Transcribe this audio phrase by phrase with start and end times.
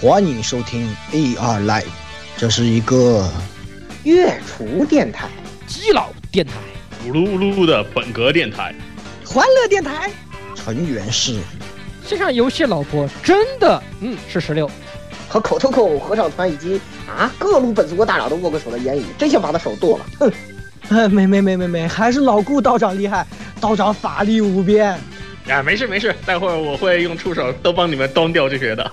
[0.00, 1.82] 欢迎收听 AR Live，
[2.36, 3.28] 这是一个
[4.04, 5.28] 月厨电台、
[5.66, 6.52] 基佬电台、
[7.04, 8.72] 咕噜咕噜的本格电台、
[9.26, 10.08] 欢乐电台，
[10.54, 11.40] 成员是
[12.06, 14.70] 线上游戏老婆，真的，嗯，是十六，
[15.28, 20.32] 和口头口合唱团以及啊各路本族国大佬都握过手的言语，真想把他手剁了，哼！
[20.96, 23.26] 哎，没没没没没，还是老顾道长厉害，
[23.60, 24.96] 道长法力无边。
[25.48, 28.92] 啊，没事没事，待会儿我会用触手都帮你们端掉这些的。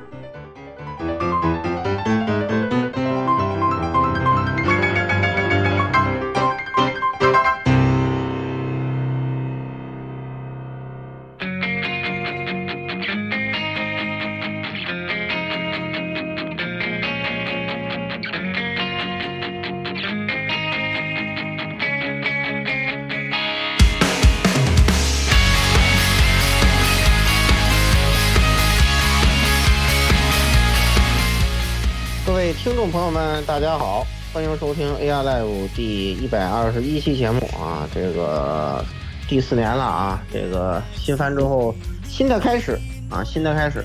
[33.51, 37.85] 大家好，欢迎收听 AR Live 第一百二十一期节目啊！
[37.93, 38.81] 这个
[39.27, 41.75] 第四年了啊，这个新番之后
[42.07, 42.79] 新的开始
[43.09, 43.83] 啊，新的开始。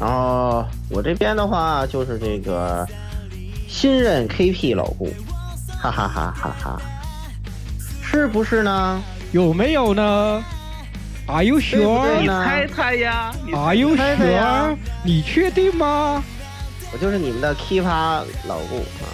[0.00, 2.84] 然后我这边的话就是这个
[3.68, 5.08] 新任 KP 老顾，
[5.80, 6.82] 哈哈哈哈哈，
[8.02, 9.00] 是不是呢？
[9.30, 10.44] 有没有呢
[11.28, 12.44] ？Are you 对不对 sure？Are 呢？
[12.44, 14.76] 猜猜呀？！Are you sure？
[15.04, 16.24] 你确定吗？
[16.94, 19.10] 我就是你们的 K 趴老顾啊！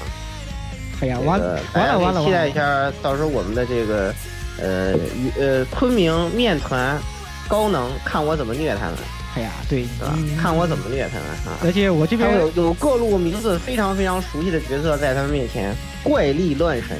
[1.00, 2.52] 哎呀，这完个大家完了完了可以期待一！
[2.52, 4.14] 下，到时候我们的这个
[4.60, 4.92] 呃
[5.38, 7.00] 呃昆明面团
[7.48, 8.96] 高能，看我怎么虐他们，
[9.34, 10.12] 哎呀，对，是吧？
[10.14, 11.58] 嗯看我怎么虐他们啊！
[11.64, 16.98] 而且我这边有有各路名字非常非常熟悉的角色在他们面前怪力乱神，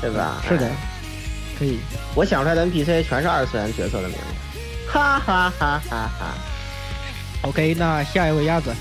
[0.00, 0.42] 对吧？
[0.48, 0.72] 是的哎，
[1.56, 1.78] 可以。
[2.16, 4.58] 我想出来的 NPC 全是二次元角色的名字，
[4.88, 6.34] 哈哈哈哈哈
[7.42, 8.76] ！OK，那下一位鸭子，好，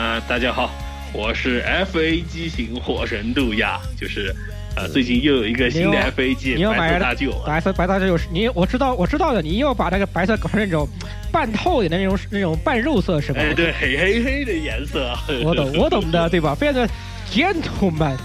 [0.00, 0.70] 呃，大家好，
[1.12, 1.62] 我是
[1.92, 4.34] FA 机型火神杜亚，就是
[4.74, 10.88] 呃，最近又有一个新的 FA 机白你又买了色大舅啊，白色白大舅是你，我知道我知道的，你又把那个白色搞成那种
[11.30, 13.42] 半透点的那种那种半肉色是吧？
[13.42, 16.54] 哎，对，黑黑黑的颜色，我懂我懂的，对吧？
[16.58, 16.88] 非常的
[17.30, 18.16] gentleman，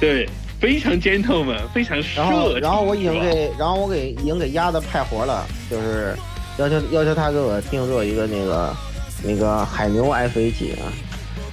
[0.00, 0.28] 对，
[0.58, 6.16] 非常 gentleman，非常然后然后我已经给然后我给已经给鸭子派活了，就是
[6.58, 8.74] 要求要求他给我定做一个那个
[9.22, 10.90] 那个海牛 FA 机啊，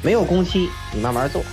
[0.02, 1.44] 没有工期，你慢慢做。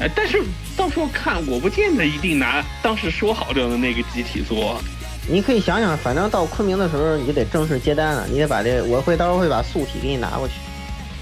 [0.00, 0.42] 哎，但是
[0.76, 4.80] 到时候看，我不见得一定拿当时说好的那个机体做。
[5.28, 10.54] 你可以想想，反正到昆明的时候，你就得正式接单了，你得把这我会到时候会把素体给你拿过去。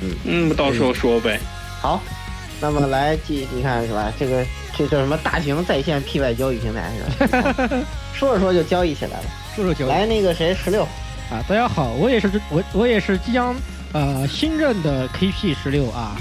[0.03, 1.41] 嗯嗯，到时候说呗。
[1.81, 2.03] 好，
[2.61, 4.13] 那么来记，你看是吧？
[4.19, 4.45] 这个
[4.77, 7.55] 这叫什么大型在线 P Y 交易平台是吧？
[7.57, 7.77] 好
[8.15, 9.25] 说着说就交易起来了。
[9.55, 10.83] 说说九来那个谁十六，
[11.31, 13.57] 啊，大家好，我也是我我也是即将
[13.93, 16.17] 呃新任的 KP 十六啊，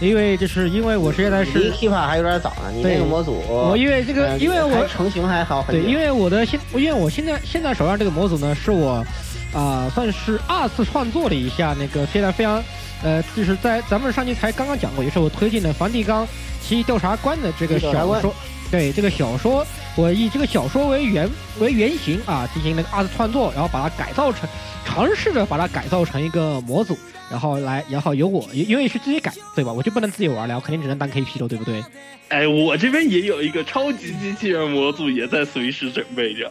[0.00, 9.04] 因为就是因为我现在离是 Kipa 还有点早呢，你对那个模组，我因为这个呃因为我成型还好很对，因为我的现因为我现在现在手上这个模组呢，是我
[9.52, 12.62] 啊、算是二次创作了一下那个现在非常
[13.02, 16.26] 呃，就是在咱们上期才刚刚讲过，也是我推荐的梵蒂冈
[16.62, 18.34] 奇异调查官的这个小说。
[18.70, 21.28] 对这个小说，我以这个小说为原
[21.58, 24.48] 为原型啊，进行那个二次创作，然后把它改造成，
[24.84, 26.96] 尝试着把它改造成一个模组，
[27.30, 29.72] 然后来，然后由我，因为是自己改，对吧？
[29.72, 31.84] 我就不能自己玩了，我肯定只能当 KP 了，对不对？
[32.28, 36.50] 哎，我这边也有一个超级机器人模组，也在随时准备着。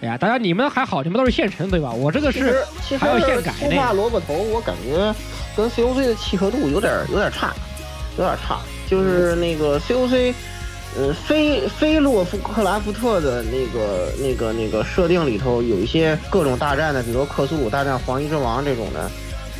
[0.00, 1.92] 哎呀，大家你们还好，你们都是现成，对吧？
[1.92, 2.64] 我这个是
[2.98, 5.14] 还要现改粗化萝卜头，我感觉
[5.54, 7.52] 跟 COC 的契合度有点有点差，
[8.16, 8.58] 有点差。
[8.88, 10.34] 就是那个 COC，
[10.94, 19.10] 呃，菲菲洛夫克拉夫特的那个那个那个设定里头有一些各种大战的，比如说克苏鲁大战黄衣之王这种的，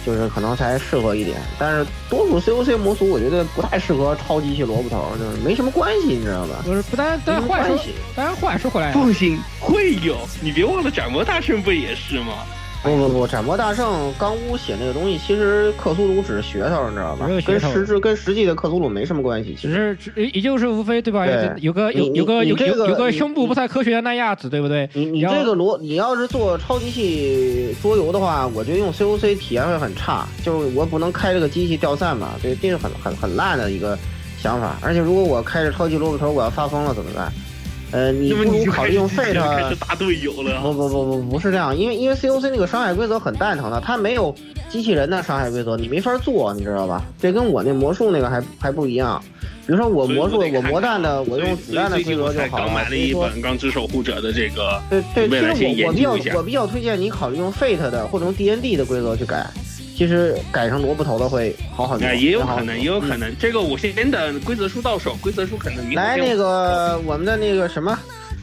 [0.05, 1.39] 就是可能才适合一点。
[1.59, 6.63] 但是多数 COC 模组我觉得不太适合超机器萝卜头，就是没什么关系，你知道吧？
[6.67, 12.45] 就是，不但但话说关系，当然话说回来，放心，会有，你别忘了斩魔大圣不也是吗？
[12.83, 17.41] 不不不，斩魔大圣钢屋写那个东西，其实克苏鲁只是噱头，你知道吧只是？
[17.41, 19.55] 噱头跟实质跟实际的克苏鲁没什么关系。
[19.55, 21.25] 其只实是也就是无非对吧？
[21.25, 24.91] 对有个有有个有这个有有个胸部不太科学的那样子，对不对？
[24.95, 33.97] 你你这个罗，你要是做超级系桌游的话，我觉得用 COC 体验会很差，就是我不能开这个机器掉散嘛，这这是很很很烂的一个
[34.41, 34.77] 想法。
[34.83, 37.33] 而且如果我开着超级萝卜头，我要发疯了怎么办？
[37.93, 39.77] 呃，你不如考虑用 Fate 始。
[39.77, 40.61] 打队友了。
[40.63, 44.35] 不不不不不是这样，因为因为 COC 那个伤害规则很蛋疼的，它没有
[44.71, 47.05] 机器人的伤害规则，你没法做，你知道吧？
[47.21, 49.23] 这跟我那魔术那个还还不一样。
[49.65, 52.65] 比如说我魔术，我魔弹的，我用子弹的规则就好了。
[52.65, 54.83] 刚买了一本《钢之守护者》的这个，
[55.15, 59.47] 对对，其实我我比较我比较推荐你考虑用 Fate 的或者用 DND 的规则去改，
[59.97, 62.07] 其实改成萝卜头的会好很多。
[62.07, 63.39] 哎，也有可能，也有可嗯能。
[63.39, 67.99] 这个我先等规则书到手，规则书可能来那个我们的那个什么，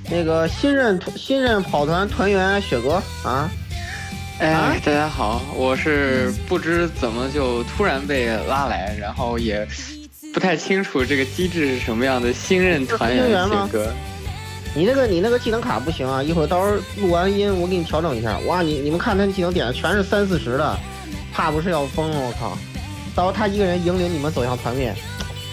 [0.09, 3.49] 那个新任新任跑团团员雪哥啊，
[4.39, 9.67] 哎，大家好，我是不知怎么就突然被拉来，然后也
[10.33, 12.31] 不太清楚这个机制是什么样的。
[12.31, 13.91] 新任团员雪哥，
[14.75, 18.37] 你那个你那个技能卡不行啊，一会儿到时候录完音我给你调整一下。
[18.47, 20.77] 哇，你你们看他技能点的全是三四十的，
[21.33, 22.57] 怕不是要疯了，我靠！
[23.15, 24.93] 到时候他一个人引领你们走向团灭，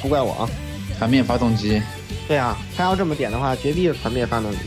[0.00, 0.48] 不怪我啊。
[0.98, 1.82] 团灭发动机，
[2.26, 4.58] 对啊，他要这么点的话，绝逼是团灭发动机。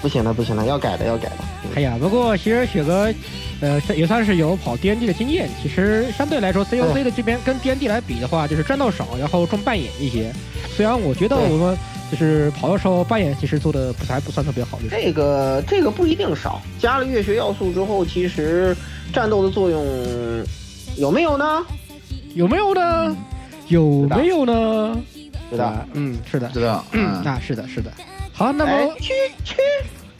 [0.00, 1.36] 不行了不行了，要改的要改的。
[1.76, 3.12] 哎呀，不过其实雪哥，
[3.60, 5.48] 呃，也算是有跑 D N D 的经验。
[5.62, 10.32] 其实相对来说，C O C 的这边跟 D N D 来比的话，就是战斗少，然后重扮演一些。
[10.76, 11.78] 虽然我觉得我们
[12.12, 18.76] 就是跑的时候扮演其实做的不还不算特别好，就是这个这个不一定少，加了乐学要素之后，其实
[19.14, 19.82] 战斗的作用
[20.96, 21.64] 有没有呢？
[22.34, 23.16] 有没有呢？
[23.68, 24.94] 有没有呢？
[25.48, 25.64] 对的。
[25.64, 25.86] 吧？
[25.94, 26.84] 嗯，是的，知道？
[26.92, 27.90] 嗯，嗯，啊，是的，是的。
[28.30, 29.12] 好，那哎么，去
[29.42, 29.56] 去，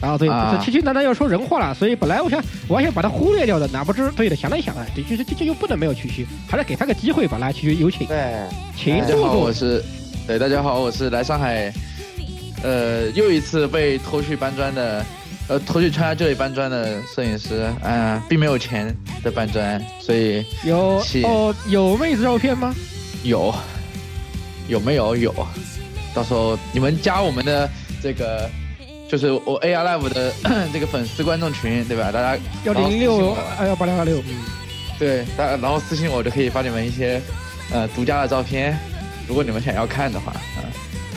[0.00, 8.34] 啊，对，啊这区区难道要说人话了，所以本来我想我还想把他忽略掉的，哪不知对的，想了一想啊，这这这这又不能没有区区，还是给他个机会吧，来区区有请，对，
[8.76, 9.52] 请大家好，坐坐我。
[9.52, 9.82] 是，
[10.26, 11.72] 对，大家好，我是来上海，
[12.62, 15.04] 呃，又一次被拖去搬砖的，
[15.48, 22.72] 呃，拖去参加这里搬砖的摄影师，啊、并没有钱的搬砖，所以有是哦，有妹子照片吗？
[23.24, 23.52] 有，
[24.68, 25.34] 有没有有？
[26.14, 27.68] 到时候你们加我们的
[28.00, 28.48] 这个，
[29.10, 30.32] 就是我 AR Live 的
[30.72, 32.12] 这个粉丝观众群，对吧？
[32.12, 34.36] 大家幺零六二幺八零二六，嗯，
[35.00, 37.20] 对，大家然后私信我就可以发你们一些
[37.72, 38.78] 呃独家的照片，
[39.28, 40.66] 如果你们想要看的话，啊、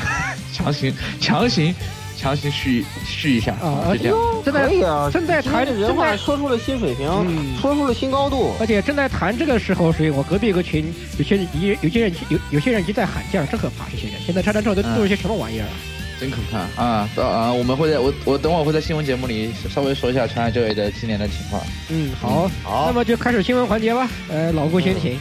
[0.53, 1.73] 强行强行
[2.17, 4.17] 强行续续一下啊就这样。
[4.45, 8.53] 正在啊，正在谈人话说出了新水平，嗯说出了新高度。
[8.59, 13.85] 而且正在谈这个时候，所以我隔壁有个群，有些人有有些人有有些人已经在喊价，真可怕！
[13.91, 15.73] 这些人现在拆弹之后都嗯都是些什么玩意儿啊？
[16.17, 17.09] 真可怕啊！
[17.13, 21.61] 到啊，我们会在我我等会儿会在新闻节目里稍微说一下传来这位的今年的情况。
[21.89, 24.07] 嗯，好，好那么就开始新闻环节吧。
[24.29, 25.19] 呃，老顾先请。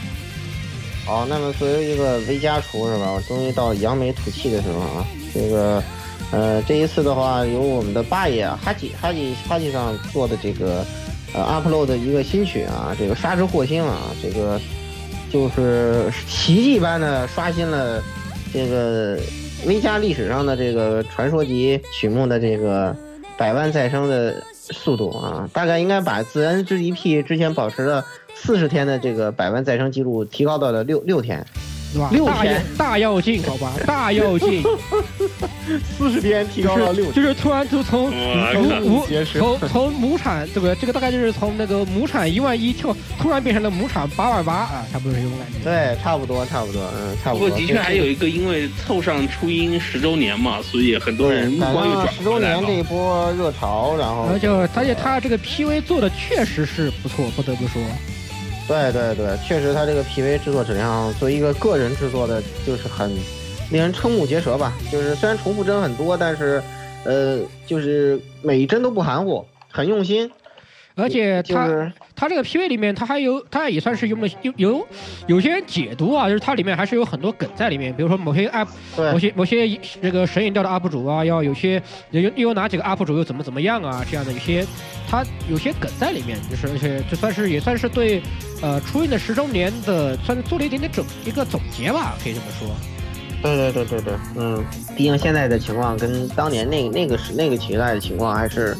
[1.05, 3.11] 好，那么作为一个微家厨是吧？
[3.11, 5.05] 我终于到扬眉吐气的时候啊！
[5.31, 5.83] 这个，
[6.31, 10.83] 呃，这一次的话，由我们的八爷哈吉哈吉哈吉上做的这个，
[11.31, 14.59] 呃，upload 的一个新曲啊，这个沙之祸星啊，这个
[15.31, 18.01] 就是奇迹般的刷新了
[18.51, 19.19] 这个
[19.67, 22.95] 微加历史上的这个传说级曲目的这个
[23.37, 28.03] 百万再生的速度啊，大概应该把自然之 EP 之前保持的
[28.35, 31.43] 四十天的这个百万再生记录提高到了六六天，
[31.91, 32.09] 是吧？
[32.11, 34.61] 六天大跃进，好吧，大跃进，
[35.97, 45.63] 四十天提就是就是突然就从哇母母从从母产对不对这个大概就是从那个母产一万一跳，突然变成了母产八万八啊，差不多是这种感觉。
[45.63, 47.47] 对，差不多，差不多，嗯，差不多。
[47.47, 52.37] 不过的确还有一个，因为凑上初音十周年嘛，所以很多人目光又转十周。
[52.37, 57.81] 年这一波热潮，然后然后就而且他这个 PV 做的确实是不错，不得不说。
[58.67, 63.09] 对对对，确实他这个 PV 制作质量，作为一个个人制作的，就是很
[63.71, 64.73] 令人瞠目结舌吧。
[64.91, 66.61] 就是虽然重复帧很多，但是
[67.03, 70.31] 呃，就是每一帧都不含糊，很用心。
[70.95, 74.87] 而且他、就是他这个 PV 里面，他还有他也算是用了有有
[75.27, 78.67] 有些人解读啊，就是它里面还是有很多梗在里面，比如说某些 UP
[78.97, 81.81] 某些某些这个神隐掉的 UP 主啊，要有些
[82.11, 84.65] 有又有哪几个 UP 主又怎么怎么样啊，这样的一些
[85.09, 88.21] 他有些梗在里面，就是而且就算是也算是对
[88.61, 92.69] 呃初音的十周年的算是做了一点点总一个总结吧，可以这么说。
[93.41, 94.63] 对对对对对，嗯，
[94.95, 98.75] 毕竟现在的情况跟当年那那个时那个时代的情况还是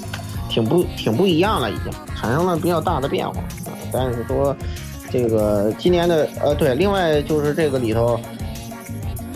[0.55, 3.41] 挺不挺不一样了，已经产生了比较大的变化。
[3.41, 4.55] 啊但是说
[5.11, 8.17] 这个今年的呃对，另外就是这个里头，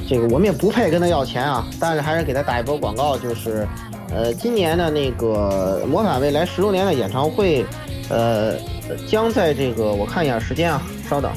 [0.08, 3.68] 这个我们也不配跟他要钱啊，但是还是给他打一波广告，就是
[4.14, 7.66] 呃今年的那个魔法未来十周年的演唱会，
[8.10, 8.54] 呃
[9.06, 11.30] 将在这个我看一下时间啊，稍等。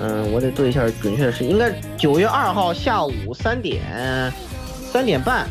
[0.00, 3.80] 嗯，我得对一下准确的时间，应该九月二号下午三点
[4.92, 5.46] 三点半，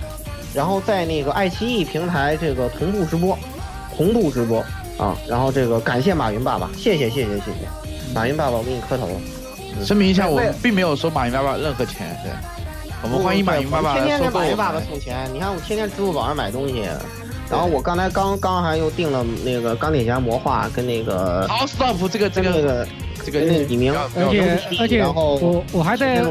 [0.54, 3.38] 然后在那个爱奇艺平台这个同步直播，
[3.96, 4.60] 同步直播
[4.98, 5.16] 啊。
[5.28, 9.10] 然后这个感谢马云爸爸，谢谢谢谢谢谢，马云爸爸我给你磕头。
[9.86, 12.32] 声明一下，我并没有收马云爸爸任何钱，对，
[13.04, 14.82] 我们欢迎马云爸爸天天给马云爸爸。
[14.82, 15.30] 送钱。
[15.32, 16.82] 你看我天天支付宝上买东西，
[17.50, 22.88] 然后我刚才刚刚还又订了那个钢铁侠魔化跟那个好，stop 这个这个跟那个
[23.26, 26.22] 这个李明，而且而且我我还在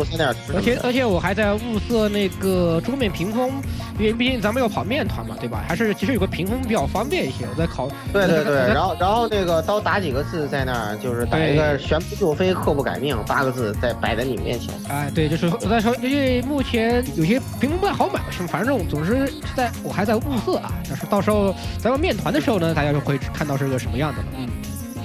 [0.54, 3.50] 而且而且我还在物色那个桌面屏风，
[3.98, 5.64] 因为毕竟咱们要跑面团嘛，对吧？
[5.68, 7.44] 还是其实有个屏风比较方便一些。
[7.50, 14.74] 我在考，对对对，然后然后那个刀打几个字在那儿，就是打一个“玄不就飞，刻不改命”八个字在摆在你面前。
[14.88, 20.72] 哎，对，就是我在说，因为目前有些屏风不太好买，是反正总之是在我还在物色啊。
[20.88, 24.28] 但是到时候咱们面团的时候呢，大家就会看到是个什么样的了。
[24.38, 24.48] 嗯，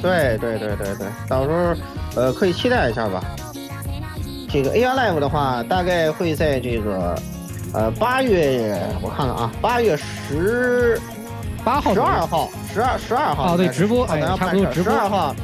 [0.01, 1.75] 对对对对对，到时候
[2.15, 3.23] 呃可以期待一下吧。
[4.49, 7.15] 这个 AR Live 的话，大概会在这个
[7.73, 10.99] 呃八月，我看看啊，八月十
[11.63, 15.35] 八号十二号，十二十二号哦对直播哎差不多直播十二号，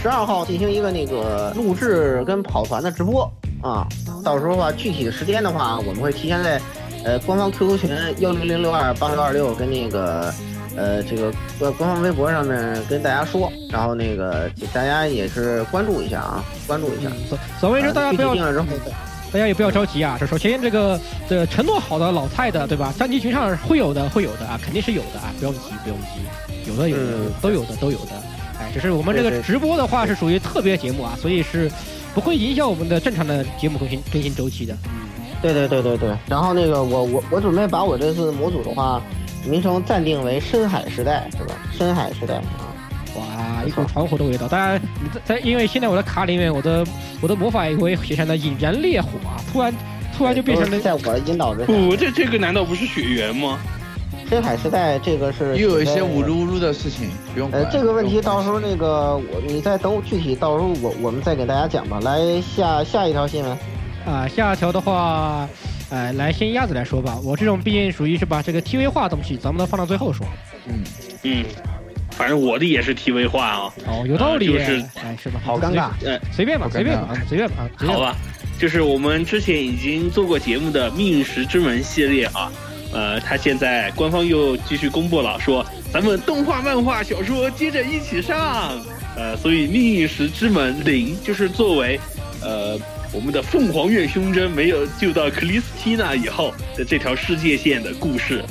[0.00, 3.28] 十二号进行一个那个录制跟跑团的直播
[3.62, 3.86] 啊。
[4.22, 6.60] 到时候的话，具体的时间的话，我们会提前在
[7.04, 10.32] 呃官方 QQ 群幺零零六二八六二六跟那个
[10.76, 17.10] 呃这个官官方微博上面跟大家说，然后那个大家也是关注一下啊，关注一下。
[17.28, 18.66] 所所谓是大家不要具体定了之后
[19.32, 20.16] 大家也不要着急啊。
[20.20, 22.92] 这首先这个这个承诺好的老蔡的，对吧？
[22.92, 28.12] 三级群上会有的，会有的啊，肯定是有的啊，不用急，不用急，有的有的嗯都有的都有的。
[28.60, 31.70] 哎，只是我们这个直播的话是属于特别节目啊，所以是
[32.14, 34.76] 不会影响我们的正常的节目更新更新周期的。
[35.40, 39.02] 对对对对对，然后那个我我我准备把我这次模组的话，
[39.44, 41.54] 名称暂定为深海时代，是吧？
[41.76, 42.74] 深海时代啊，
[43.16, 44.48] 哇，一股传火的味道。
[44.48, 46.84] 当然，你在在因为现在我的卡里面，我的
[47.20, 49.74] 我的魔法也会写上了引燃烈火啊，突然
[50.16, 51.66] 突然就变成了在我的引导之下。
[51.66, 53.58] 不，这这个难道不是血缘吗？
[54.28, 57.68] 深海时代这个是又有一些写在呜噜呜噜的事情，不用管呃，。
[57.70, 62.00] 这个问题到时候那个我你再等我具体，到时候我我们再给大家讲吧。
[62.00, 63.58] 来下下一条新闻，
[64.06, 65.46] 啊，下一条的话，
[65.92, 67.20] 呃，来先鸭子来说吧。
[67.22, 70.26] 我这种毕竟属于是把这个 TV 化的东西，咱们都放到最后说。
[70.66, 70.82] 嗯，
[71.22, 71.44] 嗯，
[72.12, 73.74] 反正我的也是 TV 化啊。
[73.86, 74.46] 哦，有道理。
[74.46, 75.38] 就是哎，是吧？
[75.44, 75.90] 好尴尬。
[76.02, 77.68] 呃，随便吧，随便吧，啊随便吧。
[77.76, 78.16] 好吧，
[78.58, 82.50] 就是我们之前已经做过节目的《命运石之门》系列啊，
[82.94, 88.80] 呃，它现在官方又继续公布了，说咱们动画、漫画、小说接着一起上，
[89.14, 92.00] 呃，所以《命运石之门零》就是作为
[92.40, 92.78] 呃
[93.14, 98.42] 我们的凤凰院胸针没有救到克里斯蒂娜以后的这条世界线的故事，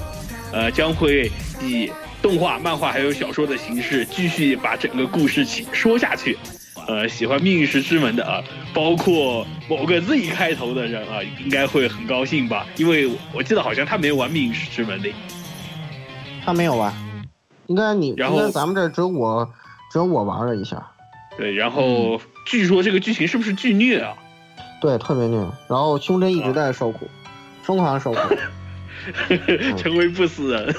[0.53, 1.91] 呃，将会以
[2.21, 6.37] 动画、漫画还有小说的形式继续把整个故事起说下去。
[6.87, 12.67] 呃，喜欢《命运石之门》的啊，包括某个 Z 开头的人啊，应该会很高兴吧？
[12.77, 15.09] 因为我记得好像他没有玩《命运石之门》的。
[16.45, 16.93] 他没有玩，
[17.65, 19.51] 应该你然后应该咱们这儿只有我
[19.91, 20.91] 只有我玩了一下，
[21.35, 24.13] 对，然后据说这个剧情是不是巨虐啊？
[24.81, 25.37] 对，特别虐。
[25.69, 27.07] 然后胸针一直在受苦，
[27.63, 28.19] 疯狂受苦。
[29.77, 30.75] 成为不死人。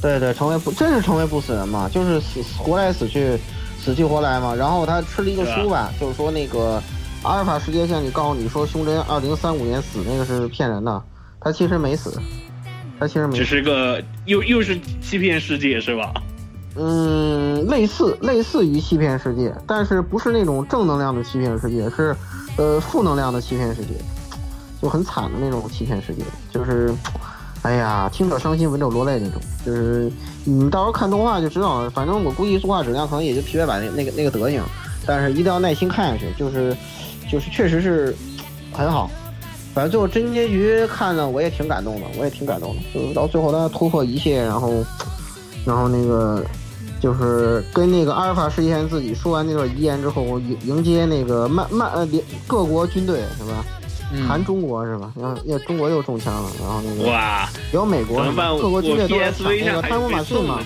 [0.00, 3.36] 对对，成为不真是成为不死人嘛，就是死死活来死去，
[3.78, 4.54] 死去活来嘛。
[4.54, 6.82] 然后他吃了一个书吧，就是说那个
[7.22, 11.02] 阿尔法世界线里告诉你说胸针二零三五年死那个是骗人的，
[11.38, 12.18] 他其实没死，
[12.98, 13.50] 他其实没只死。
[13.56, 16.14] 是个又又是欺骗世界是吧？
[16.76, 22.16] 嗯，类似类似于欺骗世界，但是不是那种正能量的欺骗世界，是
[22.56, 23.94] 呃负能量的欺骗世界，
[24.80, 26.94] 就很惨的那种欺骗世界，就是。
[27.62, 30.10] 哎呀，听者伤心，闻者落泪那种，就是
[30.44, 31.90] 你们到时候看动画就知道了。
[31.90, 34.62] 反正我估计动画质量可能也就皮白版那那个那个德行，
[35.04, 36.74] 但是一定要耐心看下去，就是
[37.30, 38.16] 就是确实是
[38.72, 39.10] 很好。
[39.74, 42.80] 反正最后真结局看了，我也挺感动的，我也挺感动的。
[42.94, 44.72] 就是到最后他突破一切，然后
[45.66, 46.42] 然后那个
[47.00, 53.64] 就是跟那个阿尔法世界线自己说完那段遗言之后，迎迎接那个曼曼呃联各国军队是吧？
[54.12, 55.12] 嗯含中国是吧？
[55.16, 58.24] 然后中国又中枪了，然后那个哇，有美国
[58.60, 60.58] 各国军队都在抢那个泰上还有被姆马逊嘛。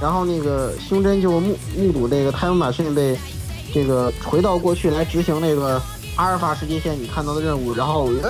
[0.00, 3.16] 然后那个胸针就目目睹这个泰姆马逊被
[3.72, 5.80] 这个回到过去来执行那个
[6.16, 8.10] 阿尔法世界线你看到的任务，然后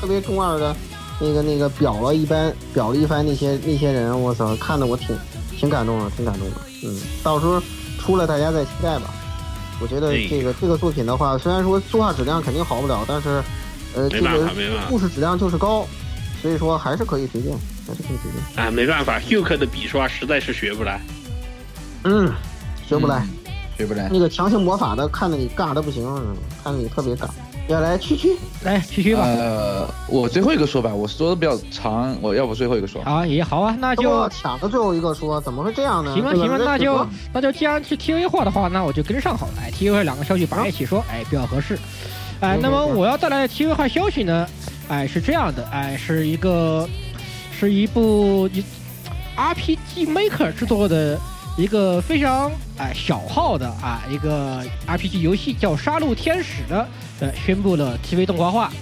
[0.00, 0.74] 特别中二的
[1.20, 5.16] 那个那个表了一番表了一番那些那些人，我操，看得我挺
[5.62, 6.56] 挺感动的，挺感动的。
[6.82, 7.62] 嗯，到时候
[8.00, 9.14] 出来大家再期待吧。
[9.80, 13.40] 我觉得这个这个作品的话，虽然说作画质量肯定好不了，但是
[13.94, 15.86] 呃这个没办法，没办法故事质量就是高，
[16.42, 17.52] 所以说还是可以推荐，
[17.86, 18.64] 还是可以推荐。
[18.64, 21.00] 啊，没办法，Huk 的笔刷实在是学不来。
[22.02, 22.32] 嗯，
[22.84, 23.20] 学不来。
[23.20, 23.28] 嗯
[23.78, 24.08] 学不来。
[24.12, 26.04] 那个强行魔法的，看着你尬的不行，
[26.64, 27.28] 看着你特别尬。
[27.68, 29.22] 要来区区，来区区吧。
[29.24, 33.02] 呃，我最后一个说吧，我说的比较长，我要不最后一个说。
[33.04, 36.12] 好，也好啊，那就就抢着最后一个说，怎么会这样呢？
[36.14, 39.54] 行吧行吧，那就那就既然是 TV 化的话，那我就跟上好了。
[39.62, 41.78] 哎，TV 化两个消息绑在一起说，哎，比较合适。
[42.40, 44.46] 哎，那么我要带来的 TV 化消息呢，
[44.88, 46.88] 哎，是这样的，哎，是一个
[47.58, 48.62] 是一部一
[49.36, 51.18] RPG Maker 制作的
[51.56, 56.86] 一个非常哎小号的啊一个 RPG 游戏，叫《杀戮天使》的，
[57.22, 58.72] 呃，宣布了 TV 动画化。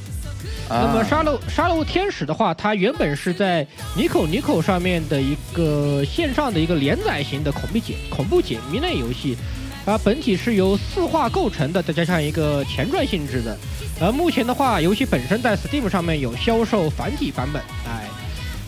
[0.71, 3.67] 那么《杀戮杀戮天使》的话，它原本是在
[3.97, 9.37] Nico Nico 上面的一个线上的一个连载型的恐怖解恐怖解谜类游戏，
[9.85, 13.59] 啊，本体是由四话构成的，再加上一个前传性质的。
[14.01, 18.09] 而目前的话，游戏本身在 Steam 上面有销售繁体版本，哎，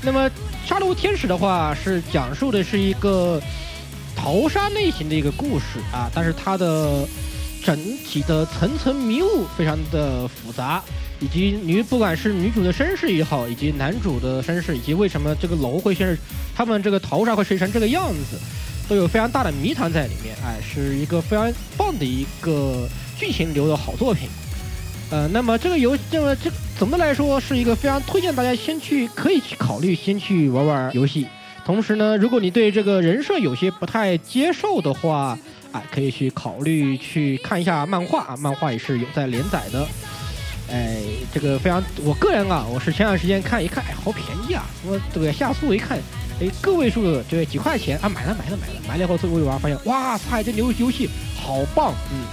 [0.02, 0.28] 那么
[0.66, 3.40] 《杀戮天使》的话是讲述的是一个
[4.14, 7.06] 逃杀类型的一个故事啊，但是它的
[7.62, 10.82] 整体的层层迷雾非常的复杂。
[11.20, 16.18] 以及女不管是女主的身世也好，以及男主的身世，以及为什么这个楼会现
[16.52, 18.36] 他们这个头上会睡成这个样子，
[18.88, 20.34] 都有非常大的谜团在里面。
[20.44, 24.28] 哎，是一个非常棒的一个剧情流的好作品。
[25.12, 31.28] 呃，那么这个游戏，这么这总的来说是一个非常推荐大家先去可以去考虑先去玩玩游戏。
[31.64, 35.38] 同时呢，如果你对这个人设有些不太接受的话，
[35.72, 39.86] 啊，可以去考虑去看一下漫画啊，漫画也是有在连载的。
[40.70, 41.02] 哎，
[41.34, 44.64] 这个非常，我个人啊，我是前段时间看一看，哎，好便宜啊！
[44.86, 45.98] 我这个下速一看，
[46.40, 52.24] 哎，个位数对几块钱啊，买了买了买了，买了以后最后一玩发现，哇塞，这游游戏好棒，嗯，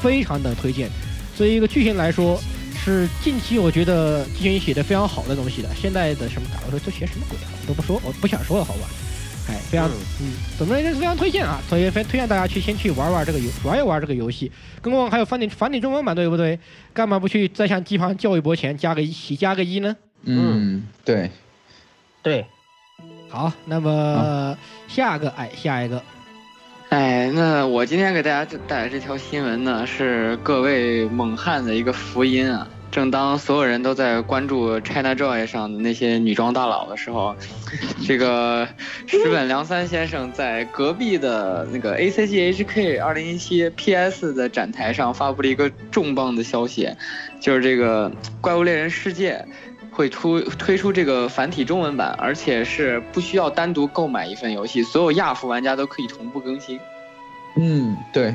[0.00, 0.88] 非常的推荐。
[1.34, 2.40] 作为一个剧情来说，
[2.84, 5.70] 是近期我觉得剧情写的非常好的东西了。
[5.74, 7.50] 现在的什么打游戏都写什么鬼啊？
[7.62, 8.86] 我都不说，我不想说了，好吧？
[9.48, 9.88] 哎，非常，
[10.20, 11.60] 嗯，怎么说非常推荐啊！
[11.68, 14.50] 所以非推荐大家去先去玩玩这个游，玩一玩这个游戏。
[14.80, 16.58] 跟我还有繁体繁体中文版，对不对？
[16.92, 19.96] 干嘛不去再向机房叫一波钱，加个一起加个一呢？
[20.24, 21.30] 嗯，对，
[22.22, 22.46] 对。
[23.28, 24.56] 好，那么
[24.88, 26.02] 下个，哎，下一个，
[26.90, 32.68] 哎，那我今天给大家带来这条新闻呢，是各位猛汉的一个福音啊！
[32.92, 37.34] 正当所有人都在关注 ChinaJoy 上的那些女装大佬的时候，
[38.06, 38.68] 这个
[39.06, 46.90] 石本良三先生在隔壁的那个 ACGHK 2017 PS 的展台上发布了一个重磅的消息，
[47.40, 48.10] 就是这个
[48.42, 49.46] 《怪物猎人世界》
[49.96, 56.78] 会出推出这个繁体中文版，而且是不需要单独购买一份游戏，所有亚服玩家都可以同步更新。
[57.56, 58.34] 嗯，对。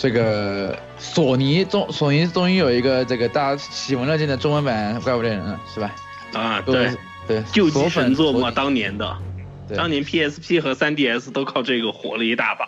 [0.00, 5.94] 这个索尼终索尼终于有一个这个大家喜闻乐见的中文版怪物猎人了，是吧？
[6.32, 6.90] 啊，对
[7.28, 9.14] 对，救急神作嘛，当年的，
[9.76, 12.66] 当年 PSP 和 3DS 都靠这个火了一大把。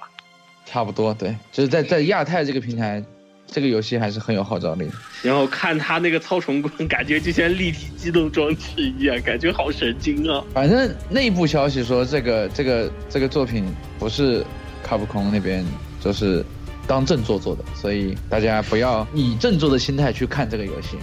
[0.66, 3.03] 差不多，对，就是在在亚太这个平台，
[3.47, 4.90] 这个游戏还是很有号召力。
[5.23, 10.45] 然后看他那个操虫棍，感觉就像立体机动装置一样，感觉好神经啊。
[10.53, 13.64] 反正内部消息说，这个这个这个作品
[13.99, 14.45] 不是
[14.83, 15.64] 卡普空那边，
[15.99, 16.45] 就是。
[16.87, 20.97] 当正作做的，所以大家不要以正作的心态去看这个游戏，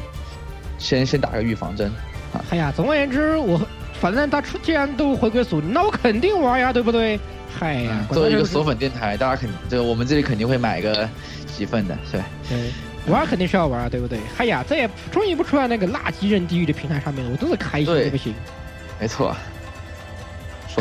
[0.77, 1.91] 先先打个预防针
[2.33, 2.43] 啊！
[2.51, 3.59] 哎呀，总而言之，我
[3.99, 7.19] 反正他出既然都回归索尼，那我肯定玩呀，对不对？
[7.57, 11.09] 嗨呀，作为一个索粉电台，大家肯就我们这里肯定会买个
[11.57, 12.25] 几份的，是吧？
[12.47, 12.71] 对，
[13.07, 14.19] 玩肯定是要玩，对不对？
[14.37, 18.33] 嗨呀，这也终于不出来那个垃圾任地狱的平台上面了，我真是开心的，不行？
[18.99, 19.35] 没错。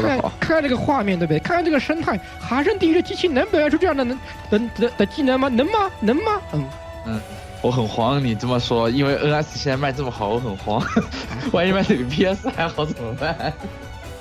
[0.02, 1.38] 看看看这个画面，对不对？
[1.40, 4.18] 看看这个生态，哈生地狱的机器能表现出这样的能
[4.50, 5.48] 能的的技能吗？
[5.48, 5.90] 能吗？
[6.00, 6.40] 能吗？
[6.52, 6.64] 嗯
[7.06, 7.20] 嗯，
[7.62, 10.82] 我很慌，你这么说，因为 NS 现在卖这么好，我很慌。
[11.52, 13.52] 万一卖的比 PS 还好怎么办？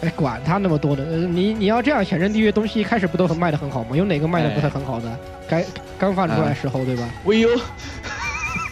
[0.02, 3.96] 哎，管他那么多的，你你要这样想，扔地狱东西一开始不都很卖的很好吗？
[3.98, 5.18] 有哪个卖的不是很好的？
[5.50, 5.66] 该
[5.98, 7.60] 刚放出来时候，对吧？VU，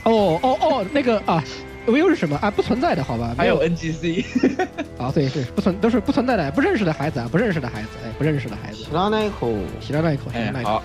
[0.03, 1.43] 哦哦哦，那个啊。
[1.87, 2.49] VU 是什么啊？
[2.49, 3.33] 不存在的，好吧？
[3.37, 4.23] 还有 NGC，
[4.97, 8.77] 啊，对对，不存都是不存在的，不认识的孩子啊，不认识的孩子，哎，不认识的孩子。
[8.77, 10.83] 洗拉那一口，洗拉那一口，哎，好，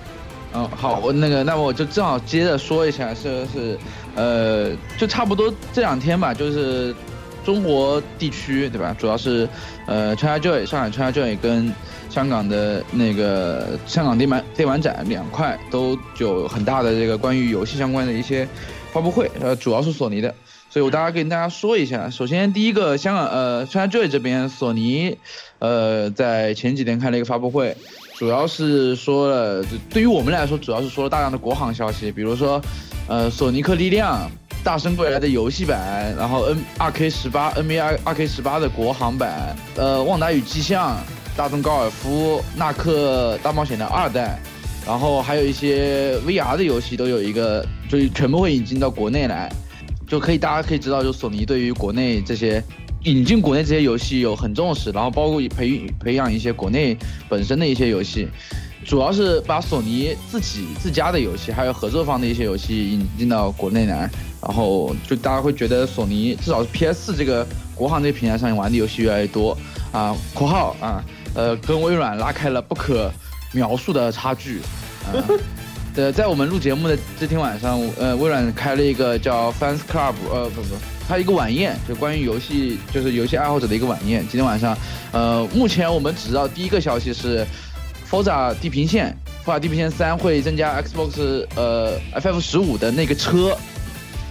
[0.53, 3.77] 嗯，好，我那个，那么我就正好接着说一下，是是，
[4.15, 6.93] 呃，就差不多这两天吧，就是
[7.43, 8.95] 中国地区对吧？
[8.99, 9.47] 主要是
[9.87, 11.73] 呃，ChinaJoy 上海 ChinaJoy 跟
[12.09, 18.47] 香港的那个香港电玩电玩展两块都有很大的这个关于游戏相关的一些
[18.91, 20.33] 发布会，呃，主要是索尼的。
[20.71, 25.17] 所以我大概跟大家说一下，首先第一个香港呃，ChinaJoy 这边索尼，
[25.59, 27.75] 呃，在前几天开了一个发布会，
[28.15, 32.61] 主要是说了，对于我们来说，主要是说了大量的国行消息，比如说，
[33.09, 34.31] 呃，索尼克力量、
[34.63, 40.97] 大圣归来的游戏版，然后 N 二 K 十八 NBA 二 K 十八的国行版，呃，旺达与迹象、
[41.35, 44.39] 大众高尔夫、纳克大冒险的二代，
[44.87, 49.51] 然后还有一些 VR 的游戏都有一个，就全部会引进到国内来。
[50.11, 52.61] 就可以，大家可以知道，就索尼对于国内这些
[53.03, 56.97] 引进国内这些游戏有很重视，然后包括培培养一些国内
[57.29, 58.27] 本身的一些游戏，
[58.85, 64.09] 主要是把索尼自己自家的游戏，还有合作方的一些游戏引进到国内来，
[64.41, 69.57] 然后就大家会觉得索尼至少是 PS 4这个国行这个平台上玩的游戏越来越多
[69.93, 71.01] 啊，括号啊，
[71.33, 73.09] 呃，跟微软拉开了不可
[73.53, 74.59] 描述的差距。
[75.05, 75.15] 啊
[75.95, 80.75] 呃，在我们录节目的这天晚上，呃，微软开了一个叫 Fans Club，呃，不不，
[81.05, 84.21] 它一个晚宴，就关于游戏，就是游戏爱好者的一个晚宴。
[84.21, 84.77] 今天晚上，
[85.11, 87.45] 呃，目前我们只知道第一个消息是
[88.09, 89.13] Forza 地平线
[89.45, 93.57] ，Forza 地平线三会增加 Xbox 呃 FF 十五的那个车，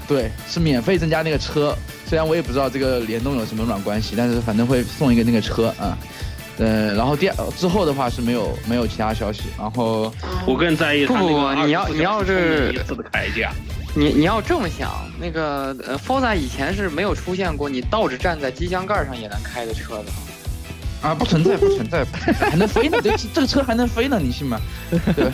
[0.08, 1.76] 对，是免费增加那个车。
[2.06, 5.96] 虽然我也不知道这个联动有什么软关系，但是反正会送一个那个车啊。
[6.60, 10.12] 呃，然后第二之后的话是没有没有其他消息，然后
[10.46, 13.50] 我更在意他那不不你要你要是一次的铠甲，
[13.94, 20.04] 你你要这么想，那个呃，Forza 以前是没有出现过你倒着站在机箱盖上也能开的车的。
[21.02, 22.04] 啊，不存在，不存在，
[22.50, 22.98] 还能飞呢？
[23.02, 24.20] 这这个车还能飞呢？
[24.22, 24.60] 你信吗？
[25.16, 25.24] 对，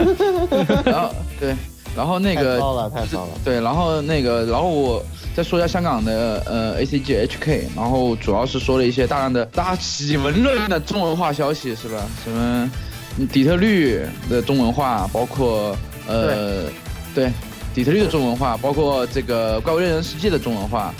[0.85, 1.57] 然后对，
[1.97, 3.33] 然后那个太骚了，太骚了。
[3.45, 5.05] 对，然后那个，然后我
[5.37, 12.03] 再说一下香港的呃 ACG HK，然后主要是说了一些大量的大家喜闻乐见的中文化消息，是吧？
[12.25, 12.71] 什么
[13.19, 15.77] 嗯底特律的中文化，包括
[16.09, 16.71] 呃
[17.15, 17.31] 对
[17.75, 20.95] 底特律的中文化，包括这个怪物猎人世界的中文化，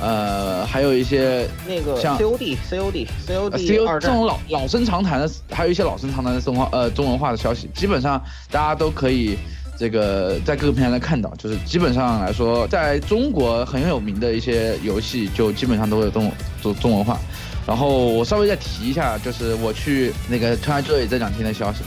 [0.00, 3.86] 呃，还有一些那个像 COD COD 呃 COD C.O.
[3.88, 8.22] 二战这种老老生常谈的，还有一些老生常谈的中文化呃中文化的消息，基本上
[8.52, 9.36] 大家都可以
[9.80, 17.18] 这个在各个平台上看到，就是基本上来说，在中国很有名的一些游戏，就基本上都会有中中中文化。
[17.66, 21.78] 然后我稍微再提一下，就是我去那个川爱这里这两天的消息，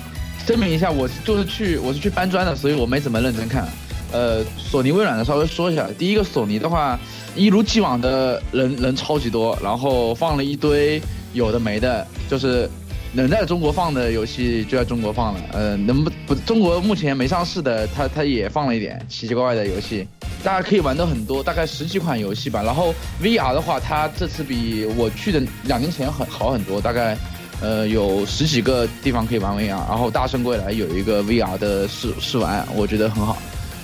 [0.43, 3.67] 声明一下，我就是去我是去搬砖的，所以我没怎么认真看。
[4.11, 5.87] 呃，索尼、微软的稍微说一下。
[5.95, 6.99] 第一个，索尼的话，
[7.35, 10.99] 一如既往的人人超级多，然后放了一堆
[11.33, 12.67] 有的没的，就是
[13.13, 15.39] 能在中国放的游戏就在中国放了。
[15.53, 20.07] 呃，能不不中国目前没上市的，它它也放了一点奇奇怪怪的游戏，
[20.43, 22.61] 大家可以玩的很多，大概十几款游戏吧。
[22.63, 27.17] 然后 VR 的话，它这次比我去的两年前很好很多，大概。
[27.61, 33.37] 呃，有十几个地方可以玩 VR，然后大圣归来有一个 VR 的试试玩，我觉得很好。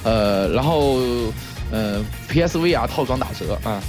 [0.04, 0.98] 呃，然后
[1.72, 3.82] 呃，PSVR 套装打折啊，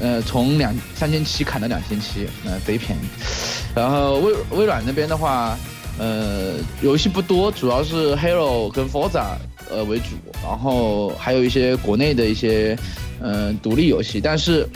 [0.00, 3.02] 呃，从两三千七砍到两千七，呃，贼便宜。
[3.74, 5.56] 然后微微软那边的话，
[5.98, 9.36] 呃，游戏不多，主要是 Halo 跟 Forza
[9.70, 12.76] 呃为主，然后还有一些国内的一些
[13.20, 14.20] 呃独立游戏。
[14.20, 14.68] 但是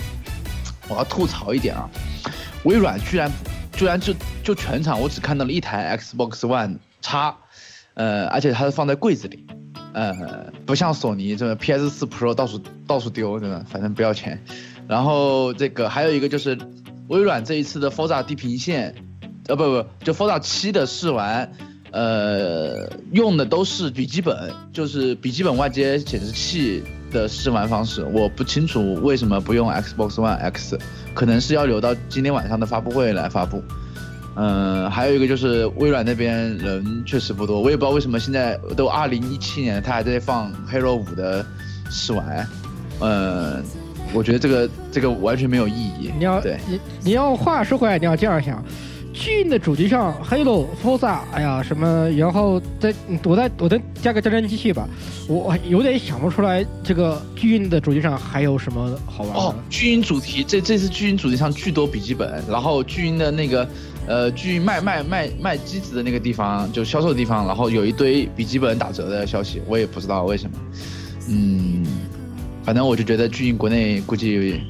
[0.89, 1.89] 我要吐槽一点啊，
[2.65, 3.31] 微软居然
[3.73, 7.37] 居然就就全场我只看到了一台 Xbox One 叉，
[7.95, 9.47] 呃，而且它是放在柜子里。
[9.95, 10.15] 呃，
[10.67, 13.65] 不像索尼这个 PS 4 Pro 到处到处丢，真的？
[13.69, 14.41] 反正不要钱。
[14.89, 16.57] 然后这个还有一个就是
[17.09, 18.95] 微软这一次的 Forza 地平线，
[19.47, 21.51] 呃不不，就 Forza 七的试玩，
[21.93, 28.03] 呃，用的都是笔记本，就是笔记本外接显示器的试玩方式。
[28.13, 30.79] 我不清楚为什么不用 Xbox One X，
[31.15, 33.63] 可能是要留到今天晚上的发布会来发布。
[34.37, 41.45] 嗯，还有一个就是微软那边人确实不多，我也不知道为什么现在都二零一七年，他还在放 Halo 五的
[41.91, 42.49] 试玩。
[43.01, 43.63] 嗯，
[44.13, 46.11] 我觉得这个这个完全没有意义。
[46.19, 48.65] 你要对你你要话说回来，你要这样想，
[49.13, 52.95] 巨硬的主机上，Halo、Forza，哎呀什么，然后再
[53.25, 54.89] 我再我再加个战争机器吧，
[55.29, 59.41] 我我有点想不出来这个巨硬的主机上还有什么好玩的。
[59.41, 63.69] 哦，巨鹰主题这这次巨鹰主题上巨多笔记本，然后巨鹰的那个
[64.07, 70.57] 呃巨鹰卖卖卖卖机子的那个地方，就销售的地方，然后有一堆笔记本打折的消息，我也不知道为什么。
[71.31, 71.85] 嗯，
[72.69, 74.61] 反正我就觉得最近国内估计，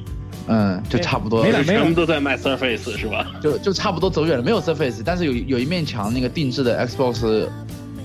[0.47, 3.27] 嗯，就差不多，没了没了全部都在卖 Surface 是吧？
[3.43, 7.45] 就就差不多走远了，没有 Surface，但是有有一面墙那个定制的 Xbox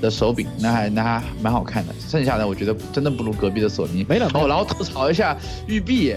[0.00, 1.94] 的手柄，那还那还蛮好看的。
[2.09, 4.04] 剩下的我觉得真的不如隔壁的索尼。
[4.09, 5.37] 没了没了哦，然后吐槽一下
[5.68, 6.16] 育碧，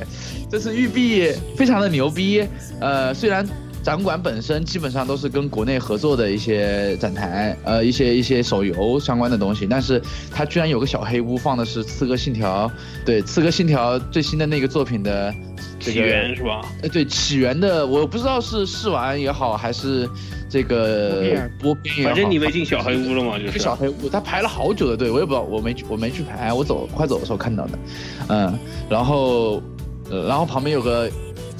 [0.49, 2.43] 这次育碧非常的牛逼。
[2.81, 3.47] 呃，虽然
[3.87, 12.67] 展馆本身基本上都是跟国内合作的一些展台，呃，一些一些手游相关的东西，但是它居然有个小黑屋，放的是《刺客信条》，
[13.05, 15.33] 对，《刺客信条》最新的那个作品的
[15.79, 16.59] 这起源是吧？
[16.81, 20.05] 呃，对起源的，我不知道是试玩也好，还是
[20.49, 27.79] 这个播片也好，反正你没进小黑屋了嘛，就是小黑屋，他排了好久的队，我也不知道，我没去，我没去排，我走快走的时候看到的，
[28.27, 29.63] 嗯，然后，
[30.09, 31.09] 呃，然后旁边有个，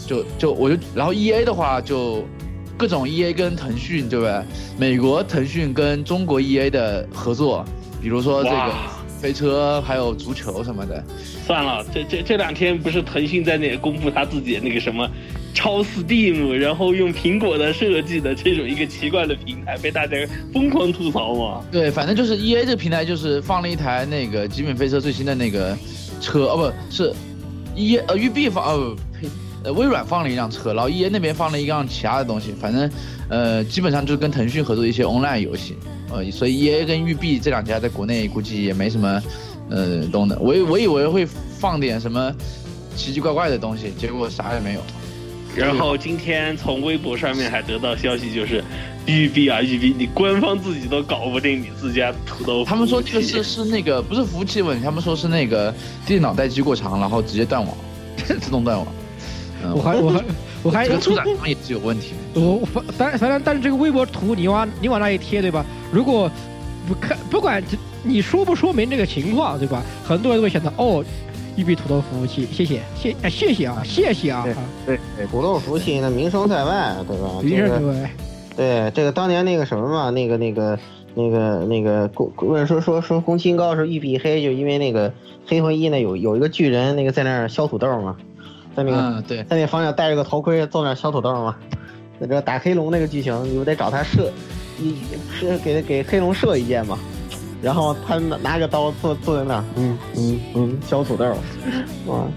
[0.08, 2.26] 就就我就，然后 E A 的话就
[2.78, 4.42] 各种 E A 跟腾讯对不对？
[4.78, 7.66] 美国腾讯跟中国 E A 的合作，
[8.02, 8.74] 比如说这个
[9.20, 11.04] 飞车，还有足球什么的，
[11.46, 15.10] 算了，这这这两天不是腾讯在那里公布他自己的那个什么
[15.56, 20.16] 超 Steam，然后用苹果的设计的这种一个奇怪的平台，被大家
[20.54, 21.64] 疯狂吐槽嘛。
[21.72, 25.76] 对，反正就是 E A 这个平台就是放了一台那个极品飞车最新的那个
[26.22, 27.12] 车，哦不是
[27.76, 29.28] ，E 呃育碧放哦呸，
[29.68, 32.90] 呃微软放了一辆车，然后 E A 那边放了一辆其他的东西，反正
[33.30, 35.76] 呃基本上就是跟腾讯合作一些 online 游戏，
[36.10, 39.22] 呃所以 E A 跟育碧这两家在国内估计也没什么
[39.70, 41.26] 呃动的，我以我以为会
[41.60, 42.34] 放点什么
[42.96, 44.82] 奇奇怪怪的东西，结果啥也没有。
[45.56, 48.64] 然后今天从微博上面还得到消息，就是
[49.08, 52.64] 育碧啊育碧，你官方自己都搞不定你自家土豆。
[52.64, 55.74] 他们说这个是是那个不是服务器问题，他们说是那个
[56.06, 57.76] 电脑待机过长，然后直接断网，
[58.40, 58.88] 自动断网。
[59.68, 60.24] 嗯，我还我还
[60.64, 62.42] 我还这个出展方也是有问题的。
[62.42, 65.66] 我反但反正但是这个微博图你往你往那一贴对吧？
[65.92, 66.30] 如果
[66.88, 67.62] 不看不管
[68.04, 69.84] 你说不说明这个情况对吧？
[70.06, 71.04] 很多人都会想到哦，
[71.56, 74.46] 育碧土豆服务器，谢谢谢哎谢谢啊谢谢啊，
[74.86, 77.30] 对对，土豆服务器那名声在外，对吧？
[77.42, 78.12] 名声在外。
[78.56, 80.80] 对，这个当年那个什么嘛，那个那个
[81.14, 85.12] 那个那个宫问说说说宫崎英高是玉碧黑，就因为那个
[85.46, 88.16] 黑魂一呢有有一个巨人那个在那儿削土豆嘛，
[88.78, 91.56] 在那个、嗯，对，在那房顶戴着个头盔坐那儿削土豆嘛，
[92.20, 94.32] 那这打黑龙那个剧情，你不得找他射
[94.78, 95.02] 你
[95.34, 96.96] 是给给黑龙射一箭嘛，
[97.60, 101.26] 然后他拿拿着刀坐坐在那儿，嗯嗯嗯削土豆，
[102.06, 102.18] 哇。
[102.18, 102.28] 哇，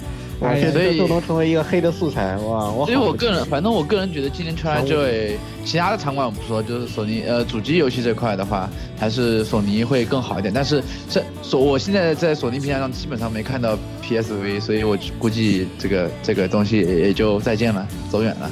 [0.41, 2.71] 所以这都能成为一个黑的素材哇！
[2.71, 5.33] 我所以我个人，反正我个人觉得今年 ChinaJoy
[5.65, 10.53] 其他的场馆我不说，就是索尼呃主机游戏这块的话，还是索尼会更好一点。
[10.53, 18.51] 但是这索我现在在索尼平台上基本上没看到 PSV，所以我估计这个这个东西也也就再见了，走远了。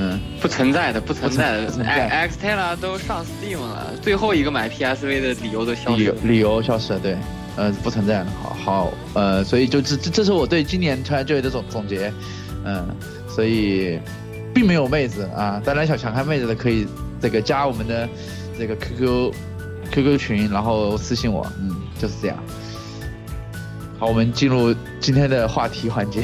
[0.00, 6.22] 嗯，不存在的，不存在的不存在，X Tela 都上 Steam 了，最后一个买 PSV 的理由都消理由失了。
[6.22, 7.16] 理由消失了，对，
[7.58, 8.26] 呃，不存在了。
[8.40, 12.12] 好好，呃，所以就这这这是我对今年穿越就业的总总结，
[12.64, 12.86] 嗯，
[13.28, 13.98] 所以
[14.54, 16.86] 并没有妹子啊，当然想想看妹子的可以
[17.20, 18.08] 这个加我们的
[18.56, 19.32] 这个 QQ
[19.90, 22.38] QQ 群，然后私信我，嗯，就是这样。
[23.98, 26.22] 好，我们进入今天的话题环节。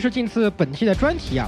[0.00, 1.46] 正式进次本期的专题啊，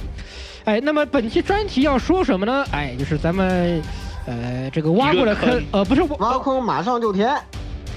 [0.65, 2.63] 哎，那么本期专题要说什么呢？
[2.71, 3.81] 哎，就是咱们
[4.27, 7.35] 呃这个挖过的坑坑，呃不是挖坑马上就填，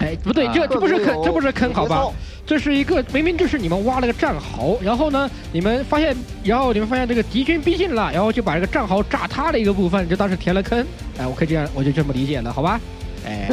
[0.01, 0.53] 哎不对，啊。
[0.55, 2.07] 这这不是坑，这不是坑，好吧？
[2.47, 10.81] 这是一个明明就是你们挖了个战壕，然后呢，你们发现，然后你们发现这个敌军逼近了，然后就把这个战壕炸塌了一个部分，就当是填了坑。
[11.19, 12.81] 哎，我可以这样，我就这么理解了，好吧？
[13.27, 13.49] 哎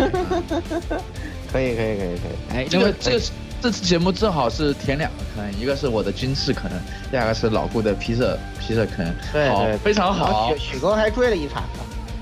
[1.51, 2.55] 可以可以可以可以。
[2.55, 3.21] 哎，这那么个这个
[3.61, 5.17] 这次节目正好是填两个
[5.53, 6.69] 坑，一个是我的军事坑，
[7.11, 8.25] 第二个是老顾的披萨
[8.59, 9.05] 披萨坑。
[9.49, 10.73] 好对对，非常好许。
[10.73, 11.79] 许哥还追了一场呢，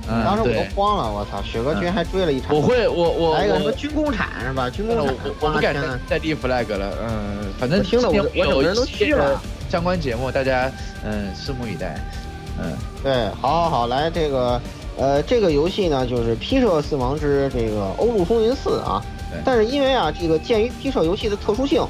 [0.10, 2.56] 嗯，当时我都，慌了，我操，许哥居然还追了一场。
[2.56, 4.70] 我会我我来一个什么军工厂是吧？
[4.70, 5.76] 军工我厂我，我不敢
[6.08, 10.72] 再立 flag 了，嗯，反正听了我我有我整个人都一系列虚了相关节目，大家
[11.04, 11.98] 嗯拭目以待，
[12.60, 14.62] 嗯，对，好好好，来这个，
[14.98, 19.02] 呃，这个游戏呢就是《披射四王之这个欧陆风云四》啊。
[19.46, 21.82] 但是因为啊，这个鉴于批射游戏的特殊性，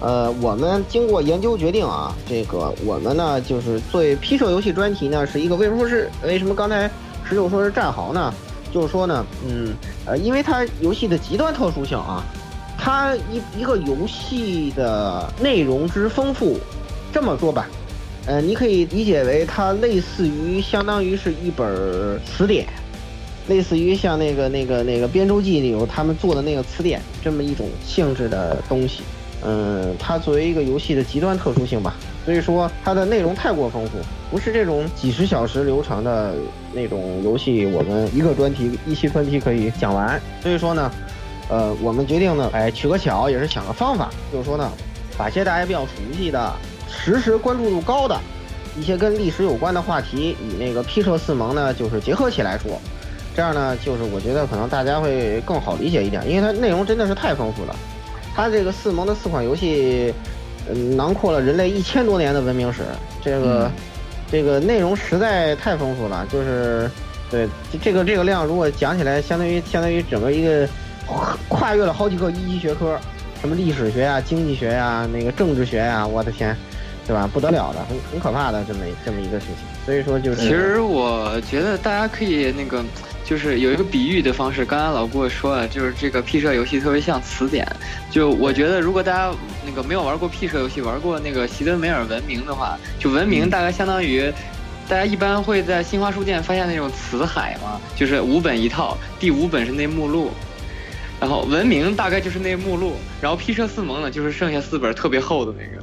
[0.00, 6.90] 呃，我们经过研究决定啊，这个我们呢就是作为批射游戏专题呢，是一个为什么是为什么刚才
[7.28, 8.32] 十九说是战壕呢？
[8.72, 9.72] 就是说呢，嗯，
[10.04, 12.24] 呃，因为它游戏的极端特殊性啊，
[12.76, 16.58] 它一一个游戏的内容之丰富，
[17.12, 17.68] 这么说吧，
[18.26, 22.66] 呃，你可以理解为它类似于相当于是一本词典，
[23.46, 29.02] 类似于像那个那个那个编舟记里有他们做的那个词典这么一种性质的东西。
[29.44, 33.98] 嗯，它作为一个游戏的极端特殊性吧，所以说它的内容太过丰富，
[34.30, 36.34] 不是这种几十小时流程的
[36.72, 40.18] 那种游戏，我们一个专题一期专题可以讲完。
[40.42, 40.90] 所以说呢，
[41.50, 44.70] 呃，我们决定呢，哎，取个巧，也是想个方法，就是说呢，
[45.18, 46.52] 把些大家比较熟悉的、
[46.88, 48.18] 实时关注度高的
[48.78, 52.80] 一些跟历史有关的话题，与那个批射四盟呢，就是结合起来说，
[53.36, 57.76] 这样呢，就是我觉得可能大家会更好理解一点，因为它内容真的是太丰富了。
[58.34, 60.12] 它这个四盟的四款游戏，
[60.68, 62.82] 嗯，囊括了人类一千多年的文明史，
[63.22, 63.70] 这个、嗯
[64.32, 66.90] 这个内容实在太丰富了，就是
[67.30, 70.66] 对这这个这个量，如果讲起来，相当于相当于整个一个
[71.06, 72.98] 跨跨越了好几个一级学科，
[73.40, 76.56] 什么历史学呀、经济学呀、那个政治学呀，我的天，
[77.06, 77.30] 对吧？
[77.32, 79.56] 不得了的，很很可怕的这么这么一个事情。
[79.84, 82.82] 所以说就是，其实我觉得大家可以那个
[83.24, 84.64] 就是有一个比喻的方式。
[84.64, 87.66] 刚才老顾说了，就是这个 P 社游戏特别像词典。
[88.10, 89.34] 就我觉得，如果大家
[89.66, 94.32] 那个没有玩过 P 社游戏，玩过那个席德梅尔文明的话，就文明大概相当于。
[94.86, 100.30] 大家一般会在新华书店发现那种词海嘛，就是五本一套，第五本是那目录，
[101.18, 105.82] 然后文明大概就是那目录，然后 P 社四盟呢就是剩下四本特别厚的那个。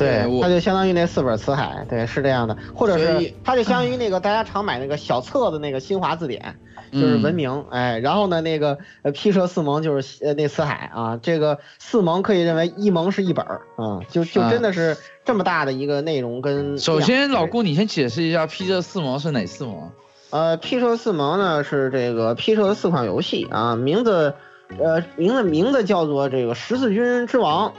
[0.00, 6.56] 对，我它就相当于那四本词海，对，是这样的，或者是它就相当于那个大家常买那个小册子那个新华字典，
[6.90, 16.78] 就是文明，哎，然后呢那个呃批社四盟就是呃那词海啊，这个四盟可以认为一盟是一本儿啊，就就真的是这么大的一个内容跟。
[16.78, 19.90] 首先，老顾，你先解释一下批社四盟是哪四盟？
[20.30, 24.32] 呃批社四盟呢是这个批社的四款游戏啊，名字，
[24.78, 27.74] 呃，名字名字叫做这个十字军之王，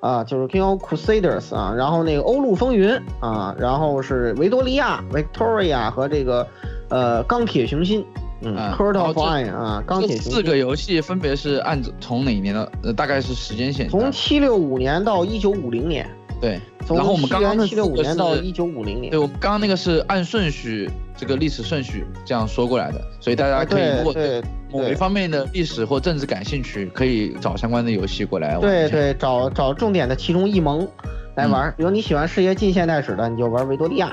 [0.00, 6.46] 啊，就是 King of Crusaders 啊，然后那个欧陆风云啊，然后是维多利亚 Victoria 和这个
[6.88, 8.04] 呃钢铁雄心，
[8.42, 10.32] 嗯啊 c u r t 然 of 后这 Iron 啊，钢铁雄心。
[10.32, 12.70] 四个游戏分别是按从哪一年的？
[12.82, 13.88] 呃，大概是时间线。
[13.88, 16.08] 从七六五年到一九五零年，
[16.40, 28.60] 对，从然后我们刚刚那七六五四个是年到一九五零年对，，我们刚刚那个是按顺序，这个历史顺序这样说过来的，所以大家啊可以如果对对某一方面的历史或政治感兴趣，可以找相关的游戏过来玩。
[28.60, 30.86] 对对，找找重点的其中一盟
[31.34, 31.74] 来玩儿。
[31.76, 34.08] 比如你喜欢世界近现代史的，你就玩维多利亚；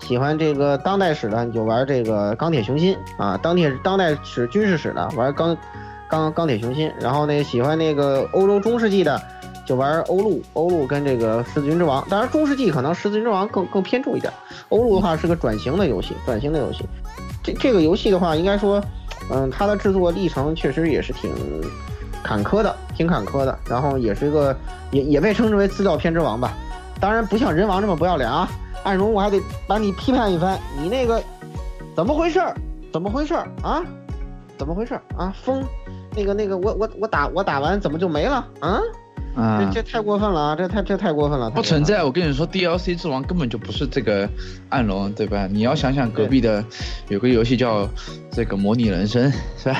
[0.00, 5.56] 喜欢这个当代史的，你就玩这个钢铁雄心啊；当铁当代史军事史的，玩钢
[6.08, 6.90] 钢钢铁雄心。
[7.00, 9.20] 然后呢，喜欢那个欧洲中世纪的，
[9.68, 12.02] 就玩欧陆，欧陆跟这个十字军之王。
[12.08, 14.32] 当然，中世纪可能十字军之王更更偏重一点，
[14.70, 16.86] 欧陆的话是个转型的游戏，转型的游戏。
[17.44, 18.82] 这这个游戏的话，应该说，
[19.30, 21.30] 嗯，它的制作历程确实也是挺
[22.22, 23.58] 坎坷的，挺坎坷的。
[23.68, 24.56] 然后也是一个，
[24.90, 26.54] 也也被称之为资料片之王吧。
[26.98, 28.48] 当然不像人王这么不要脸啊，
[28.84, 31.22] 暗荣我还得把你批判一番，你那个
[31.94, 32.56] 怎么回事儿？
[32.90, 33.84] 怎么回事儿啊？
[34.56, 35.30] 怎么回事儿啊？
[35.44, 35.62] 风，
[36.16, 38.80] 那个那个我我我打我打完怎么就没了啊？
[39.38, 40.56] 啊这，这太过分了啊！
[40.56, 42.02] 这太这太过分了，不存在。
[42.02, 44.28] 我跟你说，DLC 之王根本就不是这个
[44.68, 45.46] 暗龙，对吧？
[45.46, 46.64] 你要想想隔壁的
[47.08, 47.88] 有个游戏叫
[48.32, 49.78] 这个模拟人生，是吧？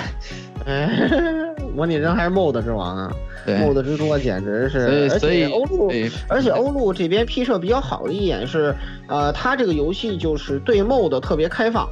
[0.64, 0.88] 哎，
[1.74, 3.10] 模拟人还是 MOD 之王啊
[3.46, 5.90] 对，，MOD 之多简直是，而所以欧陆
[6.28, 8.74] 而且欧陆这边 P 社比较好的一点是，
[9.08, 11.88] 呃，它这个游戏就是对 MOD 特别开放，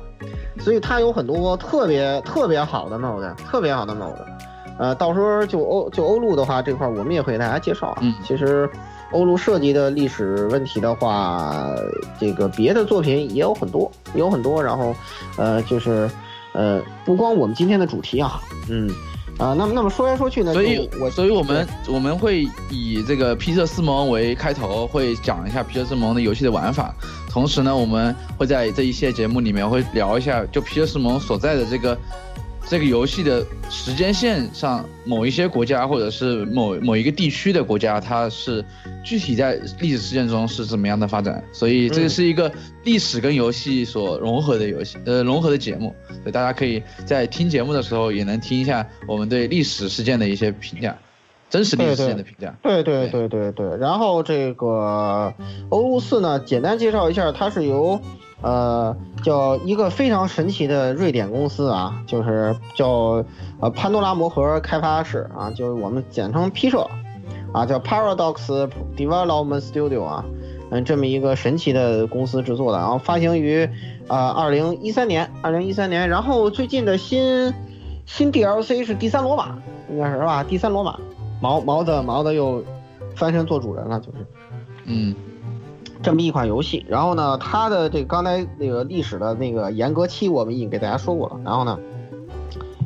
[0.61, 4.15] 所以它有很多特别特别好的 MOD，特别好的 MOD。
[4.79, 7.99] 呃，到时候就欧就欧陆的话，这块儿我们也会给大家介绍啊。
[8.03, 8.69] 嗯其实
[9.13, 11.75] 欧陆涉及的历史问题的话，
[12.21, 14.63] 这个别的作品也有很多，也有很多。
[14.63, 14.95] 然后，
[15.37, 16.11] 呃，就是
[16.53, 18.91] 呃，不光我们今天的主题啊，嗯。
[19.39, 26.95] 啊、那么那么说来说去呢，所以我所以我们我们会以这个皮特斯蒙为开头，会讲一下皮特斯蒙的游戏的玩法。
[27.29, 31.95] 同时呢，我们会在这一系列节目里面会聊一下，就皮特斯蒙所在的这个
[32.69, 38.65] 这个游戏的时间线上，某一些国家或者是某某一个地区的国家，它是
[39.05, 41.43] 具体在历史事件中是怎么样的发展。
[41.53, 42.51] 所以这是一个
[42.83, 45.95] 历史跟游戏所融合的游戏，呃，融合的节目。
[46.09, 50.97] 所以大家可以在听节目的时候也能听一下我们对历史事件的一些评价，
[51.49, 52.53] 真实历史事件的评价。
[52.65, 55.33] 对对对对对，然后这个
[55.69, 58.01] 欧陆四呢，简单介绍一下，它是由
[58.43, 63.25] 呃叫一个非常神奇的瑞典公司啊，就是叫
[63.61, 66.87] 呃潘多拉魔盒开发室啊，就是我们简称 P 社
[67.53, 70.25] 啊，叫 Paradox Development Studio 啊，
[70.71, 73.69] 嗯，这么一个神奇的公司制作的，然后发行于
[74.09, 77.53] 呃二零一三年，二零一三年，然后最近的新
[78.05, 79.57] 新 DLC 是第三罗马，
[79.91, 80.45] 应该是吧？
[80.45, 80.99] 第三罗马。
[81.41, 82.65] 毛毛的毛的又
[83.15, 84.27] 翻身做主人了，就是
[84.85, 85.15] 嗯
[86.03, 86.85] 这么一款游戏。
[86.89, 91.41] 然后呢，它的这个刚才那个历史的那个严格期我们已经给大家说过了。
[91.45, 91.79] 然后呢，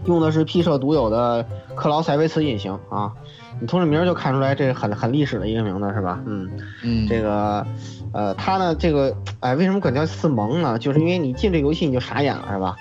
[0.06, 3.12] 用的是 P 社独有的克劳塞维茨引擎啊，
[3.60, 6.20] 你从这名就看出来这是很很历史的一个名字是吧？
[6.26, 6.50] 嗯，
[6.82, 7.66] 嗯，这个
[8.12, 10.78] 呃，它呢这个哎，为什么管叫四盟呢？
[10.78, 12.76] 就是因为你进这游戏你就傻眼了是吧？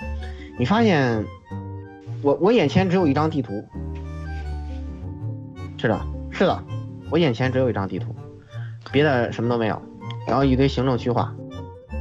[0.58, 1.24] 你发现
[2.22, 3.64] 我我眼前只有一张地图，
[5.78, 6.00] 是的，
[6.30, 6.62] 是的，
[7.10, 8.14] 我眼前只有一张地图，
[8.92, 9.80] 别的什么都没有，
[10.26, 11.32] 然后一堆行政区划，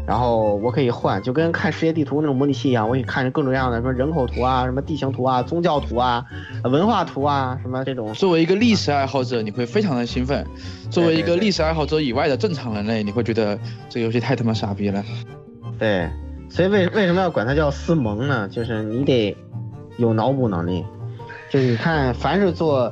[0.06, 6.26] 然后我可以换，就跟看世界地图那种模拟器一样，我可以看各种各样的什么人口图啊、什么地形图啊、宗教图啊、
[6.64, 8.14] 呃文化图啊，什么这种。
[8.14, 10.44] 作为一个历史爱好者，你会非常的兴奋；
[10.90, 13.58] 作为一个历史爱好者以外的正常人类，你会觉得
[13.90, 15.04] 这个游戏太他妈傻逼了。
[15.78, 16.10] 对，
[16.50, 18.48] 所以为为什么要管它叫思萌呢？
[18.50, 19.36] 就是你得
[19.98, 20.84] 有脑补能力，
[21.50, 22.92] 就是你看，凡是做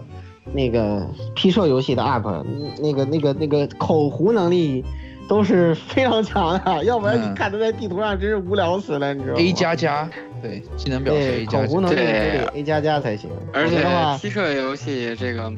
[0.53, 1.05] 那个
[1.36, 2.45] P 社游戏的 UP，
[2.82, 4.86] 那个那个那个口胡能力
[5.28, 10.09] 都是非常强的，要不然嗯你看他在地图上真是无聊死了，你知道吗 A 加加，
[10.41, 13.30] 对，技能表是对，A 加口胡能力都对 A 加加才行。
[13.53, 15.51] 而且否则的话，批射游戏这个，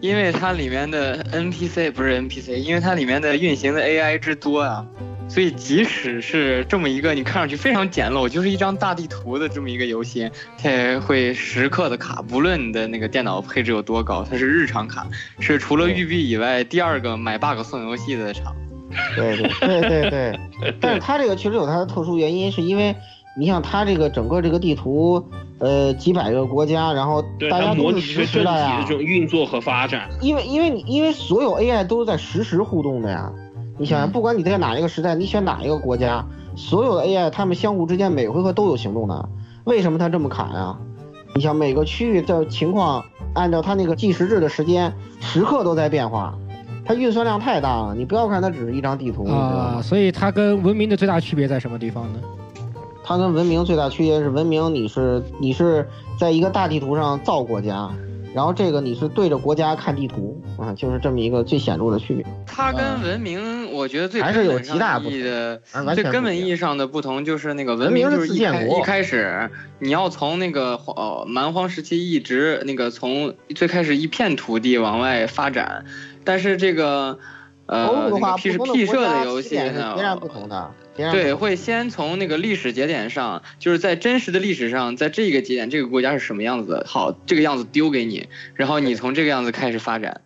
[0.00, 4.84] 因为它里面的 NPC 不是 NPC，因为它里面的运行的 AI 之多啊，
[5.28, 10.28] 所以即使是这么一个你看上去非常简陋，就是一张大地图的这么一个游戏，
[10.60, 15.06] 它也会时刻的卡，不论你的那个电脑配置有多高，它是日常卡，
[15.38, 18.54] 是除了育碧以外第二个买 bug 送游戏的厂。
[19.14, 22.94] 对对对对对， 但是它这个确实有它的特殊原因，是因为
[23.38, 25.22] 你像它这个整个这个地图，
[25.58, 30.08] 呃，几百个国家，然后大家都是实时的呀这，种运作和发展。
[30.20, 33.32] 因为因为你因为所有 AI 都是在实时互动的呀。
[33.78, 36.24] 你想想，嗯不管你在哪一个时代，你选哪一个国家，
[36.56, 39.28] 所有的 AI 他们相互之间每回合都有行动的。
[39.64, 40.78] 为什么它这么卡呀？
[41.34, 46.34] 你想每个区域的情况，按照它那个计时制的时间，时刻都在变化，
[46.86, 47.94] 它运算量太大了。
[47.94, 52.20] 你不要看它只是一张地图，啊，所以它跟文明的最大区别在什么地方呢？
[53.04, 57.88] 它跟文明最大区别是，文明你是你是在一个大地图上造国家，
[58.34, 62.26] 然后这个你是对着国家看地图啊，就是这么一个最显著的区别。
[62.44, 65.60] 它跟文明，我觉得最还是有极大不上意义的
[65.94, 75.84] 最根本意义上的不同就是那个文文明就是一自建国开一开始你要从那个呃蛮荒时期一直那个从最开始一片土地往外发展，
[76.26, 77.18] 但是这个
[77.64, 80.70] 呃个 P 是 P 社的游戏是呢截然不同的。
[80.94, 90.20] 对，会先从那个历史节点上，就是在真实的历史上，在这个节点这个国家是什么样子的，好，这个样子丢给你，然后你从这个样子开始发展。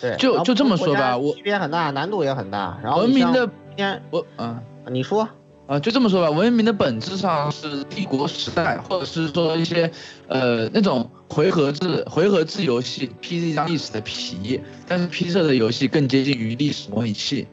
[0.00, 2.78] 对，然后就就这么说吧我区别很大，难度也很大。
[2.82, 4.60] 然后文明的今天我嗯。
[4.86, 5.26] 你说
[5.66, 9.90] 啊，就这么说吧，文明的本质上是帝国时代，或者是说一些
[10.28, 17.46] 呃那种回合制回合制游戏披着一张历史的皮，但是 P 社的游戏更接近于历史模拟器。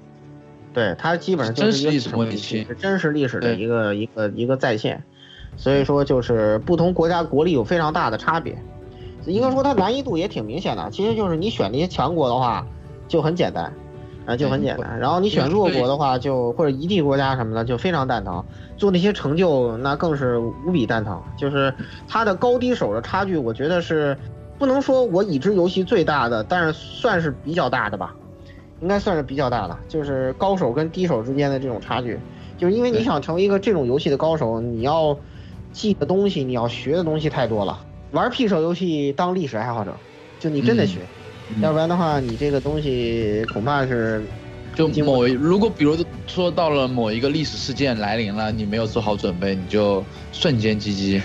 [0.74, 5.01] 对，它基本上就是真实历史模拟器是真实历史的一个一个一个再现。
[5.57, 8.57] 所以说，就是不同国家国力有非常大的差别。
[9.26, 12.66] 应该说它难易度也挺明显的，其实就是你选那些强国的话
[13.07, 13.72] 就很简单，
[14.32, 14.97] 啊就很简单。
[14.97, 18.43] 然后你选弱国的话就或者一地国家什么的就非常蛋疼，
[18.77, 21.21] 做那些成就那更是无比蛋疼。
[21.38, 21.73] 就是
[22.07, 24.17] 它的高低手的差距，我觉得是
[24.57, 28.15] 不能说我已知游戏最大的，但是算是比较大的吧。
[28.82, 32.19] 应该算是比较大了，就是高手跟低手之间的这种差距，
[32.57, 35.15] 就是因为你想成为一个这种游戏的高手，你要
[35.71, 37.77] 记的东西，你要学的东西太多了。
[38.09, 39.95] 玩 P 手游戏当历史爱好者，
[40.39, 41.20] 就你真得学，嗯
[41.60, 44.24] 要不然的话，你这个东西恐怕是
[44.74, 45.97] 就某一如果比如
[46.28, 51.22] 说到了某一个历史事件来临了，你没有做好准备，你就瞬间积极。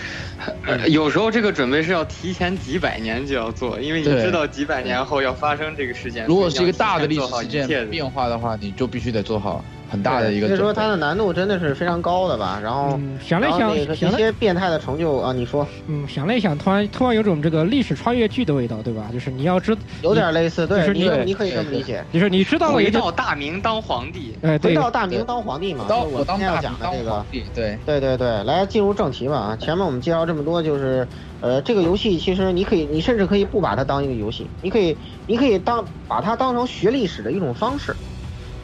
[0.66, 6.26] 呃，有时候这个准备是要提前几百年就要做，因为你知道几百年后要发生这个事件。
[6.26, 10.72] 如果是一个大的历史事件变化的话，你就必须得做好很大的一个所以说。
[10.72, 12.60] 它的难度真的是非常高的吧。
[12.62, 19.08] 然后，嗯，想了想，想，一些变态的成就啊，你说嗯，想了一想，突然突然有种这个历史穿越剧的味道，对吧？
[19.12, 22.04] 就是你要知，有点类似，对，就是你你你可以这么理解。
[22.12, 24.36] 就是你知道了回一个，到大明当皇帝。
[24.42, 27.26] 哎，回对，到大明当皇帝嘛，当我我当大今天要讲的这个当皇。
[27.30, 29.56] 帝，对，对对对，来进入正题吧啊！
[29.56, 31.06] 前面我们介绍这么多，就是，
[31.40, 37.94] 呃，这个游戏其实你可以，你甚至可以不把它当一个游戏，你可以，你可以当把它当成学历史的一种方式。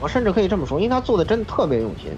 [0.03, 2.11] 我甚至可以这么说，因为他做的真的特别用心，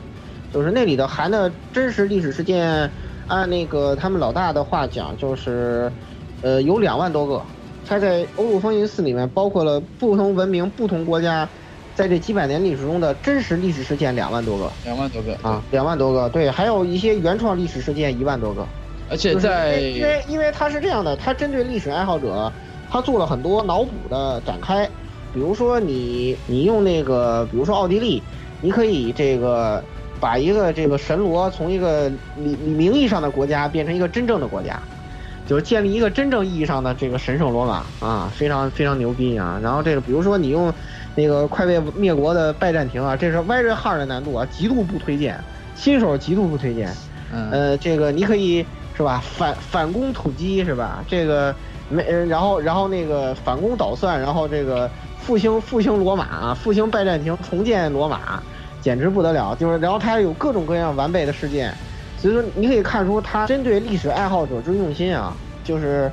[0.51, 2.91] 就是那里的含的真实历史事件，
[3.26, 5.93] 按那个他们老大的话讲，就是，
[6.41, 7.43] 呃，有两万多个。
[7.87, 11.47] 他在《欧陆风云四》里面包括了不同文明、不同国家，
[11.95, 14.72] 在这几百年历史中的真实历史事件两万多个。
[14.85, 18.66] 两万多个啊，，两万多个，对，还有一些原创历史事件一万多个。
[19.11, 22.51] 而且就是在因为因为因为它是这样的，它针对历史爱好者，
[22.91, 24.89] 它做了很多脑补的展开。
[25.35, 28.22] 比如说你你用那个，比如说奥地利，
[28.61, 29.82] 你可以这个
[30.20, 34.80] 把一个这个神罗从一个名名义上的国家变成一个真正的国家，
[35.45, 39.59] 就是建立一个真正意义上的这个神圣罗马啊，非常非常牛逼啊。
[39.61, 40.72] 然后这个比如说你用
[41.16, 45.43] 那个快被灭国的拜占庭啊，这是 very hard 的难度啊，极度不推荐，
[45.74, 46.95] 新手极度不推荐。
[47.32, 48.64] 嗯呃，这个你可以
[48.97, 49.20] 是吧？
[49.24, 51.05] 反反攻土鸡是吧？
[51.09, 51.55] 这个
[51.89, 54.89] 没，呃然后然后那个反攻倒算，然后这个
[55.24, 58.42] 复兴复兴罗马啊，复兴拜占庭，重建罗马，
[58.80, 59.56] 简直不得了。
[59.56, 61.74] 就是然后它有各种各样完备的事件，
[62.18, 66.12] 所以说你可以看出它针对历史爱好者之用心啊，就是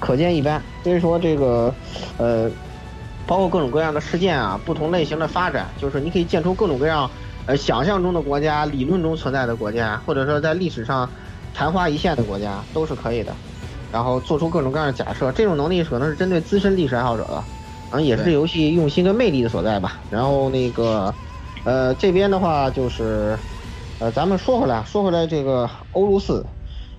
[0.00, 0.60] 可见一斑。
[0.82, 1.72] 所以说这个
[2.16, 2.50] 呃，
[3.26, 7.08] 包括各种各样的事件啊，不同类型的发展，就是你可以建出各种各样。
[7.46, 11.08] 呃，想象中的国家，理论中存在的国家，或者说在历史上
[11.54, 13.32] 昙花一现的国家，都是可以的。
[13.90, 17.42] 然后做出各种各样的假设，这种能力可能是针对资深历史爱好者的，
[17.90, 20.02] 啊，也是游戏用心跟魅力的所在吧。
[20.10, 21.14] 然后那个，
[21.64, 23.38] 呃，这边的话就是，
[23.98, 26.46] 呃，咱们说回来，说回来这个欧陆四，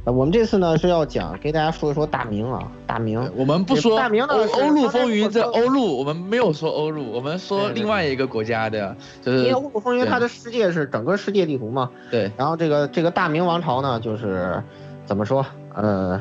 [0.06, 3.32] 呃我们这次呢是要讲给大家说一说大明啊，大明。
[3.36, 14.64] 我们不说大明的欧欧陆风云这欧陆，我们没有说欧陆，我们说另外一个国家的，就是因为欧陆风云它的世界是整个世界地图嘛，对然后这个这个大明王朝呢，就是
[15.06, 15.46] 怎么说？
[15.76, 16.20] 呃，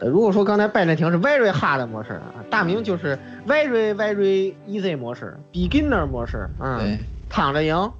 [0.00, 6.98] 呃如果说刚才拜占庭是 very hard 模式啊，大明就是 very very easy 模式，beginner 模式，嗯，
[7.28, 7.92] 躺着赢，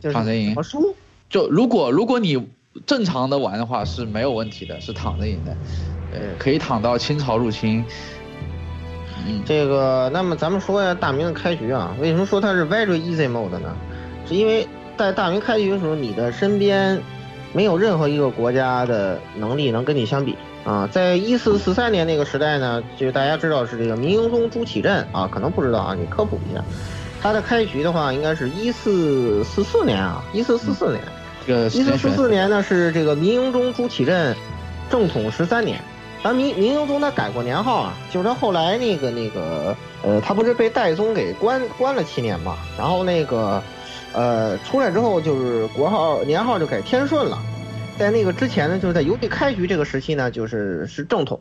[0.00, 0.96] 就是躺着赢怎么输？
[1.28, 2.48] 就如果如果你
[2.86, 5.54] 正常的玩的话是没有问题的，是躺着赢的，
[6.12, 7.84] 呃，可以躺到清朝入侵。
[9.26, 13.76] 嗯，这个，那么咱们说一下大明的开局啊，为什么说它是 very easy mode 呢？
[14.26, 16.98] 是因为在大明开局的时候，你的身边
[17.54, 20.86] 没有任何一个国家的能力能跟你相比啊。
[20.92, 26.62] 在一四四三年那个时代呢，就大家知道是这个明英宗朱祁镇啊，可能不知道啊，你科普一下。
[27.22, 31.00] 他的开局的话，应该是一四四四年啊，一四四四年。
[31.46, 34.34] 这个一四四四年呢是这个明英宗朱祁镇
[34.90, 35.80] 正统十三年，
[36.22, 43.62] 咱明明英宗他改过年号啊，就是他后来那个那个呃，他不是被代宗给关关了七年嘛，然后那个
[44.14, 47.38] 呃出来之后就是国号年号就改天顺了，
[47.98, 51.40] 在那个之前呢，就是在游戏开局这个时期呢，就是是正统。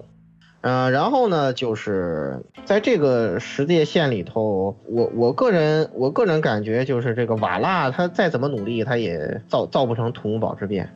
[0.62, 10.96] 呃，然后呢，就是在这个时界线里头，我我个人我个人感觉就是这个瓦剌他再怎么努力，他也造造不成土木堡之变，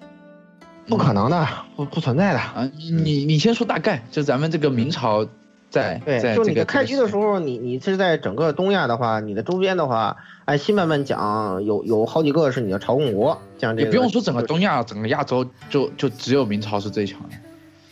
[0.88, 2.39] 不可能的，不不存在的。
[2.39, 5.28] 啊，你你你先说大概，就咱们这个明朝
[5.70, 17.30] 在对，在就你的开局的时候，你你是在整个东亚的话，你的周边的话，按新版本讲，有有好几个是你的朝贡国，像这也个不用说整个东亚，整个亚洲就就只有明朝是最强的。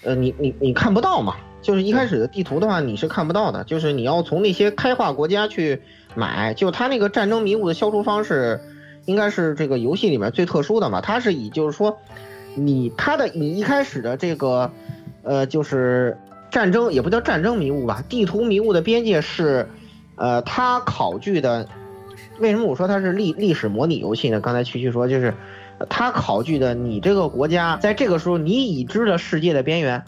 [0.03, 1.36] 呃，你你你看不到嘛？
[1.61, 5.82] 就是一开始的地图的话，你是看不到的，就是你要从那些开化国家去
[6.13, 8.61] 买，就它那个战争迷雾的消除方式，
[9.05, 11.01] 应该是这个游戏里面最特殊的嘛。
[11.01, 11.97] 它是以就是说，
[12.53, 14.71] 你它的你一开始的这个，
[15.23, 16.15] 呃，就是
[16.55, 19.67] 战争也不叫战争迷雾吧，地图迷雾的边界是，
[20.15, 21.67] 呃，它考据的。
[22.39, 24.39] 为什么我说它是历历史模拟游戏呢？
[24.39, 25.33] 刚才区区说就是，
[25.89, 30.01] 它考据的你这个国家在这个时候你已知的世界的边缘。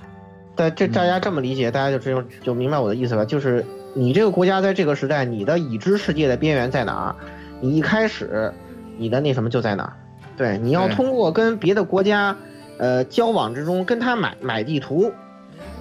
[0.56, 3.26] 对，这大家这么理解，大家就知就明白我的意思了。
[3.26, 7.16] 就是你这个国家在这个时代，你的已知世界的边缘在哪儿？
[7.60, 8.54] 你一开始，
[8.98, 9.94] 你的那什么就在哪儿？
[10.38, 12.38] 对，你要通过跟别的国家，
[12.78, 15.12] 呃，交往之中跟他买买地图，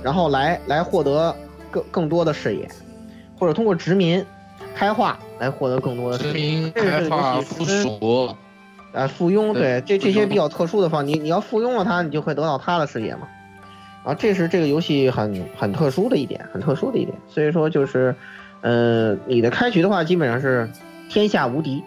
[0.06, 1.34] 然后来来获得
[1.68, 2.70] 更更多的视野，
[3.36, 4.24] 或者通过殖民
[4.72, 6.60] 开化来获得更多的视殖野。
[6.60, 8.36] 民开化、附属，
[8.92, 13.26] 啊，附庸，对对，这这些比较特殊的方，你你要附庸了它，你就会得到它的视野嘛。
[14.04, 17.18] 啊，这是这个游戏很很特殊的一点，很特殊的一点。
[17.28, 18.14] 所以说就是，
[18.60, 20.70] 呃，你的开局的话，基本上是
[21.10, 21.82] 天下无敌，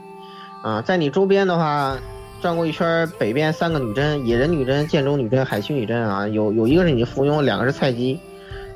[0.61, 1.95] 啊，在你周边的话，
[2.41, 8.19] 转过一圈儿，北边三个女真，野人女真、剑州女真、海区女真啊，有有一个是你的附庸，两个是菜鸡，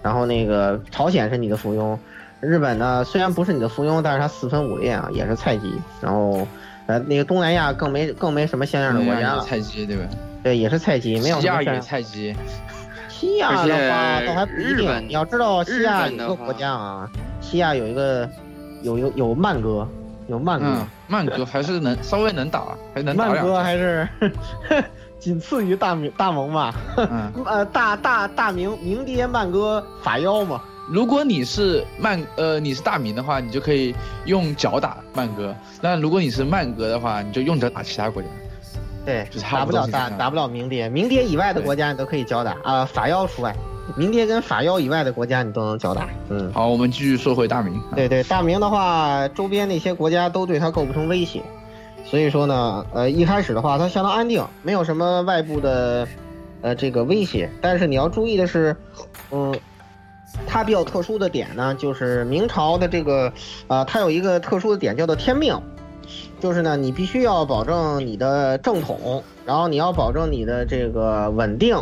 [0.01, 1.97] 然后那个朝鲜是你的附庸，
[2.39, 6.47] 日本呢虽然不是你的附庸，但是它四分五裂啊，也是菜鸡，然后。
[6.85, 10.03] 呃，那个东南亚更没更没什么像样的国家了，菜鸡对吧？
[10.43, 11.81] 对，也是菜鸡，没有西亚也什么像样。
[11.81, 12.35] 菜鸡，
[13.07, 17.09] 西亚的话倒还不一定，你要知道西亚日本的话有一个国家啊，
[17.39, 18.29] 西亚有一个
[18.81, 19.87] 有有有曼哥，
[20.27, 22.63] 有曼哥，嗯，曼哥还是能稍微能打，
[22.95, 23.59] 还能打曼哥。
[23.61, 24.07] 还是
[25.19, 30.59] 仅次于大明大蒙吧，嗯， 呃大大大明明爹曼哥法妖嘛，
[30.89, 33.93] 如果你是曼呃你是大明的话，你就可以
[34.25, 38.27] 用脚打曼哥；那如果你是曼哥的话，你就用脚打其他国家。
[39.05, 43.53] 对就，差打不了不多是这样大打不了明爹，明爹以外的国家你都可以交打啊，法妖除外，
[43.95, 46.51] 明爹跟法妖以外的国家你都能交打，嗯。
[46.53, 47.79] 好，我们继续说回大明。
[47.95, 51.41] 对对，大明的话，周边那些国家都对他构不成威胁，
[52.05, 56.07] 所以说呢，呃，一开始的话，它相当安定，没有什么外部的，
[56.61, 57.49] 呃，这个威胁。
[57.61, 58.75] 但是你要注意的是，
[59.31, 59.53] 嗯，
[60.47, 63.31] 它比较特殊的点呢，就是明朝的这个，
[63.67, 65.55] 啊、它有一个特殊的点叫做天命，
[66.39, 71.77] 就是呢，你必须要保证你的正统，然后你要保证你的这个稳定，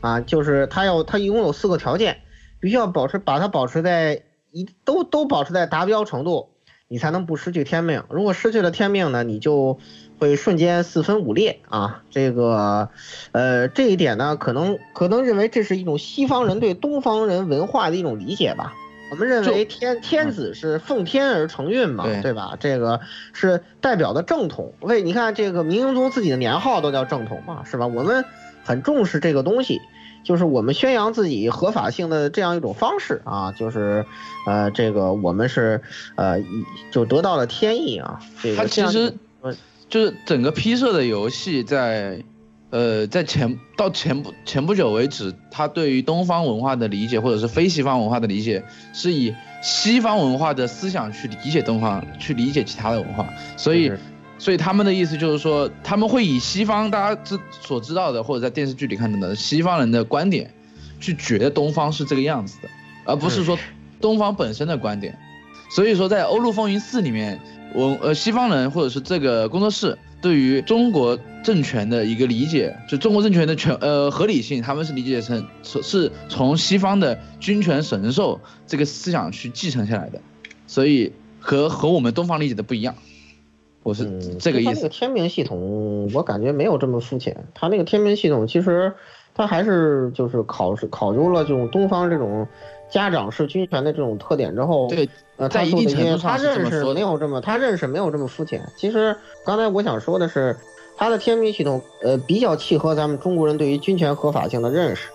[0.00, 2.18] 啊，就是它要它一共有四个条件，
[2.60, 6.50] 必须要保持把它保持在一都都保持在达标程度，
[6.88, 8.02] 你才能不失去天命。
[8.08, 9.78] 如果失去了天命呢，你就
[10.18, 12.02] 会瞬间四分五裂啊。
[12.10, 12.88] 这个，
[13.32, 18.74] 呃，这一点呢，可能可能认为这是一种西方人对东方人文化的一种理解吧。
[19.10, 22.56] 我们认为天天子是奉天而承运嘛，对对吧？
[22.60, 23.00] 这个
[23.32, 24.74] 是代表的正统。
[24.80, 27.86] 为你看这个明英宗自己的年号都叫正统嘛，是吧？
[27.86, 28.26] 我们
[28.68, 29.80] 很重视这个东西。
[30.24, 34.04] 就是我们宣扬自己合法性的这样一种方式啊，就是，
[34.46, 35.80] 呃，这个我们是，
[36.16, 36.38] 呃，
[36.90, 38.20] 就得到了天意啊。
[38.42, 39.54] 这个它其实呃
[39.88, 42.22] 就是整个批社的游戏在
[42.70, 48.62] 呃，在前到前不前不久为止，他对于东方文化的理解，或者是非西方文化的理解，
[48.92, 53.26] 是以西方文化的思想去理解东方，去理解其他的文化。
[53.56, 53.90] 所以，
[54.38, 60.50] 所以他们的意思就是说，他们会以西方大家知所知道的，或者在电视剧里看到的西方人的观点，
[61.00, 62.68] 去觉得东方是这个样子的，
[63.04, 63.58] 而不是说
[64.00, 65.18] 东方本身的观点。
[65.70, 67.38] 所以说，在《欧陆风云四》里面，
[67.74, 69.98] 我呃西方人或者是这个工作室。
[70.20, 80.20] 对于中国政权的一个理解，就中国政权的权呃合理性，他们是理解成是从西方的君权神授这个思想去继承下来的，
[80.66, 82.96] 所以和和我们东方理解的不一样。
[83.88, 84.04] 我是
[84.36, 84.70] 这个意思。
[84.70, 87.34] 他那个天命系统，我感觉没有这么肤浅。
[87.54, 88.92] 他那个天命系统其实，
[89.34, 92.46] 他还是就是考试考究了这种东方这种。
[92.90, 98.66] 家长式军权的这种特点之后，对，呃，在一定程度上，他认识没有这么，他认识没有这么肤浅。
[98.78, 99.14] 其实
[99.44, 100.56] 刚才我想说的是，
[100.96, 105.10] 他的天命系统，呃，比较契合咱们中国人对于军权合法性的认识，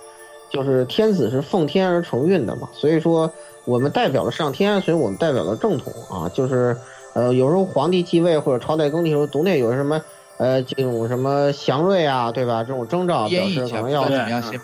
[0.52, 3.34] 就是天子是奉天而承运的嘛，所以说
[3.66, 6.78] 我们代表了上天，所以我们代表了正统啊，就是，
[7.14, 10.02] 呃，有时候皇帝继位或者朝代更替时候，总得有什么。
[10.38, 12.64] 呃，这种什么祥瑞啊，对吧？
[12.64, 14.04] 这种征兆表示可能要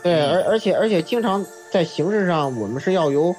[0.04, 3.36] 对，而而且而且经常在形式上，我们是要由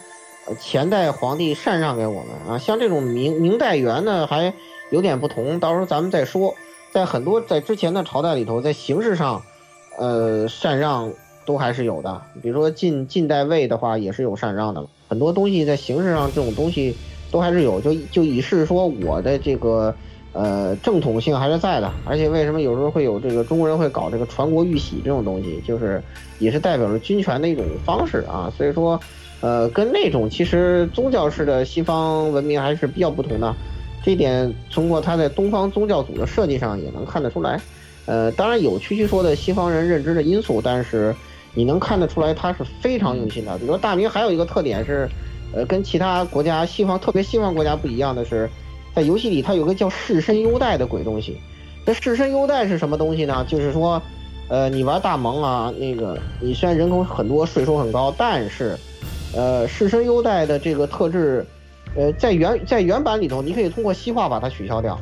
[0.61, 2.57] 前代皇帝禅让给我们啊。
[2.57, 4.55] 像这种明明代元呢，还
[4.91, 6.55] 有点不同，到时候咱们再说。
[6.93, 9.43] 在很多在之前的朝代里头，在形式上，
[9.99, 11.13] 呃，禅让
[11.45, 12.23] 都还是有的。
[12.41, 14.87] 比如说近近代魏的话，也是有禅让的。
[15.09, 16.97] 很多东西在形式上，这种东西
[17.31, 19.95] 都还是有，就就以示说我的这个。
[20.33, 26.01] 呃，正统性还是在的，而且为什么有时候会有这个中国人会搞这个传国玉玺这种东西，就是
[26.39, 28.49] 也是代表着军权的一种方式啊。
[28.57, 29.01] 所以说，
[29.41, 33.53] 呃，跟那种其实宗教式的西方文明还是比较不同的，
[34.05, 37.61] 这点通过他在东方宗教组的设计上也能看得出来。
[38.07, 41.13] 呃，当然有区区说的西方人认知的因素，但是
[41.55, 43.59] 你能看得出来他是非常用心的。
[43.59, 45.09] 比如说大明还有一个特点是，
[45.55, 48.49] 呃，跟其他国家西方特别西方国家不一样的是。
[48.93, 51.39] 在游戏里，它有个叫士绅优待的鬼东西。
[51.87, 53.47] 这士绅优待是什么东西呢？
[53.49, 54.03] 就是说，
[54.49, 58.77] 呃，你玩大盟啊，那个你虽然人口很多，税收很高，但是，
[59.33, 61.47] 呃，士绅优待的这个特质，
[61.95, 64.99] 呃，在原在原版里头，你可以通过西化把它取消掉，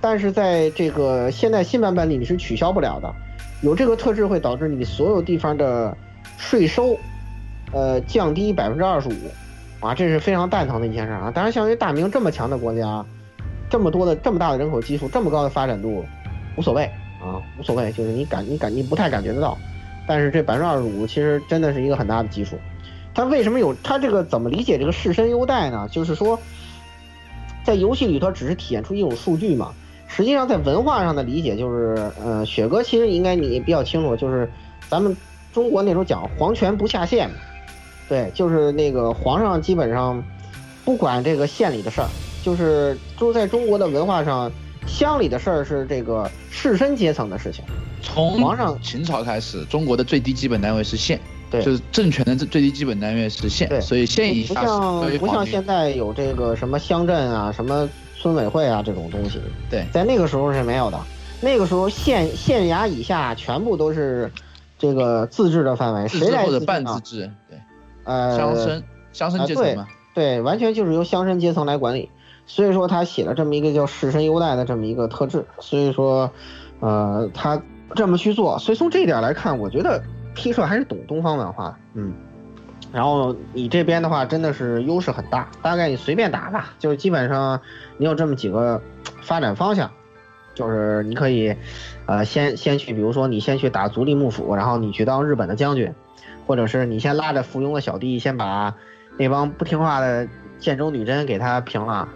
[0.00, 3.14] 但是在这个现在新版本里你是取消不了的。
[3.60, 5.94] 有这个特质会导致你所有地方的
[6.38, 6.96] 税收，
[7.72, 9.12] 呃，降低百分之二十五，
[9.80, 11.30] 啊，这是非常蛋疼的一件事啊。
[11.34, 13.04] 当然，像于大明这么强的国家。
[13.70, 16.02] 这么多的这么大的人口基数，这么高的发展度，
[16.56, 16.84] 无所谓
[17.20, 19.58] 啊，无所谓，就是你感你感你不太感觉得到，
[20.06, 22.56] 但是这百分之二十五其实真的是一个很大的基数。
[23.12, 25.86] 他为什么有他这个怎么理解这个士绅优待呢？
[25.92, 26.40] 就是说，
[27.62, 29.74] 在游戏里头只是体现出一种数据嘛，
[30.06, 34.50] 实际上在文化上的理解就是，呃，雪哥其实应该你比较清楚，就是
[34.88, 35.14] 咱们
[35.52, 37.28] 中国那时候讲皇权不下县，
[38.08, 40.22] 对，就是那个皇上基本上
[40.84, 42.08] 不管这个县里的事儿。
[42.40, 44.50] 就是就在中国的文化上，
[44.86, 47.62] 乡里的事儿是这个士绅阶层的事情。
[48.00, 57.86] 从皇上秦朝开始，中国的最低基本单位是县，对，就是政权的最最低基本单位是县，对，所以县以下不像不像现在有这个什么乡镇啊、什么
[58.16, 59.40] 村委会啊这种东西。
[59.68, 60.98] 对，在那个时候是没有的，
[61.42, 64.30] 那个时候县县衙以下全部都是
[64.78, 67.30] 这个自治的范围，谁来或者半自治？
[67.50, 67.58] 对，
[68.08, 68.82] 呃，乡绅
[69.12, 72.10] 乡绅阶层嘛，对，完全就是由乡绅阶层来管理。
[72.46, 76.30] 所以说他写了这么一个叫士绅优待的这么一个特质，所以说，
[76.80, 77.60] 呃，他
[77.94, 80.02] 这么去做，所以从这一点来看，我觉得
[80.34, 82.12] P 社还是懂东方文化，嗯。
[82.90, 87.60] 然后你这边的话真的是优势很大，大概你随便打吧，就是基本上
[87.98, 88.80] 你有这么几个
[89.20, 89.90] 发展方向，
[90.54, 91.54] 就是你可以，
[92.06, 95.92] 呃，先先去，比如说你先去打足利幕府，然后你去当日本的将军，
[96.48, 98.74] 或者是你先拉着附庸的小弟，先把
[99.18, 100.26] 那帮不听话的
[100.58, 102.08] 建州女真给他平了。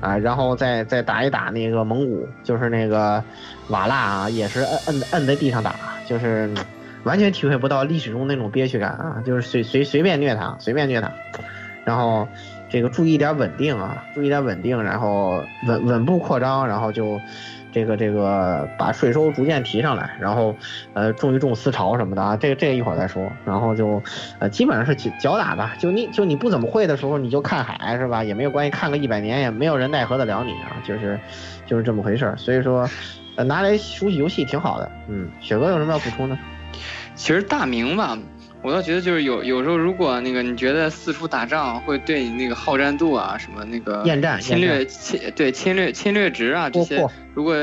[0.00, 3.22] 啊，然后再再打一打那个蒙古，就是那个
[3.68, 5.74] 瓦剌啊，也是摁摁摁在地上打，
[6.06, 6.48] 就是
[7.02, 11.10] 完全体会不到历史中那种憋屈感啊，就是随随随便虐他，随便虐他，
[11.84, 12.28] 然后
[12.68, 17.20] 这个注意点稳定啊，注意点稳定，然后稳稳步扩张，然后就。
[17.70, 20.54] 这个这个把税收逐渐提上来，然后，
[20.94, 23.30] 呃，重一重思潮什么的啊，这个这个一会儿再说。
[23.44, 24.02] 然后就，
[24.38, 25.74] 呃，基本上是脚打吧。
[25.78, 28.24] 就你就你不怎么会的时候，你就看海是吧？
[28.24, 30.76] 也没有关系，看个一百年也没有人奈何得了你啊。
[30.86, 31.18] 就是，
[31.66, 32.36] 就是这么回事儿。
[32.36, 32.88] 所以说，
[33.36, 34.90] 呃，拿来熟悉游戏挺好的。
[35.08, 36.38] 嗯，雪哥有什么要补充的？
[37.14, 38.16] 其实大明吧。
[38.62, 47.54] 我倒觉得就是有有时候，如果那个你觉得四处打仗会对你那个好战度啊，什么那个厌战、侵略、侵对侵略、侵略值啊这些，如果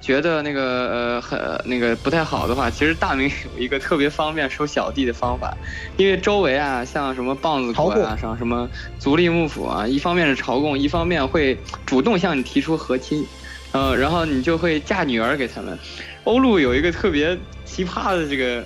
[0.00, 5.56] 觉得那个呃很那个不太好的话，其实大明有一个特别方便收小弟的方法，
[5.96, 8.68] 因为周围啊像什么棒子国啊，像什么
[8.98, 13.24] 足利幕府啊，一方面是朝贡，一方面会主动向你提出和亲，
[13.72, 15.76] 呃，然后你就会嫁女儿给他们。
[16.24, 18.64] 欧陆有一个特别奇葩的这个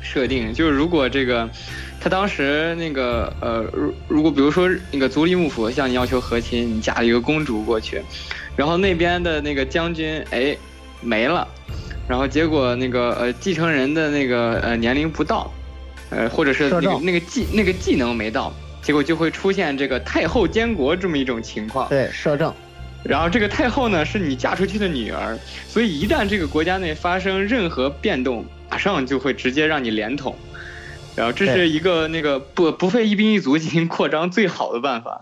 [0.00, 1.48] 设定，就是如果这个
[2.00, 8.02] 他当时那个呃，如如果比如说那个足利幕府向你要求和亲，你嫁了一个公主过去，
[8.56, 10.56] 然后那边的那个将军哎
[11.00, 11.46] 没了，
[12.08, 15.52] 然后结果那个呃继承人的那个呃年龄不到，
[16.10, 21.88] 呃或者是那个那个技那个技能没到，结果就会出现这个太后监国这么一种情况。
[21.88, 22.52] 对，摄政。
[23.02, 30.34] 然后这个太后呢是你嫁出去的女儿，所以一旦这个国家内发生任何变动，马上就会直接让你连统。
[31.16, 35.20] 然后这是一个那个不不费一兵一卒进行扩张最好的办法。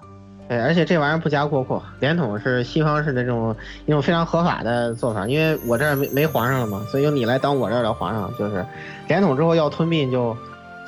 [0.48, 5.26] 对，而且这玩意儿不加过扩，连统是西方式的这种一种非常合法的做法。
[5.26, 8.64] 因为我这儿没没皇上了嘛，所以由你来当我这儿的皇上，就是
[9.08, 10.36] 连统之后要吞并就。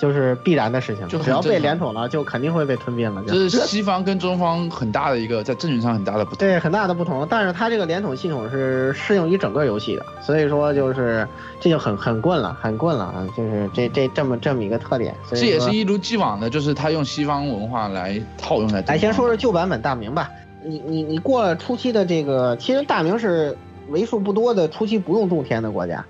[0.01, 3.23] 就是必然的事情，就只要被连统了，就肯定会被吞并了。
[3.27, 6.39] 这是西方跟中方很大的一个在政治上很大的不同。
[6.39, 7.27] 对，很大的不同。
[7.29, 11.29] 但是它这个连统系统是适用于整个游戏的，所以说就是
[11.61, 13.29] 这就很很棍了，很棍了啊！
[13.37, 15.15] 就是这这这么这么一个特点。
[15.29, 18.83] 这也是一如既往的，就是他用西方文化来套用在。
[18.87, 20.31] 来，先说说旧版本大明吧。
[20.65, 23.55] 你你你过了初期的这个，其实大明是
[23.89, 26.03] 为数不多的初期不用种田的国家。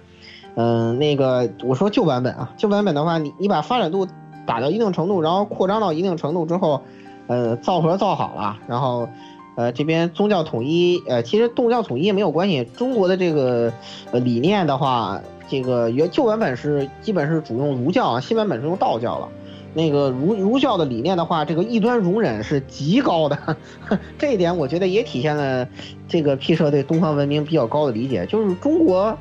[0.57, 4.07] 嗯，那个我说旧版本啊，旧版本的话，你你把发展度
[4.47, 6.83] 打到一定程度，然后扩张到一定程度之后，
[7.29, 9.09] 呃，造核造好了，然后，
[9.55, 12.65] 呃，这边宗教统一，呃，其实宗教统一也没有关系。
[12.77, 13.73] 中国的这个
[14.11, 19.29] 呃理念的话，这个原旧版本是基本是主用儒教啊，新版本是用道教了。
[19.73, 23.39] 那个儒儒教的理念的话，这个异端容忍是极高的，
[24.19, 25.69] 这一点我觉得也体现了
[26.09, 29.17] 这个 P 社对东方文明比较高的理解，就是中国。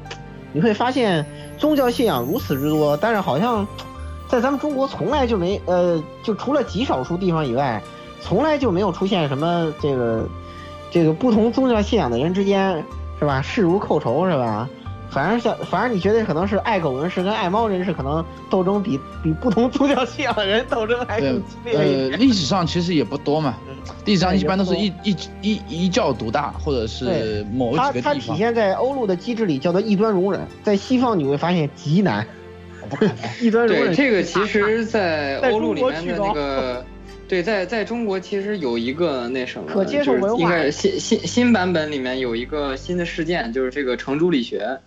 [0.52, 1.26] 你会发现
[1.58, 3.68] 宗教信仰如此之多，但是好像
[4.28, 7.82] 在咱们中国从来就没呃，就除了极少数地方以外，
[8.22, 10.28] 从来就没有出现什么这个
[10.92, 12.84] 这个不同宗教信仰的人之间
[13.20, 14.70] 是吧势如寇仇是吧？
[15.12, 21.76] 反而像反而你觉得可能是爱狗人士跟爱猫人士可能斗争比比不同宗教信仰的人斗争还更激烈。
[21.76, 23.56] 呃，历史上其实也不多嘛。
[24.06, 28.14] 历史上一般都是一一一一教独大，或者是某几个地方。
[28.14, 30.42] 它它体现在欧陆的机制里，叫做异端容忍。
[30.64, 32.26] 在西方你会发现极难。
[33.42, 33.88] 异端容忍。
[33.88, 36.86] 对这个，其实，在欧陆里面的那个，
[37.28, 40.44] 对，在在中国其实有一个那什么，可接受文化。
[40.44, 44.80] 应该新新新版本里面有一个新的事件，就是这个程朱理学。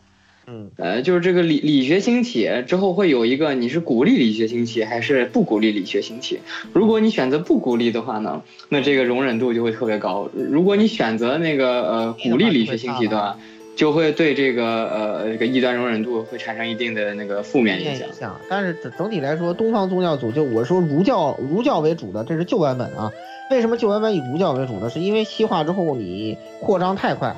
[0.46, 6.40] 嗯，呃，就是这个理理学兴起之后，会有一个你是鼓励理学兴起还是不鼓励理学兴起？
[6.72, 13.38] 如果你选择不鼓励的话呢，那这个容忍度就会特别高；如果你选择那个呃鼓励理学兴起的话，
[13.76, 18.36] 就会对这个呃这个异端容忍度会产生一定的那个负面影响。
[18.48, 23.12] 但是整整体来说，东方宗教组就我说儒教儒教为主的，这是旧版本啊。
[23.52, 24.90] 为什么旧版本以儒教为主呢？
[24.90, 27.36] 是因为西化之后你扩张太快，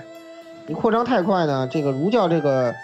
[0.66, 2.74] 你扩张太快呢，这个儒教这个。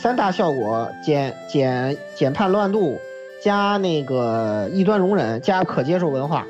[0.00, 2.98] 三大效果：减减减叛乱度，
[3.42, 6.46] 加那个异端容忍，加可接受文化，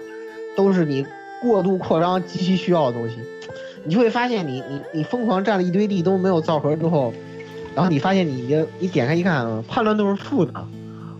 [0.56, 1.06] 都是你
[1.40, 3.16] 过度扩张极其需要的东西。
[3.84, 7.14] 你就会发现，你你你疯狂占了一堆地都没有造核之后，
[7.74, 10.52] 然后你发现你你你点开一看，叛乱度是负的，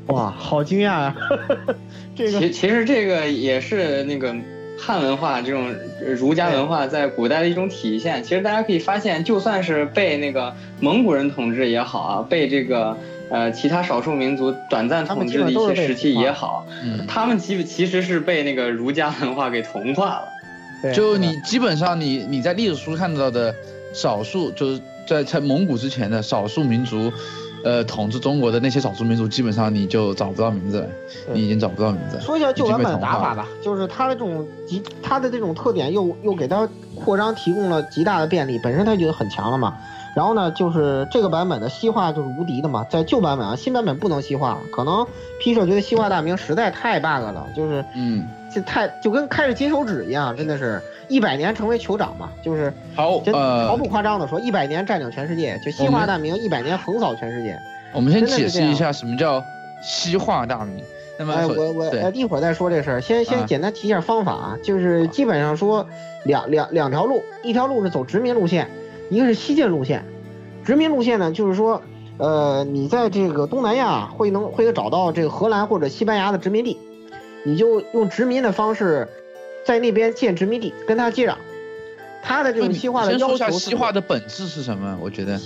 [0.08, 1.16] 哇，好惊讶啊！
[2.16, 4.34] 这个其其实这个也是那个。
[4.78, 5.74] 汉文化这种
[6.16, 12.96] 儒家文化在古代的一种体现，其实大家可以发现，就算是被那个蒙古人统治也好啊，被这个
[13.30, 16.66] 呃其他少数民族短暂统治的一些时期也好，
[17.08, 20.92] 他们其其实是被那个儒家文化给同化了。
[20.94, 23.54] 就你基本上你你在历史书看到的
[23.94, 27.10] 少数，就是在在蒙古之前的少数民族。
[27.66, 30.86] 呃，统治中国的那些少数民族，基本上你就找不到名字了，
[31.32, 32.20] 你已经找不到名字。
[32.20, 39.76] 说一下旧版本的打法吧，就是它的这种极，它的这种特点又又给它扩张提供了极大的便利，本身它就很强了嘛。
[40.14, 45.04] 然后呢，就是这个版本的西化就是无敌的嘛，在旧版本啊，新版本不能西化，可能
[45.40, 50.80] P 社觉得西化大名实在太 bug 了，就是嗯，就太就跟开着金手指一样，真的是。
[51.08, 57.56] 一百年成为酋长嘛，就是好，呃，毫不夸张的说，一百年占领全世界，就西化大明一百年横扫全世界。
[57.92, 59.40] 我们先解释一下什么叫
[59.80, 60.82] 西化大明。
[61.16, 65.86] 那么，哎，我我呃一会儿再说这事儿，先先简单提一下方法啊，就是基本上说
[66.24, 68.68] 两两两条路，一条路是走殖民路线，
[69.08, 70.04] 一个是西进路线。
[70.64, 71.80] 殖民路线呢，就是说，
[72.18, 76.76] 呃，你在这个东南亚会能会找到这个荷兰或者西班牙的殖民地，
[77.46, 79.08] 你就用殖民的方式。
[79.64, 81.34] 在那边建殖民地，跟他接壤。
[82.22, 84.96] 他的这种西化的要求，西化的本质是什么？
[85.02, 85.40] 我觉得，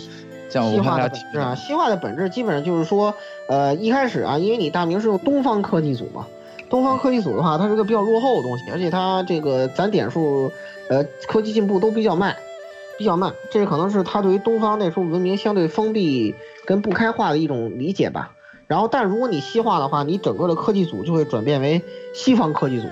[0.51, 3.15] 这样我西化的本质啊，西化的本质基本上就是说，
[3.49, 6.27] 呃，一开始啊，因为你大明是用东方科技组嘛，
[6.69, 10.53] 东方科技组的话，它是个比较落后的东西，而且它这个攒点数，
[10.91, 12.37] 呃，科技进步都比较慢，
[12.99, 16.35] 比较慢，这可能是他对于东方那时候文明相对封闭
[16.67, 18.35] 跟不开化的一种理解吧。
[18.71, 21.83] 然后，但如果你西化的话，你整个的科技组就会转变为
[22.15, 22.87] 西方科技组，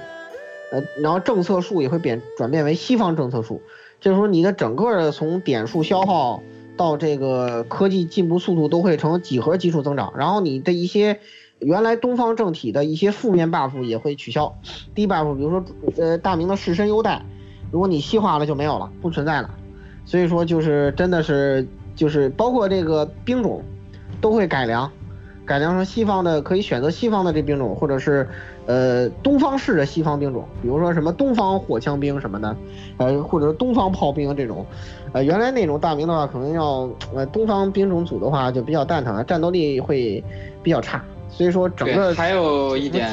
[0.73, 3.63] 呃，然后政策数也会变转变为西方政策数，
[4.01, 6.43] 这时候你的整个的从点数消耗
[6.77, 11.21] 到这个科技进步速度都会呈几何级数增长，然后你的一些
[11.61, 14.53] 原来东方政体的一些负面 buff 也会取消，
[14.97, 15.65] 低 buff 比如说
[15.97, 17.25] 呃大明的士绅优待，
[17.71, 19.49] 如果你西化了就没有了，不存在了，
[20.05, 21.65] 所以说就是真的是
[21.95, 23.63] 就是包括这个兵种
[24.21, 24.91] 都会改良。
[25.49, 28.29] 改良成西方的，可以选择西方的这兵种，或者是，
[28.67, 32.55] 呃，东方式的西方兵种，比如说什么东方火枪兵什么的，
[32.99, 34.67] 呃，或者是东方炮兵这种，
[35.13, 40.23] 呃，原来那种大明的话，可能要，呃，东方兵种组的话就比较蛋疼，战斗力会
[40.63, 43.09] 比较差，所以说整个，还有一点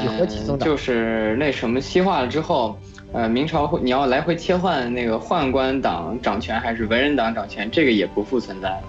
[0.59, 2.75] 就是那什么西化了之后，
[3.13, 8.83] 呃，明朝会你要来回切换那个宦官党掌权还是文人党掌权，这个也不复存在了。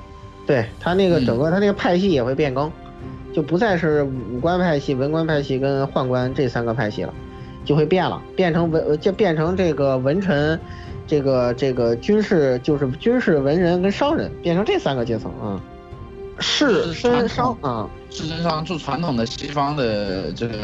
[0.45, 1.27] 对他那个嗯。
[1.27, 2.71] 整个他那个派系也会变更，
[3.37, 7.13] 就不再是武官派系、文官派系跟宦官这三个派系了，
[7.67, 10.59] 就会变了，变成文呃就变成这个文臣，
[11.07, 15.61] 这个这个军事就是军事文人跟商人，变成这三个阶层啊，
[16.39, 20.55] 士绅商啊，事实上，就传统的西方的这个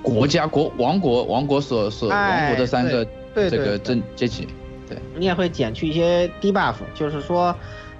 [0.00, 3.04] 国家国王国王国所所哎王国的三个
[3.34, 4.46] 这个政阶级，
[4.88, 4.96] 对。
[5.16, 7.52] 你也会减去一些低 buff，就是说，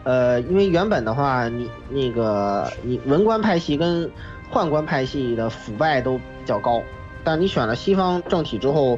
[0.06, 4.08] 呃，因为原本的话，你那个你文官派系跟
[4.52, 6.80] 宦官派系的腐败都比较高，
[7.24, 8.96] 但你选了西方政体之后，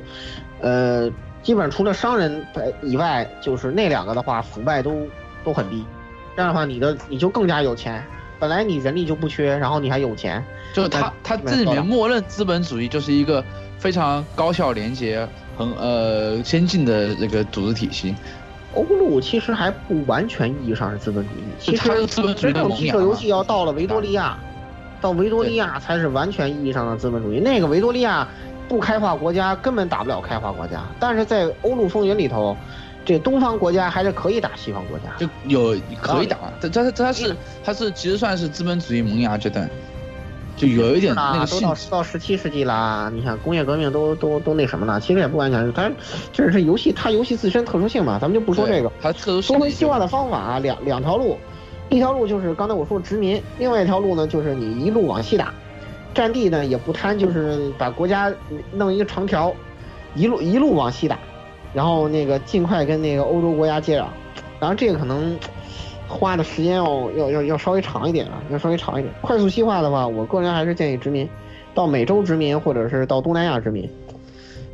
[0.61, 1.11] 呃，
[1.42, 2.46] 基本上除了商人
[2.82, 5.09] 以外，就是那两个的话，腐败都
[5.42, 5.82] 都很低，
[6.36, 8.04] 这样的话，你的你就更加有钱，
[8.38, 10.44] 本来你人力就不缺，然后你还有钱，
[10.74, 13.42] 就是他他这里面默认资本主义就是一个
[13.78, 18.14] 非常高效廉洁、很呃先进的这个组织体系。
[18.78, 24.38] 欧陆其实还不完全意义上是资本主义，其它实是资本主义游戏要到了维多利亚，
[25.00, 27.40] 到维多利亚才是完全意义上的资本主义。
[27.40, 28.26] 那个维多利亚
[28.68, 32.56] 不开化国家根本打不了开化国家，但是在欧陆风云里头，
[33.04, 35.06] 这东方国家还是可以打西方国家。
[35.18, 39.68] 就有可以打，它它它是它是其实算是资本主义萌芽阶段，
[40.59, 41.88] 就有一点那个，都个性质。
[41.90, 45.90] 到到十七世纪啦，你想工业革命都都都那什么了，其实也不完全是，它
[46.32, 48.90] 这是游戏它游戏自身特殊性嘛，咱们就不说这个。
[49.00, 51.38] 它特殊说回西化的方法啊，两两条路，
[51.88, 55.54] 一条路就是刚才我说的殖民，另外一条路呢就是你一路往西打，
[56.12, 58.32] 占地呢也不贪，就是把国家
[58.72, 59.54] 弄一个长条，
[60.14, 61.18] 一路一路往西打，
[61.72, 64.06] 然后那个尽快跟那个欧洲国家接壤，
[64.59, 65.38] 当然这个可能
[66.09, 69.14] 花的时间要要要要稍微长一点啊，要稍微长一点。
[69.20, 71.28] 快速西化的话，我个人还是建议殖民，
[71.74, 73.88] 到美洲殖民或者是到东南亚殖民。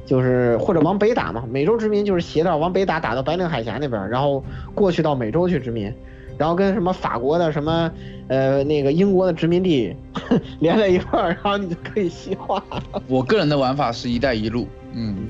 [0.07, 5.91] 就是或者往北打嘛，美洲殖民就是斜道往北打，打到白令海峡那边，然后过去到美洲去殖民，
[6.37, 7.91] 然后跟什么法国的什么
[8.29, 9.97] 呃那个英国的殖民地
[10.61, 12.63] 连在一块儿，然后你就可以西化。
[13.09, 15.27] 我个人的玩法是一带一路，嗯，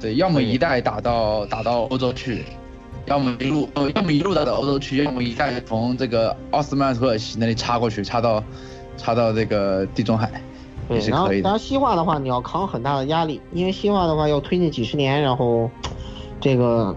[0.00, 2.44] 对，要么一带打到打到欧洲去，
[3.06, 8.42] 要么一路呃，要么一路打到欧洲去，要么一下从这个奥斯曼土耳其那里插过去，插到
[8.96, 10.30] 插到这个地中海，
[10.90, 11.48] 也是可以的。
[11.48, 15.70] 然后西化的话，你要扛很大的压力，因为西化的话要推进几十年，然后
[16.40, 16.96] 这个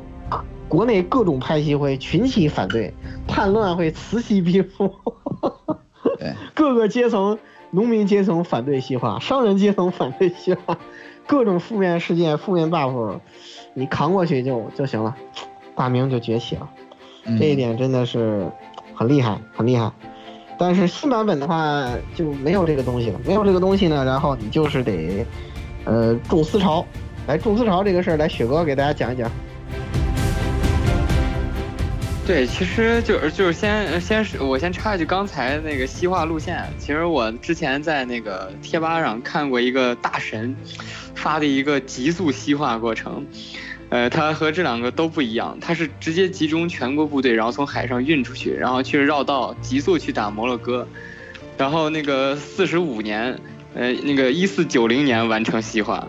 [0.68, 2.94] 国内各种派系会群起反对，
[3.28, 4.92] 叛乱会此起彼伏。
[6.18, 7.38] 对， 各个阶层，
[7.72, 10.78] 农民阶层反对西化，商人阶层反对西化，
[11.28, 13.20] 各种负面事件、负面 buff，
[13.74, 15.16] 你扛过去就就行了，
[15.80, 16.70] 大明就崛起了。
[17.24, 18.46] 嗯这一点真的是
[18.94, 19.90] 很厉害，很厉害。
[20.58, 25.26] 但是新版本的话就没有这个东西了，没有这个东西呢，然后你就是得，
[25.86, 26.86] 呃，种思潮。
[27.28, 29.32] 来，种思潮这个事儿，来雪哥给大家讲一讲。
[32.28, 40.54] 对，其实就是就是先先是我先插一句，刚才那个西化路线，其实我之前在那个贴吧上看过一个大神
[41.16, 43.26] 发的一个极速西化过程，
[43.90, 50.88] 呃，它和这两个都不一样，它是直接集中全国部队，然后从海上运出去，然后去绕道急速去打摩洛哥，
[51.58, 53.40] 然后那个四十五年，
[53.74, 56.08] 呃，那个一四九零年完成西化，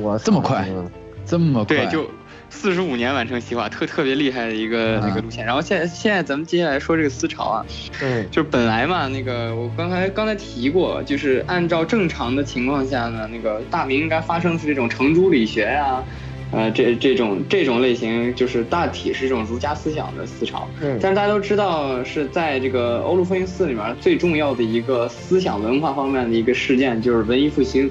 [0.00, 0.90] 哇这么快嗯
[1.24, 2.10] 这么快，对，就
[2.58, 5.44] 四十五年完成西化，特特别厉害的一个那个啊路线。
[5.44, 7.66] 然后现在现在咱们接下来说这个思潮啊，
[8.02, 16.02] 嗯就是本来嘛，那个我刚才刚才提过，就是按照正常的情况下呢，那个大明应该发生是这种程朱理学呀、
[16.50, 20.66] 呃，这这种这种类型就是大体是这种儒家思想的思潮。
[20.80, 27.90] 嗯但是大家都知道，是在这个欧陆复兴四里面最重要的一个思想文化方面的一个事件，就是文艺复兴。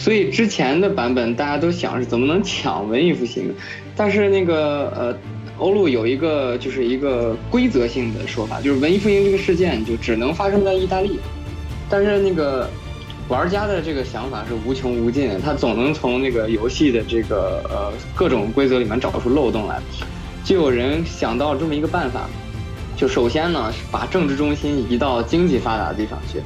[0.00, 3.54] 所以之前的版本大家都想是怎么能抢文艺复兴，
[3.94, 5.14] 但是那个呃，
[5.58, 11.20] 欧陆有一个就是一个规则性的说法，就是文艺复兴这个事件就只能发生在意大利，
[11.90, 12.66] 但是那个
[13.28, 19.78] 玩家的这个想法是无穷无尽的，他总能从那个游戏的这个呃各种规则里面找出漏洞来，
[20.42, 22.26] 就有人想到这么一个办法，
[22.96, 26.40] 就首先呢把政治中心移到经济发达的地方去。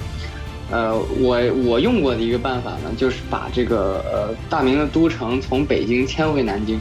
[0.74, 6.80] 呃，我我用过的一个办法呢，就是把这个呃大明的都城从北京迁回南京，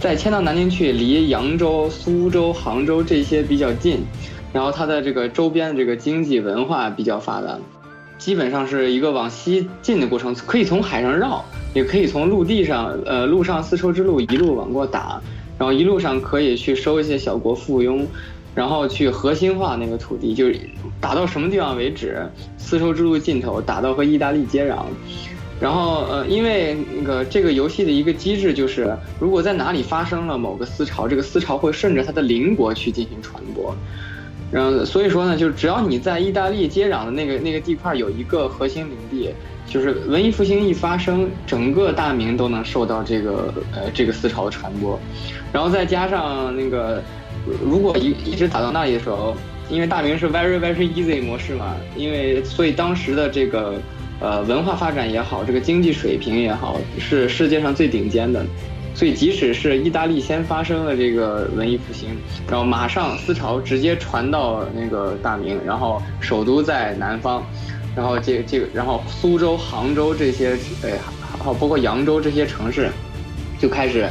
[0.00, 3.98] 再迁到南京去，离扬州、苏州、杭州这些比较近，
[4.54, 7.58] 然后它的这个周边的这个经济文化比较发达，
[8.16, 15.20] 基本上是一个往西进的过程，可以从海上绕，也可以从陆地上，呃，陆上丝绸之路一路往过打，
[15.58, 18.06] 然后一路上可以去收一些小国附庸，
[18.58, 20.58] 然后去核心化那个土地，就是
[21.00, 24.78] 打到什么地方为止，丝绸之路尽头打到和意大利接壤。
[25.60, 33.72] 然后呃，因为那个这个游戏的一个机制就是，如果在哪里发生了某个思潮，这个思潮会顺着它的邻国去进行传播。
[34.50, 39.32] 然后所以说呢，就只要你在意大利接壤的那个那个地块有一个核心领地，
[39.68, 44.98] 就是文艺复兴一发生，整个大明都能受到这个呃这个思潮的传播。
[45.52, 47.02] 然后再加上那个，
[47.62, 49.36] 如果一一直打到那里的时候，
[49.70, 53.74] 因为大明是 very very easy 模式嘛，因为所以当时的这个
[54.20, 58.44] 呃文化发展也好，这个经济水平也好，是世界上最顶尖的。
[58.94, 62.08] 所以即使是意大利先发生了这个文艺复兴，
[62.50, 67.40] 然后马上思潮直接传到那个大明，然后首都在南方，
[67.94, 70.90] 然后这这个然后苏州、杭州这些，呃，
[71.38, 72.90] 还有包括扬州这些城市，
[73.60, 74.08] 就开始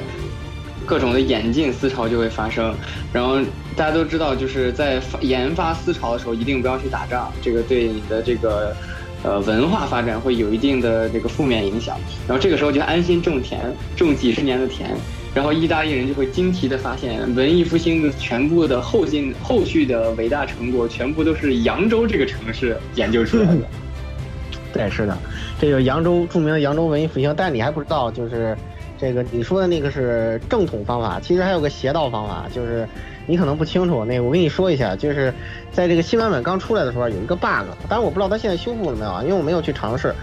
[0.88, 2.74] 各种的演进思潮就会发生，
[3.12, 3.38] 然后
[3.76, 8.76] 大家都知道，就是在发研发思潮的时候，一定不要去打仗，这个对你的这个
[9.22, 11.98] 呃文化发展会有一定的这个负面影响。
[12.26, 13.60] 然后这个时候就安心种田，
[13.96, 14.90] 种几十年的田，
[15.36, 23.62] 然后意大利人就会惊奇的发现，文艺复兴的全部的后进后续的伟大成果，全部都是扬州这个城市研究出来的。
[24.74, 25.18] 对，是的，
[25.60, 27.34] 这就是扬州著名的扬州文艺复兴。
[27.36, 28.56] 但你还不知道，就是
[29.00, 32.88] 这个你说的那个是正统方法，其实还有个邪道方法，就是
[33.26, 34.04] 你可能不清楚。
[34.04, 35.34] 那个我跟你说一下，就是
[35.72, 40.14] 在这个新版本刚出来的时候有一个 bug，当然我不知道它现在修复了没有啊，因为我没有去尝试。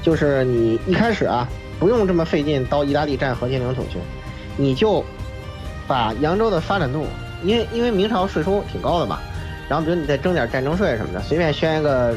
[0.00, 1.46] 就是你一开始啊，
[1.78, 3.98] 不用这么费劲到意大利占核心领土去，
[4.56, 5.04] 你就
[5.86, 7.04] 把扬州的发展度，
[7.42, 9.18] 因为因为明朝税收挺高的嘛，
[9.68, 12.14] 然后比如你再征点战争税什么的，随便宣一个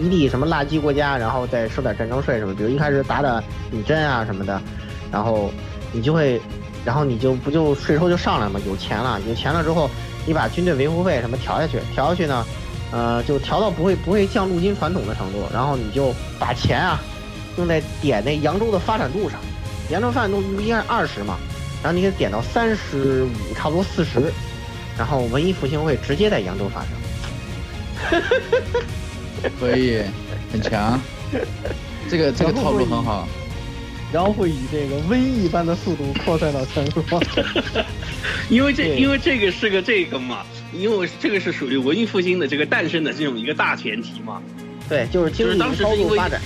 [0.00, 4.60] 一地什么垃圾国家，然后再收点战争税什么，比如一开始打打女真啊什么的，
[5.12, 5.52] 然后
[5.92, 6.40] 你就会，
[6.84, 9.90] 然后你就不就税收就上来嘛，有钱了，有钱了之后，
[10.26, 12.46] 你把军队维护费什么调下去，调下去呢，
[12.90, 16.98] 呃，就调到不会不会降陆军传统的程度，然后你就把钱啊
[17.58, 19.38] 用在点那扬州的发展度上，
[19.90, 21.36] 扬州发展度应该是二十嘛，
[21.82, 24.32] 然后你给点到三十五，差不多四十，
[24.96, 28.22] 然后文艺复兴会直接在扬州发生。
[29.60, 30.02] 可以，
[30.50, 30.98] 很强。
[32.08, 33.28] 这个这个套路很好。
[34.12, 37.02] 然后会以这个瘟疫般的速度扩散到全国。
[38.50, 44.42] 因为这因为这个是个这个嘛，因为这个是属于文艺复兴的这个诞生的这种一个大前提嘛。
[44.88, 46.40] 对，就是经就是济高当时是因为度发展，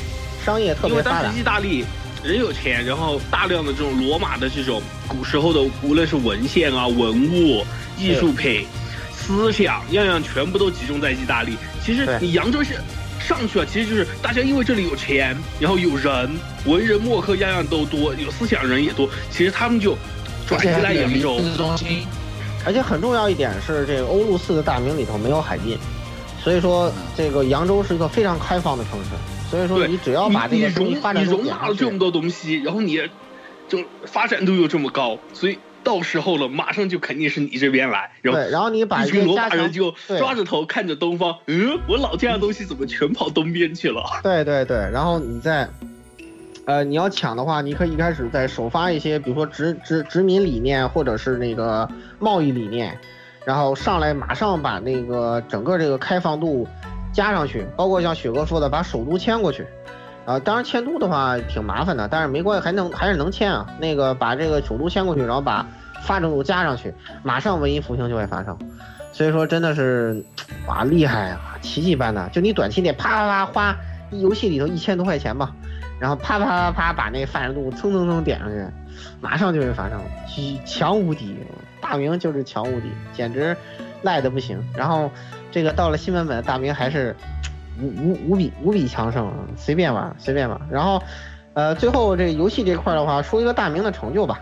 [0.44, 1.40] 商业特因为当时。
[1.40, 1.84] 意大利
[2.22, 7.64] 人有钱，然后大量的这种罗马的这种古时候的，无论是文献啊、文物、
[7.98, 8.64] 艺术品、
[9.12, 11.56] 思想，样样全部都集中在意大利。
[11.84, 12.74] 其实你扬州是
[13.26, 16.30] 上去了，其实就是大家因为这里有钱，然后有人，
[16.64, 19.96] 文人墨客样样都多，有思想人也多，其实他们就
[20.46, 21.40] 转移来扬州。
[22.64, 25.76] 而且很重要一点是，这个欧陆四的大名里头没有海禁，
[26.42, 29.10] 所以说这个扬州是一个非常开放的城市。
[29.48, 33.00] 所以说你只要把这你个东西容发展你容纳了这么多东西，然后你
[33.68, 35.56] 就发展度又这么高，所以
[35.86, 44.02] 到时候了，马上就肯定是你这边来，然后对，然后你把一群罗这些加强马人就抓着头看着东方，嗯，我老家的东西怎么全跑东边去了？
[44.20, 45.68] 对对对，然后你再，
[46.64, 52.98] 呃，你要抢的话，你可以一开始再首发一些，比如说殖殖殖民理念，或者是那个贸易理念，
[53.44, 56.66] 然后上来马上把那个整个这个开放度
[57.12, 59.64] 加上去，包括像雪哥说的，把首都迁过去。
[60.26, 63.66] 啊，当然迁都的话挺麻烦的，但是没关系，还能还是能迁啊。
[63.78, 65.64] 那个把这个首都迁过去，然后把
[66.02, 68.58] 发展度加上去，马上文艺复兴就会发生。
[69.12, 70.22] 所以说真的是，
[70.66, 72.28] 哇，厉害啊，奇迹般的！
[72.30, 73.76] 就你短期内啪啪啪花
[74.10, 75.54] 游戏里头一千多块钱吧，
[75.98, 78.66] 然后啪啪啪啪把那发展度蹭蹭蹭点上去，
[79.20, 79.98] 马上就会发生，
[80.66, 81.34] 强无敌，
[81.80, 83.56] 大明就是强无敌，简直
[84.02, 84.62] 赖的不行。
[84.74, 85.10] 然后
[85.50, 87.16] 这个到了新版本，大明还是
[87.80, 90.60] 无无无比无比强盛，随便玩随便玩。
[90.70, 91.02] 然后
[91.54, 94.38] 呃，最后这个游戏这块的话，说一个大明的成就吧。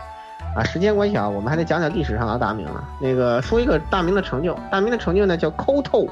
[0.55, 2.81] 啊，时间关系啊，我们还得讲讲历史上的大明呢。
[3.01, 6.07] 那个说一个大明的成就，大明的成就呢叫抠透。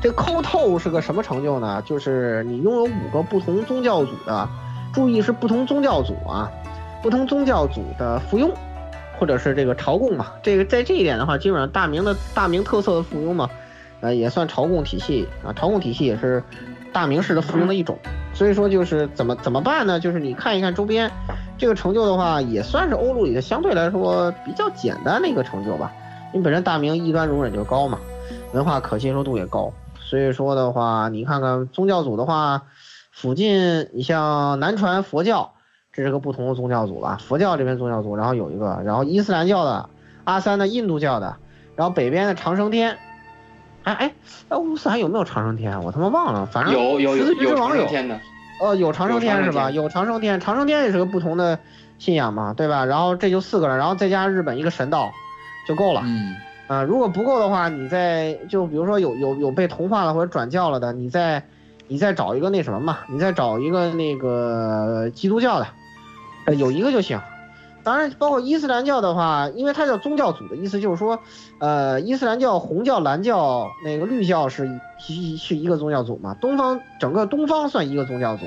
[0.00, 1.82] 这抠透是个什么成就呢？
[1.84, 4.48] 就是你拥有五个不同宗教组的，
[4.92, 6.48] 注意是不同宗教组啊，
[7.02, 8.52] 不同宗教组的附庸，
[9.18, 10.26] 或者是这个朝贡嘛。
[10.40, 13.50] 这个在这一点的话，基本上大明的大明特色的附庸嘛，
[14.00, 16.42] 呃，也算朝贡体系啊，朝贡体系也是
[16.92, 17.98] 大明式的附庸的一种。
[18.32, 19.98] 所以说就是怎么怎么办呢？
[20.00, 21.10] 就是你看一看周边。
[21.58, 25.92] 这个成就的话，也算是欧陆里的相对来说比较简单的一个成就吧。
[26.32, 27.98] 因为本身大明异端容忍就高嘛，
[28.54, 29.70] 文化可接受度也高，
[30.00, 32.62] 所以说的话，你看看宗教组的话，
[33.10, 35.52] 附近你像南传佛教，
[35.92, 37.18] 这是个不同的宗教组吧。
[37.20, 39.90] 佛教这边宗教组，然后有一个，然后伊斯兰教的，
[40.24, 41.36] 阿三的印度教的，
[41.76, 42.96] 然后北边的长生天，
[43.84, 44.12] 哎哎，
[44.48, 45.82] 哎乌斯还有没有长生天？
[45.82, 48.20] 我他妈忘了，反正有有有有长生天的。
[48.62, 49.70] 呃，有长生天是吧？
[49.70, 51.58] 有长生天，长生天也是个不同的
[51.98, 52.84] 信仰嘛，对吧？
[52.84, 55.10] 然后这就四个人，然后再加上日本一个神道，
[55.66, 56.02] 就够了。
[56.04, 56.36] 嗯。
[56.66, 61.42] 啊，如果不够的话，你再就比如说有有有被同化了或者转教了的，你再
[61.88, 65.66] 你再找一个那什么嘛，你再找一个那个基督教的，
[66.44, 67.18] 呃，有一个就行。
[67.82, 71.18] 当然，包括伊斯兰教的话，因为它叫宗教组的意思就是说，
[71.58, 74.68] 呃，伊斯兰教、红教、蓝教、那个绿教是
[75.08, 78.44] 一是一个宗教组嘛，东方整个东方算一个宗教组，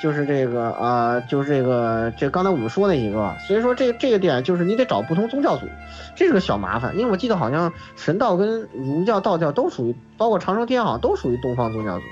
[0.00, 5.66] 就是这个啊，就是这个这刚才我们说那几个，所以说这这个点就是你得找不同宗教组，
[6.14, 12.04] 这是个小麻烦，因为我记得好像神道跟儒教、道教都属于，包括长生天好像都属于东方宗教组，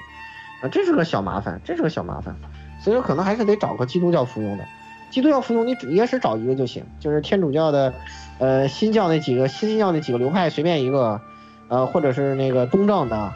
[0.63, 2.35] 啊，这是个小麻烦，这是个小麻烦，
[2.83, 4.65] 所以说可能还是得找个基督教服用的。
[5.13, 7.93] 基督教服从你只也是找一个就行，就是天主教的，
[8.39, 11.21] 呃，新教那几个新教那几个流派随便一个，
[11.69, 13.33] 呃，或者是那个东正的，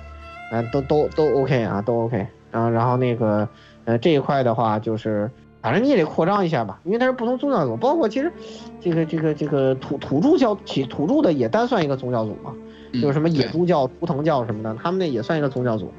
[0.50, 2.26] 嗯，都都都 OK 啊，都 OK。
[2.50, 3.46] 然后然后那个，
[3.84, 8.32] 呃，这一块的话就是，反正你也得扩张一下吧，因为它是不同宗教组，包括其实
[8.80, 12.54] 这个这个这个土土著教起土著的也单算一个宗教组嘛，
[12.94, 15.92] 就是什么野猪教、图腾教什么的，他们那也算一个宗教组，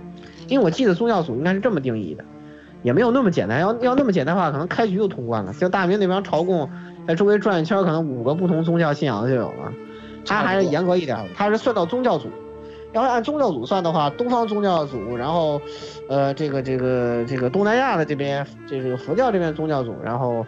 [0.47, 2.25] 因为我记得宗教组应该是这么定义的。
[2.87, 5.51] 也没有那么简单，要要那么简单的话，可能开局就通关了。
[5.51, 6.69] 像大明那边朝贡，
[7.05, 9.73] 在周围转一圈，可能五个不同宗教信仰的就有了。
[10.25, 12.29] 他还是严格一点，他是算到宗教组。
[12.93, 15.61] 要是按宗教组算的话，东方宗教组，然后，
[16.07, 20.45] 呃，这个这个这个东南亚的这边，这个佛教这边宗教组，然后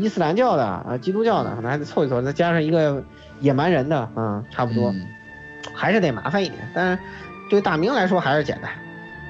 [0.00, 3.04] 伊斯兰教的啊，基督教的，可能还得凑一凑，再加上一个
[3.40, 4.90] 野蛮人的，嗯，差不多，
[5.74, 6.66] 还是得麻烦一点。
[6.74, 7.02] 但是
[7.50, 8.70] 对大明来说还是简单。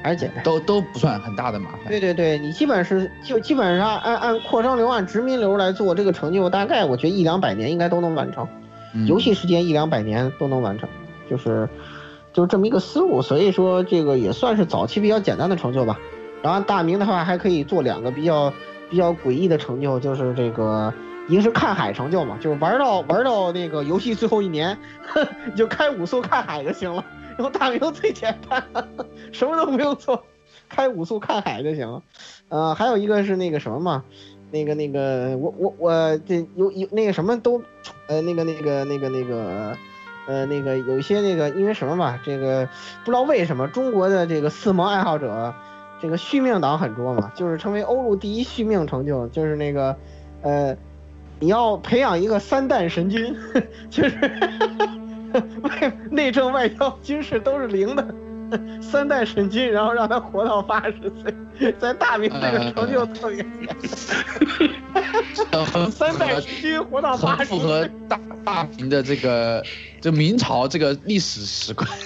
[0.05, 1.89] 还是简单，都都不算很大的麻烦。
[1.89, 8.47] 对对对，你基本是就基本上按按扩张流、按殖民流来做这个成就，大概我觉得一两百年应该都能完成。
[9.07, 10.87] 游戏时间一两百年都能完成，
[11.29, 11.67] 就是
[12.35, 13.23] 就是这么一个思路。
[13.23, 15.99] 所以说这个也算是早期比较简单的成就吧。
[16.43, 18.53] 然后大明的话还可以做两个比较
[18.91, 20.93] 比较诡异的成就，就是这个
[21.29, 24.77] 一个是看海成就嘛，就是玩到玩到那个游戏最后一年，
[25.47, 27.03] 你 就开五艘看海就行了。
[27.37, 28.63] 然后大明最简单，
[29.33, 30.25] 什么都不用做，
[30.69, 32.03] 开五速看海就行了。
[32.49, 34.05] 呃，还有一个是那个什么嘛，
[34.51, 37.63] 那个那个我我我这有有那个什么都，
[38.07, 39.77] 呃那个那个那个那个
[40.29, 42.69] 呃那个有一些那个因为什么嘛，这个
[43.05, 45.53] 不知道为什么中国的这个四盟爱好者，
[46.01, 49.97] 这个续命党很多嘛，就是成为欧陆第一续命成就，就是那个
[50.43, 50.77] 呃
[51.41, 53.37] 你要培养一个三弹神君，
[53.91, 54.31] 就是。
[55.63, 58.07] 外 内政外交军事都是零的，
[58.81, 63.45] 三代神君，然后让他活到八十岁，在大明这个成就特别
[65.91, 69.63] 三代神君活到八十岁，符合大大明的这个
[70.01, 71.89] 就明朝这个历史史观。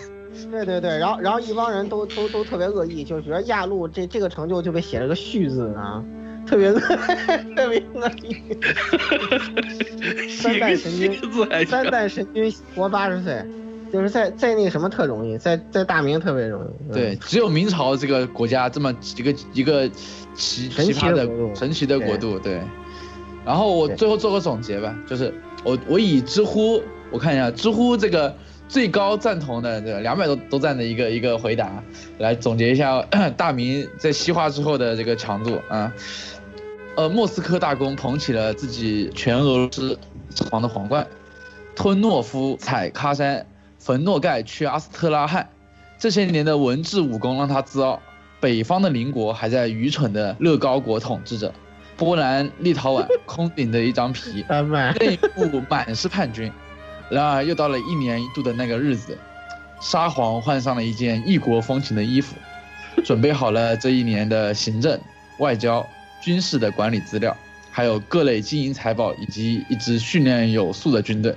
[0.51, 6.03] 对对对，然后然后一帮人都都都特别恶意，就觉得亚路这这个成就就被写了个续字啊。
[6.49, 6.73] 特别
[7.55, 8.57] 特别恶心，
[10.31, 11.21] 三代神君，
[11.67, 13.45] 三代神君活八十岁，
[13.93, 16.93] 就是在在那个什么特容易，在在大明特别容易。
[16.93, 19.89] 对，只有明朝这个国家这么一个一个
[20.35, 22.39] 奇奇葩的神奇的国度。
[22.39, 22.61] 对。
[23.45, 25.33] 然后我最后做个总结吧，就是
[25.65, 28.35] 我我以知乎我看一下知乎这个
[28.69, 31.83] 最高赞同的这两百多多赞的一个一个回答
[32.19, 33.01] 来总结一下
[33.39, 35.91] 大明在西化之后的这个强度啊。
[36.99, 39.97] 呃，莫斯科大公捧起了自己全俄罗斯
[40.51, 41.07] 皇的皇冠，
[41.77, 43.47] 吞诺夫踩喀山，
[43.79, 45.49] 焚诺盖去阿斯特拉罕，
[45.97, 48.03] 这些年的文治武功让他自傲。
[48.41, 51.55] 北方的邻国还在愚蠢的乐高国统治着，
[51.97, 54.45] 波兰、立陶宛 空顶着一张皮，
[54.99, 56.51] 内部满是叛军。
[57.09, 59.17] 然而又到了一年一度的那个日子，
[59.81, 62.35] 沙皇换上了一件异国风情的衣服，
[63.05, 64.99] 准备好了这一年的行政、
[65.39, 65.87] 外交、
[66.21, 67.37] 军事的管理资料，
[67.71, 71.35] 还有各类金银财宝以及一支训练有素的军队，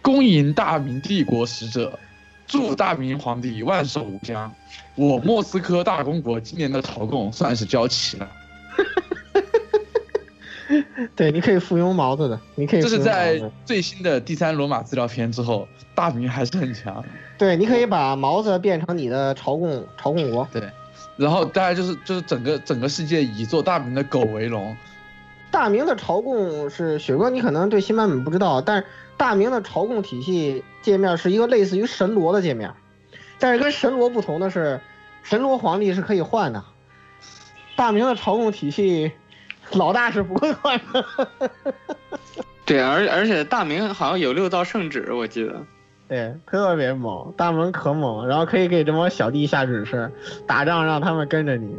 [0.00, 1.98] 恭迎大明帝国使者，
[2.46, 4.52] 祝大明皇帝万寿无疆。
[4.94, 8.30] 我莫斯科大公国今年的朝贡算是交齐了。
[11.14, 12.82] 对，你可以附庸毛子的，你可以。
[12.82, 17.04] 这是在最新的第三罗马资料片之后，大明还是很强。
[17.36, 20.48] 对，你可以把毛子变成你的朝贡朝贡国。
[20.52, 20.62] 对，
[21.16, 24.76] 然后大家就是就是整个整个世界以做大明的狗为荣。
[25.50, 28.86] 大明的朝贡是雪哥，你可能对新版本不知道，但是
[29.16, 32.74] 大明的朝贡体系界面是一个类似于神罗的界面，
[33.38, 34.80] 但是跟神罗不同的是，
[35.22, 36.64] 神罗皇帝是可以换的，
[37.76, 39.12] 大明的朝贡体系
[39.70, 41.28] 老大是不会换的。
[42.66, 45.64] 对，而而且大明好像有六道圣旨，我记得。
[46.06, 50.10] 对，特别猛，大门可猛，然后可以给这帮小弟下指示，
[50.46, 51.74] 打仗让他们跟着你，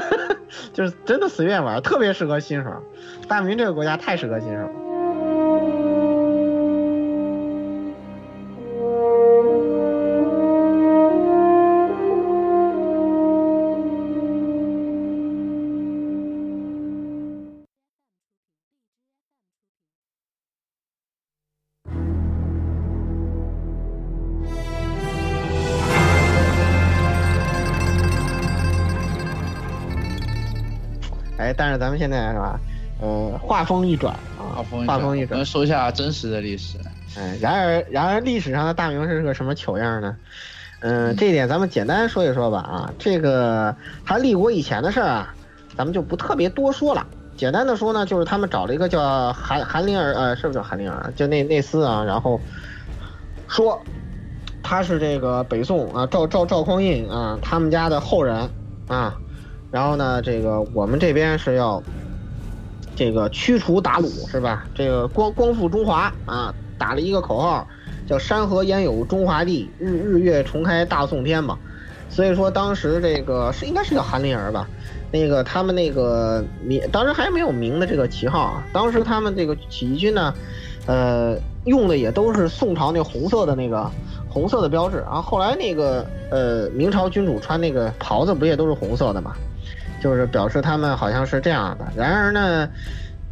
[0.72, 2.70] 就是真的随便玩，特别适合新手。
[3.28, 4.68] 大明这个国家太适合新手
[31.60, 32.58] 但是咱们现在是吧？
[33.02, 35.44] 呃，话锋一转啊，画风话锋一转。
[35.44, 36.78] 说一下真实的历史。
[37.18, 40.16] 嗯，然而然而历史上的大明是个什么糗样呢？
[40.80, 43.76] 嗯，这一点咱们简单说一说吧啊，这个
[44.06, 45.34] 他立国以前的事儿啊，
[45.76, 47.06] 咱们就不特别多说了。
[47.36, 51.10] 简单的说呢，就是他们找了一个叫韩韩林儿，呃，是不是叫韩林儿啊？
[51.14, 52.40] 就那那厮啊，然后
[53.48, 53.78] 说
[54.62, 58.48] 他是这个北宋啊赵赵赵匡胤啊他们家的后人
[58.88, 59.14] 啊，
[59.70, 61.82] 然后呢，这个我们这边是要
[62.96, 64.64] 这个驱除鞑虏是吧？
[64.74, 67.66] 这个光光复中华啊，打了一个口号，
[68.06, 71.56] 叫山河焉有中华地，日日月重开大宋天嘛。
[72.08, 74.66] 所以说当时这个是应该是叫韩林儿吧？
[75.12, 80.34] 那个他们那个明当时还没有明的这个旗号啊，当时他们这个起义军呢，
[80.86, 83.88] 呃，用的也都是宋朝那红色的那个
[84.28, 85.22] 红色的标志啊。
[85.22, 89.32] 后来那个呃明朝君主穿那个袍子不也都是红色的嘛？
[90.00, 91.86] 就是表示他们好像是这样的。
[91.96, 92.68] 然而呢，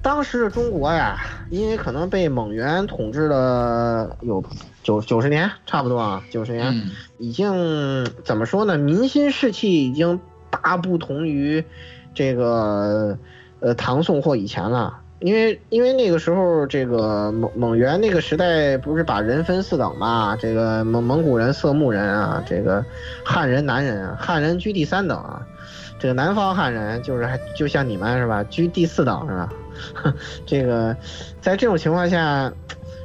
[0.03, 1.19] 当时的中国呀，
[1.51, 4.45] 因为可能被蒙元统治了有
[4.83, 8.79] 九九十年，差不多啊，九十年，嗯，已经怎么说呢？
[8.79, 10.21] 民心士气已经
[10.51, 11.65] 大不同于
[12.15, 13.19] 这个
[13.61, 15.01] 呃唐宋或以前了。
[15.21, 20.37] 因为因为那个时候，这个蒙蒙元那个时代不是把人分四等嘛？
[20.37, 22.85] 这个蒙蒙古人、色目人啊，这个
[23.25, 25.45] 汉人、南人啊，汉人居第三等啊。
[25.99, 29.53] 这个南方汉人就是还就像你们是吧，居第四等是吧？
[30.47, 30.97] 这个
[31.41, 32.53] 在这种情况下，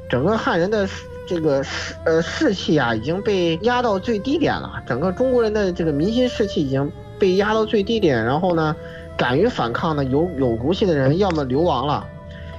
[0.10, 0.88] 整个汉人的
[1.28, 8.24] 这个士呃士气啊已经被压到最低点了，整个中国人的这个民心士气已经被压到最低点。
[8.24, 8.76] 然后呢，
[9.18, 12.06] 敢于反抗的有有骨气的人，要么流亡了，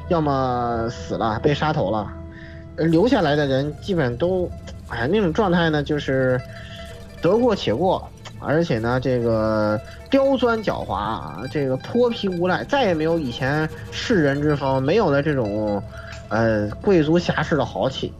[0.08, 2.10] 要么死了被杀头了，
[2.76, 4.50] 留下来的人基本都，
[4.88, 6.40] 哎那种状态呢就是
[7.22, 8.08] 得过且过。
[8.46, 9.80] 而且呢，这个
[10.10, 15.82] 刁钻狡猾啊，这个泼皮无赖，再也没有以前世人之风，没有了这种，
[16.28, 18.12] 呃，贵族侠士的豪气。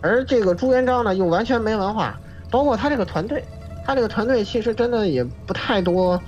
[0.00, 2.18] 而这个朱元璋呢，又完全没文化，
[2.50, 3.44] 包括他这个团队，
[3.84, 6.20] 他这个团队其实真的也不太多。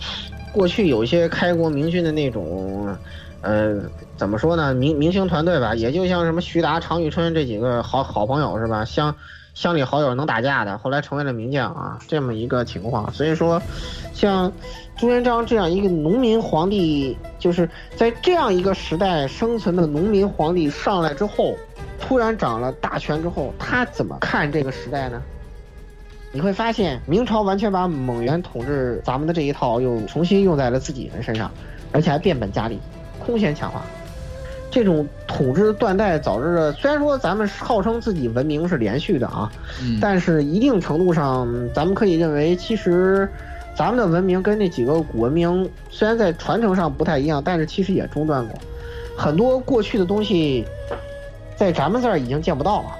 [0.52, 2.92] 过去有一些开国明君的那种，
[3.40, 3.80] 呃，
[4.16, 8.84] 怎么说呢，明明星团队吧，也就像什么徐达、常遇春这几个好好朋友是吧？
[8.84, 9.14] 像
[9.54, 13.12] 乡里好友能打架的，后来成为了名将啊，这么一个情况。
[13.12, 13.60] 所以说，
[14.14, 14.50] 像
[14.96, 21.56] 朱元璋这样一个农民皇帝，就是在这样一个时代生存的农民皇帝上来之后，
[22.00, 25.20] 突然掌了大权之后，他怎么看这个时代呢？
[26.32, 31.50] 你会发现，明朝完全把蒙元统治咱们的这一套又重新用在了自己人身上，
[31.92, 32.78] 而且还变本加厉，
[33.18, 33.82] 空前强化。
[34.70, 39.50] 这种统治断代导致的，虽然说咱们号称自己文明是连续的啊，
[39.82, 43.28] 嗯但是一定程度上，咱们可以认为，其实
[43.74, 48.56] 咱们的文明跟那几个古文明虽然在传承上不太一样，但是其实也中断过
[49.16, 50.64] 很多过去的东西，
[51.56, 52.96] 在咱们这儿已经见不到了，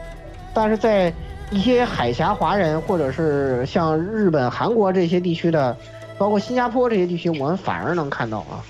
[0.52, 1.12] 但是在
[1.50, 5.76] 一些海峡华人或者是像日本、韩国这些地区的，
[6.18, 8.62] 包括新加坡这些地区，我们反而能看到啊。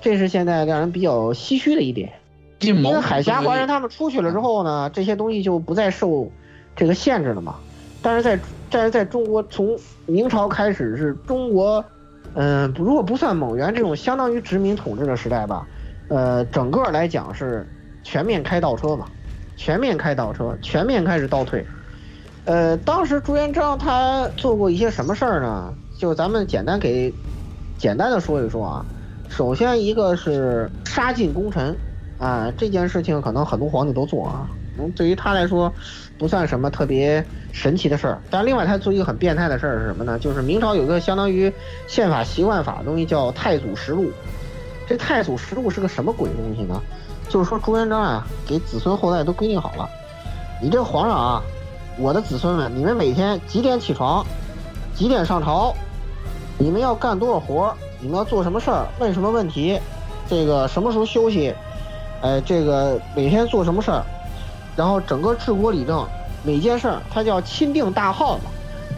[0.00, 2.12] 这是现在让人比较唏嘘的一点。
[2.60, 6.30] 因为海峡华人他们出去了之后呢，这些东西就不再受
[6.74, 7.56] 这个限制了嘛。
[8.00, 8.38] 但是在
[8.70, 11.84] 但是在中国，从明朝开始是中国，
[12.34, 15.66] 嗯、如果不算蒙元这种相当于殖民统治的时代吧，
[16.08, 17.66] 呃，整个来讲是
[18.02, 19.06] 全面开倒车嘛，
[19.56, 21.64] 全面开倒车，全面开始倒退。
[22.44, 25.72] 呃，当时朱元璋他做过一些什么事儿呢？
[25.96, 27.12] 就咱们简单给
[27.78, 28.84] 简单的说一说啊。
[29.30, 31.74] 首先一个是杀尽功臣，
[32.18, 34.48] 啊，这件事情可能很多皇帝都做啊。
[34.78, 35.72] 嗯，对于他来说，
[36.18, 38.20] 不算什么特别神奇的事儿。
[38.30, 40.18] 但另外，他做一个很变态的事儿是什么呢？
[40.18, 41.52] 就是明朝有个相当于
[41.86, 44.04] 宪法习惯法的东西，叫《太祖实录》。
[44.86, 46.80] 这《太祖实录》是个什么鬼东西呢？
[47.28, 49.88] 就是说朱元璋啊，给子孙后代都规定好了，
[50.60, 51.42] 你这个皇上啊，
[51.98, 54.26] 我的子孙们，你们每天几点起床，
[54.94, 55.74] 几点上朝，
[56.58, 59.80] 你们要干多少活，你们要做什么事儿，问什么问题，
[60.28, 61.54] 这个什么时候休息，
[62.24, 64.02] 呃，这个每天做什么事儿，
[64.74, 66.08] 然后整个治国理政
[66.42, 68.44] 每件事儿，它叫钦定大号嘛。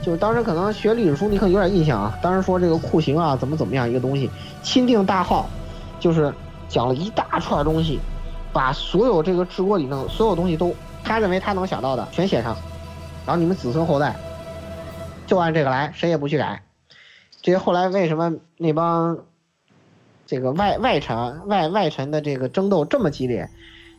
[0.01, 2.16] 就是当时可能学历史书，你可能有点印象啊。
[2.23, 4.31] 当时说这个酷刑啊，怎么怎么样一个东西，
[4.62, 5.51] 钦定大号，
[5.98, 6.32] 就是
[6.69, 7.98] 讲了一大串东西，
[8.53, 10.73] 把所有这个治国理政所有东西都
[11.03, 12.57] 他认为他能想到的全写上，
[13.27, 14.15] 然后你们子孙后代
[15.27, 16.62] 就按这个来，谁也不许改。
[17.43, 19.19] 这些后来为什么那帮
[20.27, 23.48] 这个外外臣外外臣的这个争斗这么激烈？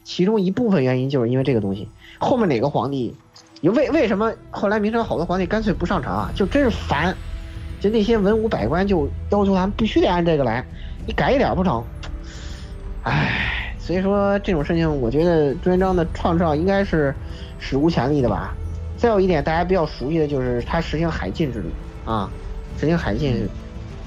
[0.03, 1.89] 其中一部分原因就是因为这个东西。
[2.19, 3.15] 后面哪个皇帝，
[3.61, 6.31] 你为为什么后来明朝好多皇帝干脆不上场啊？
[6.35, 7.15] 就真是烦，
[7.79, 10.63] 就那些文武百官就要求他们必须得按这个来，
[11.05, 11.83] 你改一点不成？
[13.03, 17.13] 唉，所以说这种事情，我觉得朱元璋的创造应该是
[17.59, 18.55] 史无前例的吧。
[18.97, 21.69] 再有一点，大家比较熟悉的就是他实行海禁制度
[22.09, 22.29] 啊，
[22.79, 23.51] 实行海禁制度，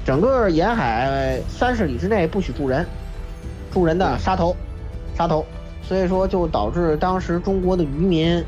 [0.05, 2.87] 整个沿海三十里之内不许住人，
[3.73, 4.57] 住人的杀头，
[5.17, 5.45] 杀头。
[5.83, 8.45] 所以说就导致当时中国的渔民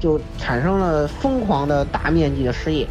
[0.00, 2.86] 就产生了疯狂的大面积的失业，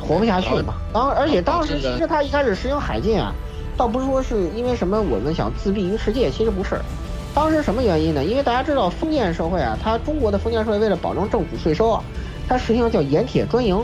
[0.00, 0.74] 活不下去嘛。
[0.92, 3.34] 当而且当时其实他一开始实行海禁啊，
[3.76, 6.80] 倒不是说是因为什么我们想自闭于世界，其实不是。
[7.34, 8.24] 当时什么原因呢？
[8.24, 12.02] 因为大家知道封建社会啊，它中国的封建社会为了保证政府税收啊，
[12.48, 13.82] 它实行叫盐铁专营，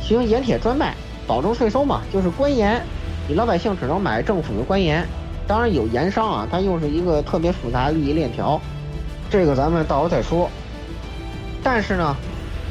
[0.00, 0.94] 实行盐铁专卖，
[1.26, 2.84] 保证税收嘛，就是官盐，
[3.28, 5.06] 你老百姓只能买政府的官盐。
[5.46, 8.60] 当然有盐商啊，它又是一个特别复杂的利益链条，
[9.28, 10.48] 这个咱们到时候再说。
[11.62, 12.16] 但是呢，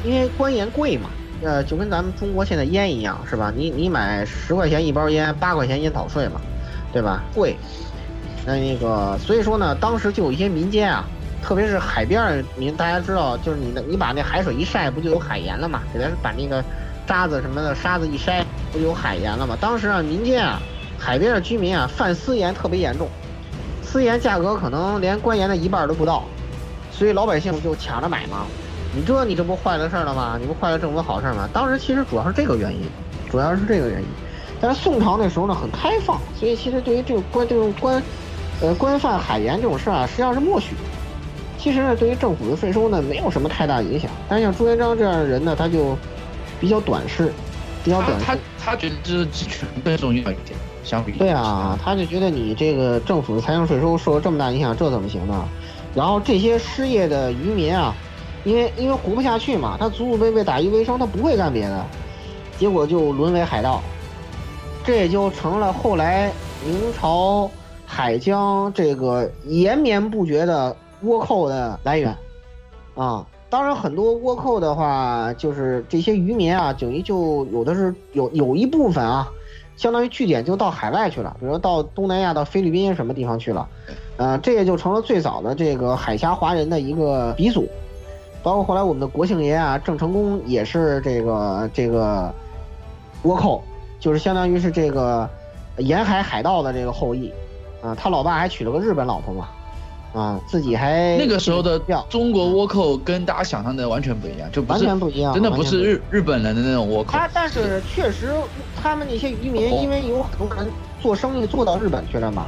[0.04, 1.10] 因为官盐贵嘛，
[1.42, 3.52] 呃，就跟咱们中国现在烟一样，是吧？
[3.54, 6.40] 你你买十块钱一包烟，八块钱烟草税嘛，
[6.92, 7.22] 对吧？
[7.34, 7.54] 贵。
[8.46, 11.04] 那那个，所以说呢，当时就有一些民间啊，
[11.42, 15.82] 特别是海边儿民，大家知道，就是你的你把那海水一晒，不就有海盐了嘛？
[15.92, 16.64] 给它把那个
[17.10, 19.58] 沙子什么的沙子一筛，不就有海盐了吗？
[19.60, 20.60] 当时啊，民间啊。
[20.96, 23.08] 海边的居民啊，贩私盐特别严重，
[23.82, 26.22] 私盐价格可能连官盐的一半都不到，
[26.92, 28.46] 所以老百姓就抢着买嘛。
[28.94, 30.38] 你这你这不坏了事儿了吗？
[30.40, 31.48] 你不坏了政府好事儿吗？
[31.52, 32.82] 当时其实主要是这个原因，
[33.28, 34.06] 主要是这个原因。
[34.60, 38.00] 但是宋朝那时候呢很开放，所以其实对于这个官这种官，
[38.60, 40.76] 呃官贩海盐这种事儿啊，实际上是默许。
[41.58, 44.10] 其实呢，对于政府的税收呢，没有什么太大影响。
[44.28, 45.96] 但像朱元璋这样的人呢，他就
[46.60, 47.32] 比较短视，
[47.82, 48.24] 比较短视。
[48.24, 50.58] 他他觉得这集权更重要一点。
[50.82, 55.46] 相比对啊，他就觉得你这个政府的财政税收受了这么大影响，这怎么行呢？
[55.94, 57.94] 然后这些失业的渔民啊，
[58.44, 61.84] 因为因为活不下去嘛，他祖祖辈辈打鱼为生，他不会干别的，
[62.58, 63.82] 结果就沦为海盗，
[64.84, 66.32] 这也就成了后来
[66.64, 67.50] 明朝
[67.84, 70.74] 海疆这个延绵不绝的
[71.04, 72.16] 倭寇的来源
[72.94, 73.24] 啊。
[73.50, 79.28] 当然，很多倭寇的话，就是这些渔民啊，等于就有的是有有一部分啊。
[79.76, 83.66] 相当于据点就到海外去了，比如到东南亚、到菲律宾什么地方去了，
[84.18, 87.66] 呃，这也就成了最早的这个海峡华人的一个鼻祖。
[88.42, 92.32] 包括后来我们的国姓爷啊，郑成功也是这个这个
[93.24, 93.62] 倭寇，
[93.98, 95.28] 就是相当于是这个
[95.78, 97.32] 沿海海盗的这个后裔
[97.82, 97.94] 啊。
[97.94, 99.48] 他老爸还娶了个日本老婆嘛。
[100.12, 107.12] 啊，自己还那个时候的中国倭寇跟大家想象的完全不一样，就完全不一样，真的不是日日本人的那种倭寇。
[107.12, 108.34] 他但是确实，
[108.82, 110.66] 他们那些渔民因为有很多人
[111.00, 112.46] 做生意做到日本去了嘛，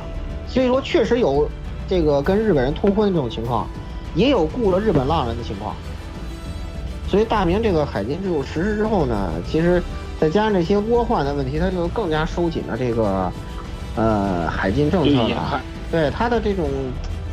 [0.49, 1.49] 所以说确实有
[1.89, 3.69] 这个跟日本人通婚这种情况，
[4.17, 5.77] 也有雇了日本浪人的情况。
[7.09, 9.81] 所以大明这个海禁制度实施之后呢，其实
[10.19, 13.31] 再加上这些倭患的问题，他就更加收紧了这个
[13.95, 15.61] 呃海禁政策了。
[15.93, 16.69] 对他的这种。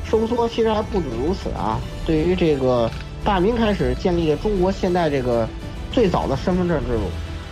[0.09, 1.79] 收缩其实还不止如此啊！
[2.05, 2.89] 对于这个
[3.23, 5.47] 大明开始建立了中国现代这个
[5.91, 7.03] 最早的身份证制度，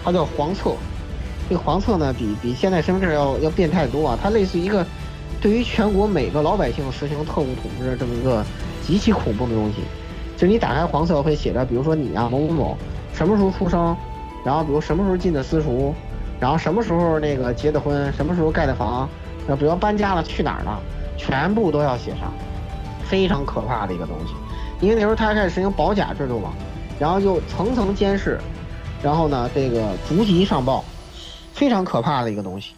[0.03, 0.71] 它叫黄册。
[1.47, 4.19] 这个黄册呢，比比现在身份证要要变态多啊！
[4.21, 4.85] 它类似一个，
[5.39, 8.43] 对于全国每个老百姓实行特务统治的这么一个
[8.85, 9.83] 极其恐怖的东西。
[10.35, 12.77] 就你打开黄册会写着，比如说你啊某某某
[13.13, 13.95] 什么时候出生，
[14.43, 15.93] 然后比如什么时候进的私塾，
[16.39, 19.07] 然后什么时候那个结的婚，什么时候盖的房，
[19.47, 20.81] 那比如搬家了去哪儿了，
[21.17, 22.31] 全部都要写上，
[23.03, 24.33] 非常可怕的一个东西。
[24.79, 26.53] 因为那时候他开始实行保甲制度嘛，
[26.99, 28.39] 然后就层层监视，
[29.01, 30.85] 然后呢这个逐级上报，
[31.51, 32.73] 非常可怕的一个东西。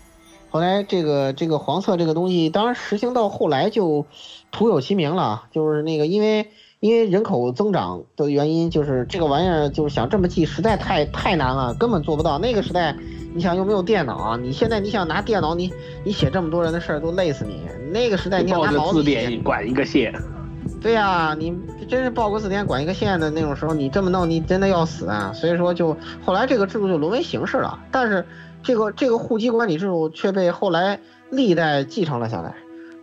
[0.50, 4.06] 后来这个这个黄色这个东西，当然实行到后来就
[4.50, 6.48] 徒有其名了，就是那个因为
[6.80, 12.40] 因为人口增长的原因，就是这个玩意儿就是想这么记实在太太难了，根本做不到。
[12.40, 12.96] 那个时代，
[13.34, 15.72] 你想又没有电脑啊，你现在你想拿电脑，你
[16.04, 17.62] 你写这么多人的事儿都累死你。
[17.92, 20.14] 那个时代你要报个字拿毛笔写典管一个县，
[20.82, 21.58] 对呀、你
[21.88, 25.32] 真是报个字典管一个县的那种时候，你这么弄，你真的要死啊！
[25.34, 27.80] 所以说就，后来这个制度就沦为形式了。
[27.92, 28.24] 但是，
[28.62, 31.00] 这个这个户籍管理制度却被后来
[31.30, 32.54] 历代继承了下来，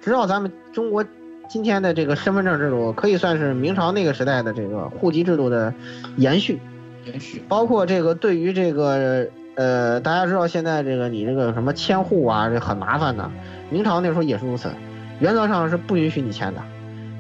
[0.01, 1.05] 直到咱们中国
[1.49, 5.75] 今天的这个身份证制度，可以算是明朝那个时代的这个户籍制度的
[6.17, 6.61] 延续。
[7.05, 7.43] 延续。
[7.49, 13.31] 包括这个对于这个呃，大家知道现在这个你这个什么迁户啊，这很麻烦的。
[13.71, 14.71] 明朝那时候也是如此，
[15.19, 16.61] 原则上是不允许你迁的，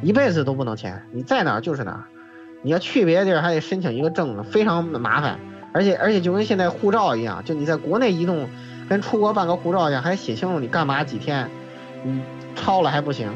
[0.02, 2.04] 一辈子都不能迁，你在哪儿就是哪儿。
[2.62, 5.38] 你要去别的地儿还得申请一个证，非常麻烦。
[5.72, 8.48] 而且而且就跟现在护照一样，就你在国内移动，
[8.88, 11.48] 跟出国办个护照一样，还得写清楚你干嘛几天，
[12.04, 12.20] 你
[12.54, 13.30] 超了还不行。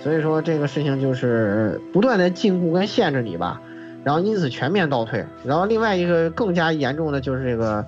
[0.00, 3.62] 所以说这个事情就是不断的禁锢跟限制你吧。
[4.04, 5.24] 然后因此全面倒退。
[5.44, 7.84] 然后另外一个更加严重的就是这个，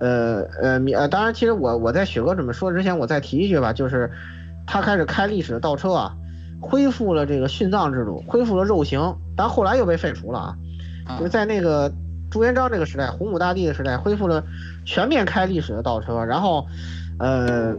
[0.00, 4.10] 呃呃当然其实我我在雪哥准备说之前，我再提一句吧，就是
[4.66, 6.14] 他开始开历史的倒车啊，
[6.60, 10.56] 恢复了这个殉葬制度，恢复了肉刑，但后来又被废除了啊。
[11.18, 11.90] 就是在那个
[12.30, 14.42] 朱元璋这个时代，洪武大帝的时代，恢复了
[14.84, 16.66] 全面开历史的倒车，然后，
[17.20, 17.72] 呃，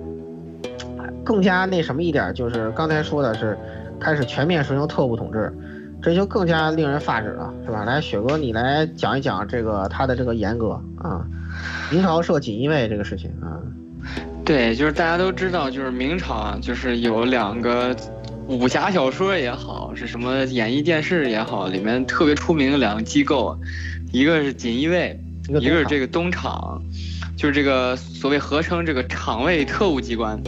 [1.25, 3.57] 更加那什么一点，就是刚才说的是
[3.99, 5.51] 开始全面实行特务统治。
[6.01, 7.83] 这就更加令人发指了，是吧？
[7.83, 11.25] 来，雪哥，你来讲一讲这个他的这个严格啊，
[11.91, 13.57] 明朝设锦衣卫这个事情啊。
[14.45, 17.93] 对，就是大家都知道，就是明朝啊，就是有两个
[18.47, 23.57] 武侠小说也好，是什么演艺电视也好，里面特别出名的两个机构，
[24.13, 25.19] 一个是锦衣卫，
[25.49, 26.81] 一个一个是这个东厂，
[27.35, 30.41] 就是这个所谓合称这个厂卫特务机关。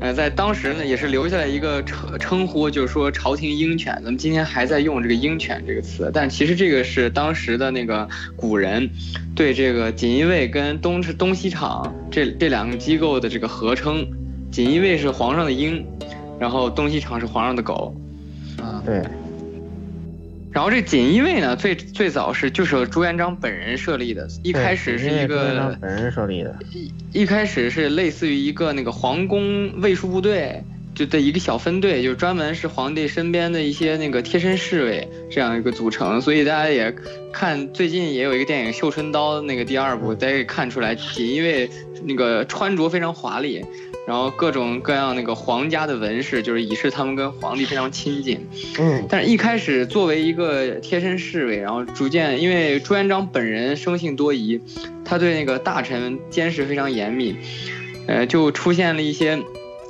[0.00, 3.92] 呃，在当时呢，也是留下了一个称称呼，就是说朝廷鹰犬。
[3.96, 8.88] 咱们今天还在用这个鹰犬这个词，但其实这个是当时的那个古人
[9.34, 14.06] 对这个锦衣卫跟东东西厂这这两个机构的这个合称。
[14.50, 15.84] 锦衣卫是皇上的鹰，
[16.38, 17.94] 然后东西厂是皇上的狗。
[18.62, 19.02] 啊，对。
[20.58, 26.52] 然后这锦衣卫呢，最最早是就是朱元璋本人设立的，一开始是一个本人设立的，
[27.12, 30.60] 一开始是类似于一个那个皇宫卫戍部队
[30.98, 36.20] 就的一个小分队，就专门是皇帝身边的一些那个贴身侍卫这样一个组成。
[36.20, 36.92] 所以大家也
[37.32, 41.70] 看最近也有一个电影《绣春刀》那个第二部，大家可以看出来锦衣卫
[42.02, 43.64] 那个穿着非常华丽。
[44.08, 48.40] 然后各种各样那个皇家的纹饰，就是以示他们跟皇帝非常亲近。
[48.78, 54.58] 嗯，但是一开始作为一个贴身侍卫，然后逐渐因为朱元璋本人生性多疑，
[55.04, 57.36] 他对那个大臣监视非常严密，
[58.06, 59.38] 呃，就出现了一些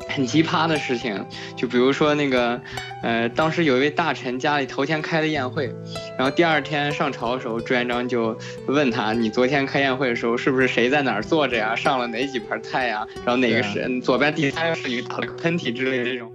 [0.18, 1.24] 很奇葩的事情，
[1.55, 2.60] 就比如说那个，
[3.02, 5.72] 呃，当时有一位大臣家里头天开了宴会，
[6.16, 8.36] 然后第二天上朝的时候，朱元璋就
[8.66, 11.76] 问他，你昨天开宴会的时候是不是谁在哪儿坐着呀？
[11.76, 13.06] 上了哪几盘菜呀？
[13.24, 16.32] 然后哪个是左边第三个侍女打了个喷嚏之类的这种。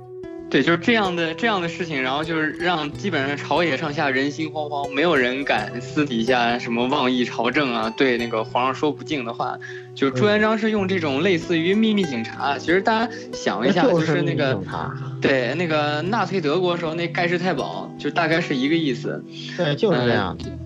[0.54, 9.58] 对，就是这样的这样的事情，然后就是让基本上朝野上下人心惶惶，没有人敢私底下什么妄议朝政啊，对那个皇上说不敬的话。
[9.96, 14.62] 就朱元璋是用这种类似于秘密警察，其实大家想一下，就是那个
[15.20, 19.26] 对那个纳粹德国时候那盖世太保，就大概是一个意思。
[19.58, 20.38] 对，就是这样。
[20.40, 20.63] 呃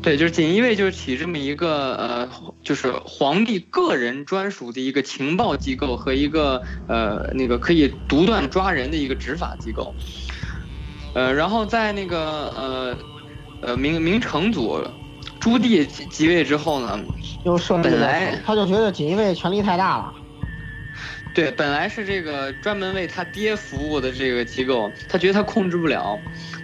[0.00, 2.30] 对，就是锦衣卫就是起这么一个呃，
[2.62, 9.94] 就是皇帝个人专属的一个情报机构和一个呃那个可以独断抓人的一个执法机构。
[11.14, 12.18] 呃，然后在那个
[12.56, 12.98] 呃
[13.60, 14.80] 呃明明成祖
[15.40, 16.98] 朱棣即即位之后呢，
[17.44, 20.14] 又设本来他就觉得锦衣卫权力太大了。
[21.34, 26.18] 对，本来是这个专门为他爹服务的这个机构，他觉得他控制不了，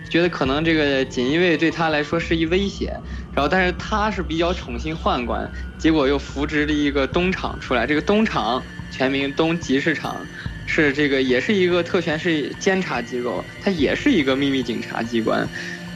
[0.09, 2.93] 觉得可能这个锦衣卫对他来说是一威胁。
[3.35, 7.87] 然后，但是他是比较宠幸宦官，结果又扶植了一个东厂出来。
[7.87, 10.29] 这个东厂全名东集市场，
[10.65, 15.51] 是这个也是一个特权是监察机构，它也是一个秘密警察机关。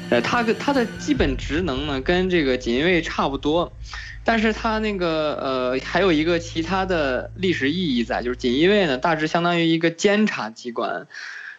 [0.09, 3.77] 呃，他跟他的基本职能呢跟这个锦衣卫差不多，
[4.24, 11.06] 但是他那个呃还有一个其他的历史意义在，就是锦衣卫呢大致相当于一个监察机关，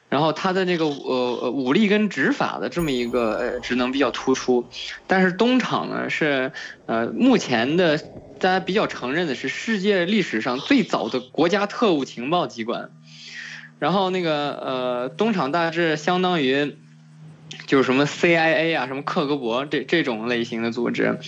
[0.10, 4.68] 然后他的这个呃呃武力跟执法的这么一个呃职能比较突出，
[5.08, 6.52] 但是东厂呢是
[6.86, 7.98] 呃目前的
[8.40, 12.90] 大家比较承认的是世界历史上最早的国家特务情报机关，
[13.80, 16.76] 然后那个呃东厂大致相当于。
[17.66, 21.20] 就是什么 CIA 啊，什么克格勃这这种类型的组织，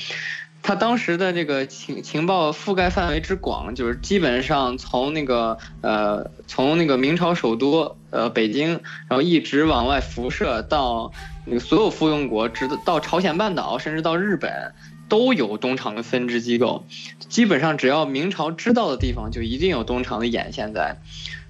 [0.64, 11.12] 他当时的这个情情报覆盖范围之广，就是基本上从那个呃从那个明朝首都呃北京，然后一直往外辐射到
[11.46, 14.74] 那个所有附庸国，直到朝鲜半岛，甚至到日本，
[15.10, 16.86] 都有东厂的分支机构。
[17.28, 20.98] 基本上只要明朝知道的地方，就一定有东厂的眼线在。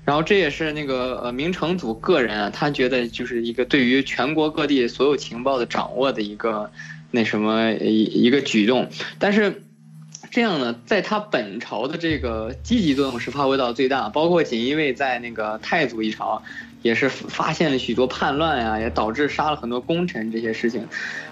[0.03, 6.71] 然后这也是那个呃明成祖个人，他觉得就是一个对于全国各地所有情报的掌握的一个
[7.11, 8.89] 那什么一一个举动，
[9.19, 9.63] 但是
[10.31, 16.41] 这样呢，在他本朝的这个积极作用是发挥到最大，包括锦衣卫在那个太祖一朝
[16.81, 20.87] 也是发现了许多叛乱呀，也导致杀了很多功臣这些事情，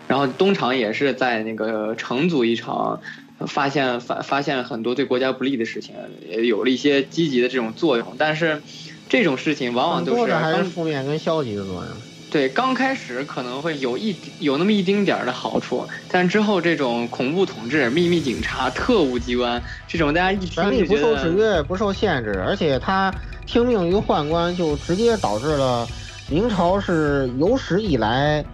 [0.07, 3.01] 然后东厂也是在那个成祖一朝。
[3.47, 5.95] 发现发发现了很多对国家不利的事情，
[6.29, 8.61] 也有了一些积极的这种作用，但是
[9.07, 11.85] 这种事情往往都是还是负面跟消极的作用。
[12.29, 23.11] 对，刚开始可能会有一有那么一丁点儿的好处，但之后这种恐怖统治、秘密警察、特务机关这种大家一听权力不受制约、不受限制，而且他
[23.47, 25.87] 听命于宦官，就直接导致了
[26.29, 28.45] 明朝是有史以来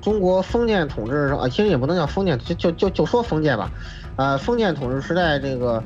[0.00, 3.68] 中国封建统治上啊，其实也不能叫封建，就就就就说封建吧。
[4.16, 5.82] 呃，封建统治时代这个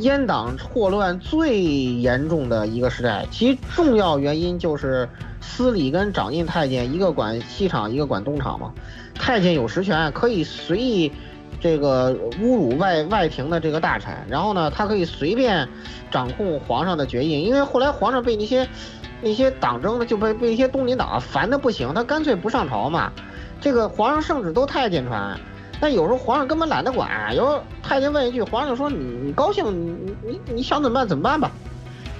[0.00, 5.08] 阉党祸乱最严重的一个时代，其重要原因就是
[5.40, 8.72] 司礼跟掌印太监一个管西厂，一个管东厂嘛。
[9.14, 11.12] 太监有实权，可以随意
[11.60, 15.68] 这个侮辱外外廷的这个大臣，然后呢，他可以随便
[16.10, 17.42] 掌控皇上的决议。
[17.42, 18.66] 因为后来皇上被那些
[19.20, 23.12] 那些党争的就被被一些东林党烦的不行，他干脆不上朝嘛。
[23.60, 25.38] 这个皇上圣旨都太监传。
[25.80, 31.50] 但有时候皇上根本懒得管，有时候太监问一句，皇上就说你你高兴，你你你想怎么办怎么办吧，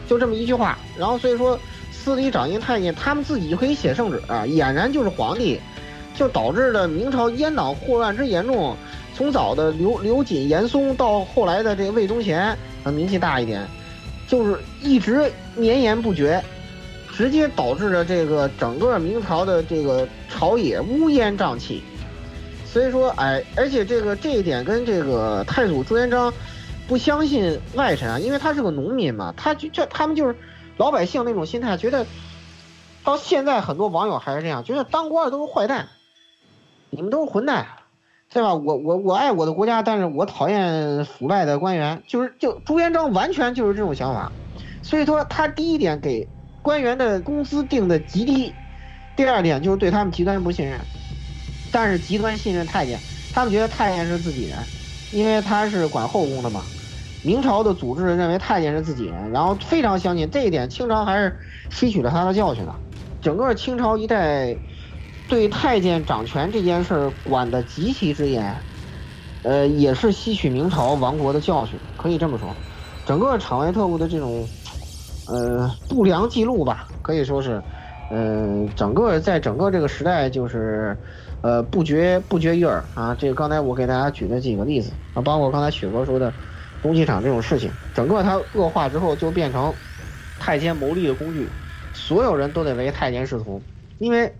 [0.09, 0.78] 就这么一句话。
[0.99, 1.59] 然后所以说
[1.93, 5.61] 司礼掌印太监他们自己就可以写圣旨，俨然就是皇帝，
[6.16, 8.74] 就导致了明朝阉党祸乱之严重。
[9.15, 13.66] 从早的刘刘瑾、严嵩到后来的这个魏忠贤，啊名气大一点，
[14.27, 16.43] 就是一直绵延不绝，
[17.12, 21.82] 直接导致了这个整个明朝的这个朝野乌烟瘴气。
[22.72, 26.32] 所以说，哎，而且这个这一点跟这个太祖朱元璋
[26.86, 30.36] 不相信外臣啊，因为他是个农民嘛，他就这他们就是
[30.76, 32.06] 老百姓那种心态，觉得
[33.02, 35.88] 到现在很多网友还是这样，觉得当官的都是坏蛋，
[36.90, 37.66] 你们都是混蛋，
[38.32, 38.55] 对吧？
[38.55, 44.30] 我我我爱我的国家，但是我讨厌腐败的官员，就是就朱元璋完全就是这种想法，
[44.82, 46.28] 所以说他第一点给
[46.62, 48.55] 官员的工资定的极低，
[49.16, 50.78] 第二点就是对他们极端不信任。
[51.72, 52.98] 但是极端信任太监，
[53.32, 54.59] 他们觉得太监是自己人，
[55.12, 56.62] 因为他是管后宫的嘛。
[57.22, 60.70] 明朝的组织认为太监是自己人，然后非常相信这一点。
[60.70, 61.36] 清朝还是
[61.70, 62.74] 吸取了他的教训的。
[63.20, 64.56] 整个清朝一代
[65.28, 68.56] 对太监掌权这件事儿管得极其之严，
[69.42, 72.48] 呃，也是吸取明朝亡国的教训，可以这么说。
[73.05, 74.48] 整个场外特务的这种
[75.28, 77.62] 呃不良记录吧，可以说是，
[78.10, 80.97] 呃，整个在整个这个时代就是。
[81.42, 83.14] 呃，不绝不绝于耳啊！
[83.14, 86.32] 这个刚才我给大家举的几个例子啊，包括刚才雪哥说的
[86.82, 89.72] 东西厂这种事情，整个它恶化之后就变成
[90.38, 91.48] 太监谋利的工具，
[91.94, 93.62] 所有人都得为太监侍从，
[93.98, 94.34] 因为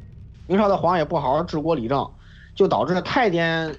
[0.47, 2.11] 明朝的皇也不好好治国理政，
[2.55, 3.75] 就导致了太监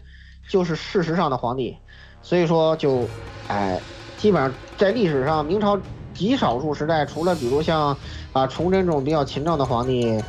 [0.47, 1.77] 就是事实上的皇帝，
[2.23, 3.07] 所以说就
[3.47, 3.79] 哎，
[4.17, 5.79] 基本上在历史上明朝
[6.15, 7.95] 极少数时代，除了比如像
[8.33, 10.19] 啊崇祯这种比较勤政的皇帝。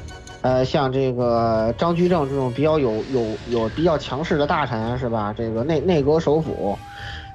[0.43, 5.33] 呃，像这个张居正这种比较有有有比较强势的大臣是吧？
[5.37, 6.77] 这个内内阁首辅，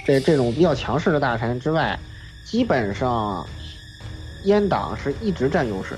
[0.05, 1.97] 这这种比较强势的大臣之外，
[2.45, 3.47] 基本上
[4.45, 5.95] 阉党是一直占优势，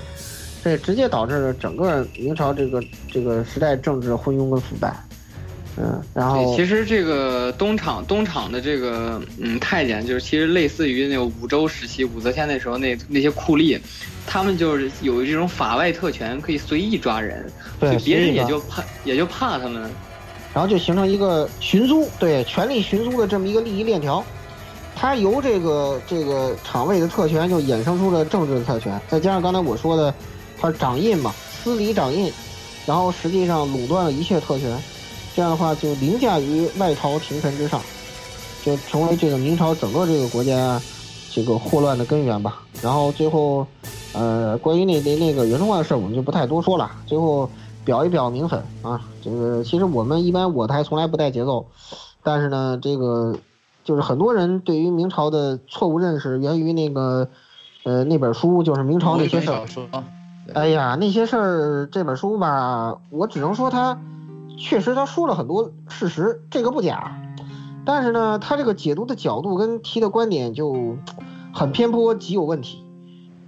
[0.62, 2.80] 这直接导致了整个明朝这个
[3.12, 4.94] 这个时代政治昏庸跟腐败。
[5.76, 13.80] 嗯，然后其实这个东厂东厂的这个嗯太监，就是其实类似于那个武周时期武则天那时候那那些酷吏，
[14.26, 19.82] 他们就是有这种法外特权，可以随意抓人，对，别人也就怕也就怕他们，
[20.52, 24.22] 然后就形成一个寻租，对，权力寻租的这么一个利益链条，
[24.96, 30.12] 它由这个这个厂卫的特权就衍生出了政治的特权，再加上刚才我说的，
[30.60, 31.32] 它掌印嘛，
[31.62, 32.30] 司礼掌印，
[32.84, 34.76] 然后实际上垄断了一切特权。
[35.34, 37.80] 这样的话就凌驾于外朝廷臣之上，
[38.64, 40.80] 就成为这个明朝整个这个国家
[41.32, 42.62] 这个祸乱的根源吧。
[42.82, 43.66] 然后最后，
[44.12, 46.90] 呃，关于那那那个袁崇焕的事儿，我们就不太多说了。
[47.06, 47.48] 最后
[47.84, 51.66] 表一表明粉啊，这个其实我们一般我台从来不带节奏，
[52.22, 53.36] 但是呢，这个
[53.84, 57.28] 就是很多人对于明朝的错误认识源于那个
[57.84, 59.56] 呃那本书，就是明朝那些事儿。
[59.56, 59.86] 小说，
[60.54, 63.96] 哎呀，那些事儿这本书吧，我只能说他
[64.60, 67.16] 确实他说了很多事实，这个不假。
[67.86, 70.96] 但是呢，他这个解读的角度跟提的观点就
[71.52, 72.84] 很偏颇，极有问题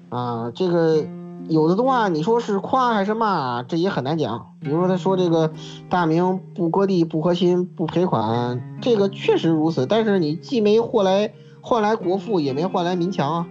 [0.08, 0.50] 啊。
[0.54, 1.04] 这个
[1.48, 4.54] 有的话，你说是夸还是骂，这也很难讲。
[4.60, 5.52] 比如说他说这个
[5.90, 9.86] 大明不割地、不核心、不赔款，这个确实如此。
[9.86, 13.46] 但是你既没换来换来国富，也没换来民强啊。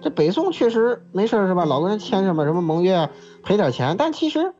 [0.00, 1.66] 这北宋确实没事是吧？
[1.66, 3.10] 老跟人签什么什么盟约，
[3.42, 3.96] 赔点钱。
[3.98, 4.54] 但其实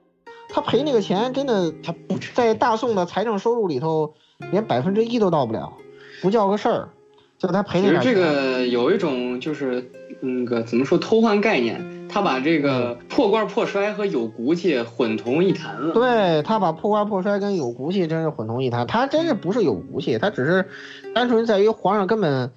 [0.49, 4.15] 他赔那个钱，真的他不在大宋的财政收入里头，
[4.51, 5.73] 连百分之一都到不了，
[6.23, 6.89] 不叫个事儿。
[7.37, 8.23] 就他赔其实这那点钱。
[8.23, 9.91] 个有一种就是
[10.21, 15.93] 那个怎么说偷换概念，他把这个破罐破摔和有骨气混同一谈了。
[15.93, 20.65] 对他把破罐破摔跟有骨气真是混同一谈，他真是不是有骨气，他只是
[21.15, 22.51] 单纯在于皇上根本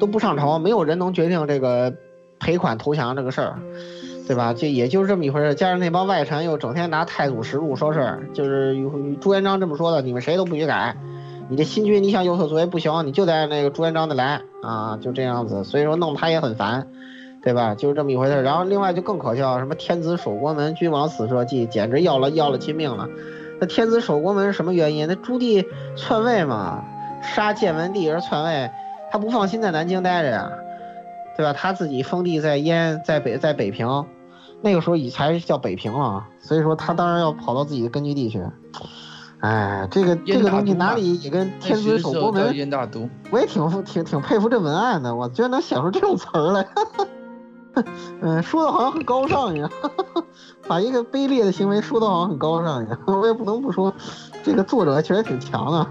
[0.00, 1.94] 都不上朝，没有人能决定这个
[2.40, 3.58] 赔款投降这个事儿，
[4.26, 4.54] 对吧？
[4.54, 5.54] 这也就是这么一回事。
[5.54, 8.76] 加上那帮外臣又整天拿太祖实录说事儿，就是
[9.20, 10.96] 朱元璋这么说的，你们谁都不许改。
[11.50, 15.62] 你这新军你想有所作为不行，你就得按那个朱元璋的来啊，就这样子。
[15.62, 16.86] 所以说弄他也很烦，
[17.42, 17.74] 对吧？
[17.74, 18.42] 就是这么一回事。
[18.42, 23.06] 然后另外就更可笑，什么天子守国门，君王死社稷，简直要了要了亲命了。
[23.60, 25.06] 那天子守国门是什么原因？
[25.06, 26.82] 那朱棣篡位嘛，
[27.22, 28.70] 杀建文帝而篡位，
[29.12, 30.50] 他不放心在南京待着呀，
[31.36, 31.52] 对吧？
[31.52, 34.06] 他自己封地在燕，在北在北平，
[34.64, 38.42] 那个时候已才叫北平了，所以说他当然要跑到自己的根据地去。
[39.40, 46.66] 哎，这个这个东西哪里也跟天子守国门燕大都，我也挺挺挺佩服这文案的，我居然能想出这种词儿来。
[48.22, 49.70] 嗯，说的好像很高尚一样，
[50.66, 52.98] 把一个卑劣的行为说的好像很高尚一样。
[53.06, 53.92] 我也不能不说，
[54.42, 55.86] 这个作者确实挺强的，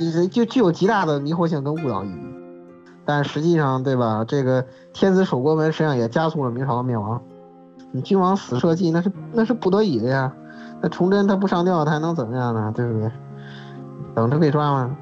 [0.00, 2.26] 就是就具有极大的迷惑性跟误导意义。
[3.04, 4.24] 但实际上，对吧？
[4.26, 7.22] 这个天子守国门实际上也加速了明朝的灭亡。
[7.96, 10.30] 你君王死社稷，那是那是不得已的呀。
[10.82, 12.70] 那崇祯他不上吊，他还能怎么样呢？
[12.76, 13.10] 对不对？
[14.14, 14.94] 等着被抓吗？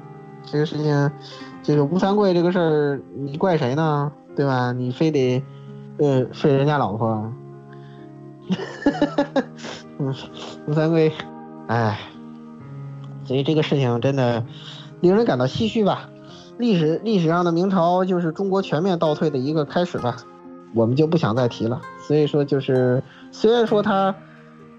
[0.45, 1.11] 这个事情，
[1.61, 4.09] 这个吴三桂这个事儿，你怪谁呢？
[4.33, 4.71] 对吧？
[4.71, 5.43] 你非得，
[5.97, 7.29] 呃，睡人家老婆。
[9.99, 10.15] 嗯，
[10.65, 11.11] 吴三桂，
[11.67, 11.99] 哎，
[13.25, 14.45] 所以这个事情真的
[15.01, 16.09] 令人感到唏嘘吧。
[16.57, 20.15] 历史历史上的明朝就是中国全面倒退的一个开始吧，
[20.73, 21.81] 我们就不想再提了。
[22.07, 23.01] 所以说，就是
[23.31, 24.15] 虽然说他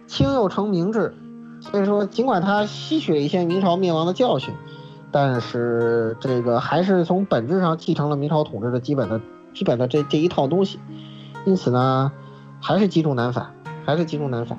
[0.07, 1.15] 清又成明治，
[1.61, 4.55] 所以说尽管他吸取了一些明朝灭亡的教训，
[5.11, 9.21] 但是这个还是从本质上继承了明朝统治的基本的
[9.53, 10.79] 基本的这这一套东西，
[11.45, 12.13] 因此呢，
[12.61, 13.55] 还是积重难返，
[13.85, 14.59] 还是积重难返。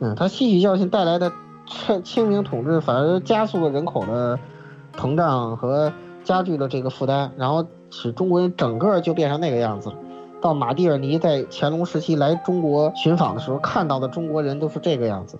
[0.00, 1.32] 嗯，他吸取教训带来的
[1.66, 4.38] 清清明统治，反而加速了人口的
[4.96, 5.92] 膨胀和
[6.24, 9.96] 加剧了这个负担，然后使中国人整个就变成那个样子了。
[10.40, 15.38] 到马蒂尔尼在乾隆时期来中国寻访的时候，看到的中国人都是这个样子，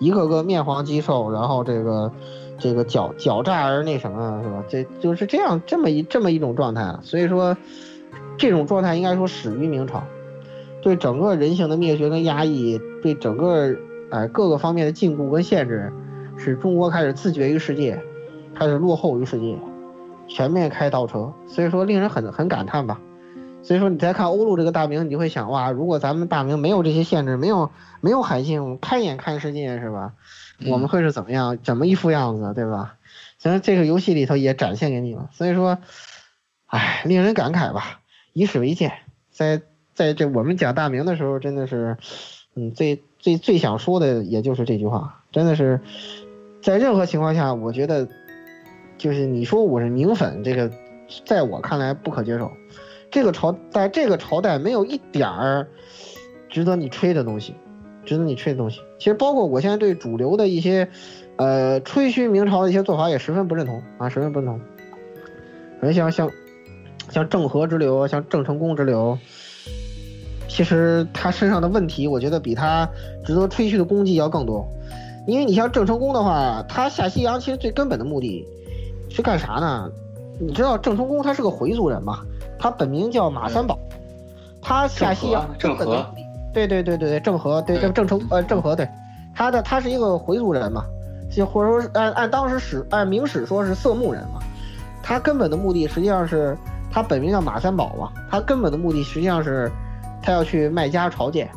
[0.00, 2.10] 一个个面黄肌瘦，然后这个
[2.58, 4.64] 这个狡狡诈而那什么，是吧？
[4.68, 6.98] 这就是这样这么一这么一种状态。
[7.02, 7.56] 所以说，
[8.36, 10.02] 这种状态应该说始于明朝，
[10.82, 13.76] 对整个人性的灭绝跟压抑，对整个
[14.10, 15.92] 哎各个方面的禁锢跟限制，
[16.36, 18.02] 使中国开始自绝于世界，
[18.54, 19.56] 开始落后于世界，
[20.26, 21.32] 全面开倒车。
[21.46, 23.00] 所以说，令人很很感叹吧。
[23.62, 27.70] 所以说，你再看欧陆这个大名，你就会想哇，如果咱们大名没有这些限制，没有
[28.00, 30.14] 没有海信，开眼看世界是吧？
[30.66, 32.96] 我们会是怎么样，怎么一副样子，对吧？
[33.38, 35.28] 其实这个游戏里头也展现给你了。
[35.32, 35.78] 所以说，
[36.66, 38.00] 唉，令人感慨吧，
[38.32, 38.92] 以史为鉴。
[39.30, 39.60] 在
[39.94, 41.96] 在这我们讲大名的时候，真的是，
[42.54, 45.80] 嗯，最最最想说的也就是这句话，真的是，
[46.62, 48.08] 在任何情况下，我觉得，
[48.96, 50.72] 就是你说我是明粉，这个
[51.24, 52.50] 在我看来不可接受。
[53.10, 55.66] 这个朝在这个朝代没有一点儿
[56.48, 57.54] 值得你吹的东西，
[58.04, 58.80] 值得你吹的东西。
[58.98, 60.88] 其实包括我现在对主流的一些，
[61.36, 64.60] 呃，吹嘘明朝的一些做法也十分不认同啊，十分不认同。
[65.80, 66.30] 你像像
[67.10, 69.16] 像郑和之流，像郑成功之流，
[70.48, 72.88] 其实他身上的问题，我觉得比他
[73.24, 74.66] 值得吹嘘的功绩要更多。
[75.26, 78.44] 因为你像郑成功的话，他下西洋其实最根本的目的
[79.08, 79.90] 是干啥呢？
[80.40, 82.20] 你知道郑成功他是个回族人嘛？
[82.58, 83.78] 他本名叫马三宝，
[84.60, 86.06] 他下西洋郑和
[86.52, 88.88] 对对对对对，郑和对郑郑成呃郑和对，
[89.34, 90.84] 他的他是一个回族人嘛，
[91.30, 94.40] 就或者说是按按当时史按明史说是色目人嘛，
[95.02, 96.56] 他根本的目的实际上是
[96.90, 99.70] 他本名叫马三宝嘛，他根本的目的实际上是
[100.22, 101.48] 他要去麦加朝见，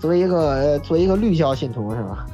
[0.00, 2.26] 作为一个呃作为一个绿教信徒是吧？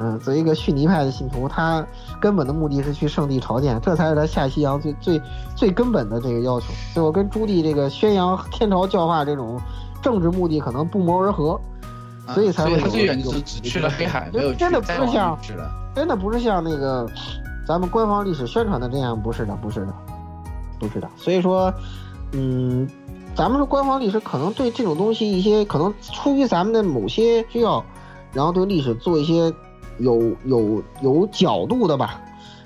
[0.00, 1.86] 嗯，作为一个逊尼派的信徒，他
[2.20, 5.20] 根本的目的是去圣地朝见，这才是他下西洋最最
[5.54, 6.66] 最根本的这个要求。
[6.94, 9.60] 最后跟朱棣这个宣扬天朝教化这种
[10.02, 11.60] 政治目的可能不谋而合，
[12.28, 15.38] 所以才会有他最远有只只去了黑海，没有真的不是像。
[15.94, 17.06] 真的不是像那个
[17.66, 19.92] 咱们官方历史宣传的这样，不是的，不是的，
[20.78, 21.10] 不是的。
[21.16, 21.70] 所以说，
[22.32, 22.88] 嗯，
[23.34, 27.84] 咱们说官方历史可能对这种东西一些可能出于咱们的某些需要，
[28.32, 29.52] 然后对历史做一些
[30.00, 32.20] 有有有角度的吧，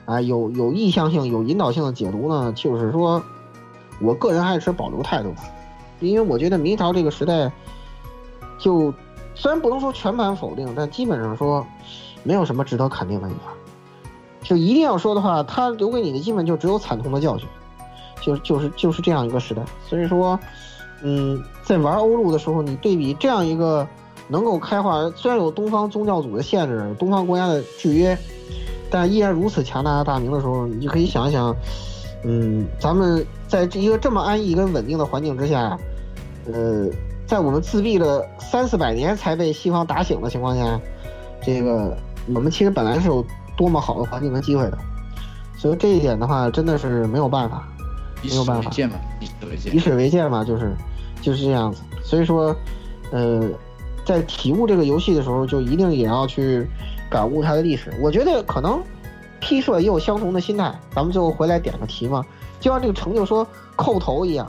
[0.06, 3.22] 啊，有有意向性、有引导性的解读呢，就是说，
[4.00, 5.36] 我个人还是持保留态度的，
[6.00, 7.52] 因为我觉得明朝这个时代，
[8.58, 8.92] 就
[9.34, 11.66] 虽然不能说全盘否定，但基本上说
[12.22, 13.54] 没有什么值得肯定的地方。
[14.42, 17.48] 就一定要说的话，它留给你的基本就只有惨痛的教训，
[18.20, 19.62] 就就是就是这样一个时代。
[19.88, 20.38] 所以说，
[21.02, 23.88] 嗯，在玩欧陆的时候，你对比这样一个
[24.28, 28.16] 能够开化，虽然有东方宗教组的限制，东方国家的制约，
[28.90, 31.54] 但依然如此强大的大明的时候，你就可以想一想，
[32.24, 35.78] 嗯，咱们在这一个这么安逸跟稳定的环境之下，
[36.52, 36.88] 呃，
[37.26, 40.80] 在我们自闭了三四百年才被西方打醒的情况下，
[41.42, 41.96] 这个
[42.34, 43.24] 我们其实本来是有
[43.56, 44.78] 多么好的环境跟机会的，
[45.58, 47.68] 所以这一点的话，真的是没有办法，
[48.22, 48.70] 没有办法。
[48.70, 49.78] 以史为鉴以。
[49.78, 50.74] 史为鉴嘛，就是
[51.20, 51.82] 就是这样子。
[52.02, 52.54] 所以说，
[53.10, 53.48] 呃，
[54.04, 56.66] 在体悟这个游戏的时候，就一定也要去
[57.10, 57.92] 感悟它的历史。
[58.00, 58.82] 我觉得可能
[59.40, 60.72] P 社也有相同的心态。
[60.94, 62.24] 咱们最后回来点个题嘛，
[62.60, 64.46] 就像这个成就说叩头一样，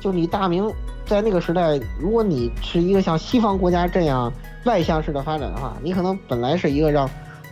[0.00, 0.70] 就你大明
[1.06, 4.32] 在那个时代，如果你是一个像西方国家这样
[4.64, 7.08] 外向式的发展的话，你可能本来是一个让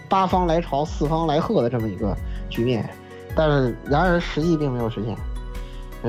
[0.08, 2.16] 八方来朝、四方来贺的这么一个
[2.48, 2.88] 局面，
[3.34, 5.16] 但是然而实际并没有实现。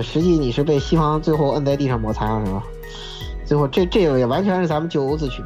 [0.01, 2.63] 实际你是被西方最后摁在地上摩擦，是吧？
[3.45, 5.43] 最后这这个也完全是咱们咎由自取，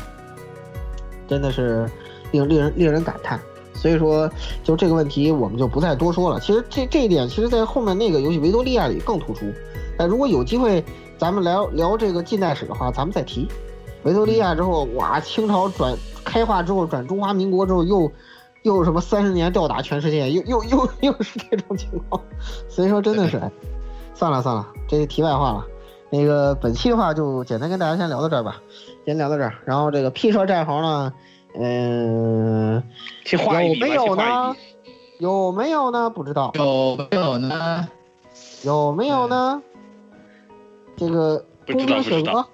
[1.27, 1.89] 真的是
[2.31, 3.39] 令令人令人感叹。
[3.73, 4.27] 所以说，
[4.63, 6.39] 就这个问题我们就不再多说了。
[6.39, 9.45] 其实这这一点，其实在后面那个游戏《维多利亚》里更突出。
[9.95, 10.83] 但如果有机会，
[11.17, 13.47] 咱们聊聊这个近代史的话，咱们再提。
[14.03, 18.11] 维多利亚之后，哇，清朝转开化之后转中华民国之后，又
[18.63, 22.19] 又什么三十年吊打全世界，又又又又是这种情况。
[22.67, 23.51] 所以说，真的是，哎
[24.15, 25.65] 算了算了，这是题外话了。
[26.09, 28.61] 那个本期的话就简单跟大家先聊到这儿吧，
[29.05, 29.53] 先聊到这儿。
[29.65, 31.13] 然后这个 P 社战壕呢，
[31.59, 32.83] 嗯、
[33.31, 34.55] 有没有呢。？
[35.19, 36.09] 有没有呢？
[36.11, 36.51] 不知道。
[36.55, 37.87] 有没有呢？
[38.63, 39.61] 有没有呢？
[40.95, 42.47] 这个不工兵雪知道不知道阁，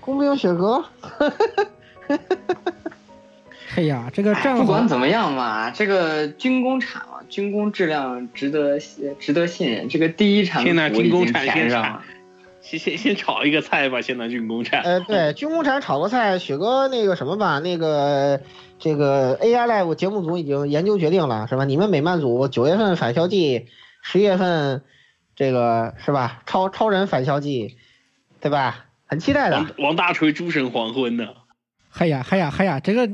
[0.00, 0.84] 工兵雪阁，
[3.76, 8.78] 哎呀，这个哎战壕不管怎么样嘛，这个军工厂啊，军工质量值得
[9.18, 9.88] 值得信任。
[9.88, 12.02] 这个第一产现在图已经军工产填上了。
[12.66, 14.80] 先 先先炒一个菜吧，先拿军工厂。
[14.82, 18.40] 呃，对， 军工厂炒个菜，雪哥那个什么吧，那个
[18.80, 21.64] 这个 AI Live 节目组已经研究决定了，是吧？
[21.64, 23.66] 你们美漫组九月份返校季，
[24.02, 24.82] 十月份
[25.36, 26.42] 这个是吧？
[26.46, 27.76] 超超人返校季，
[28.40, 28.86] 对吧？
[29.06, 29.70] 很期待的王。
[29.78, 31.28] 王大锤诸神黄昏呢？
[31.88, 33.08] 嗨呀嗨呀嗨呀，这个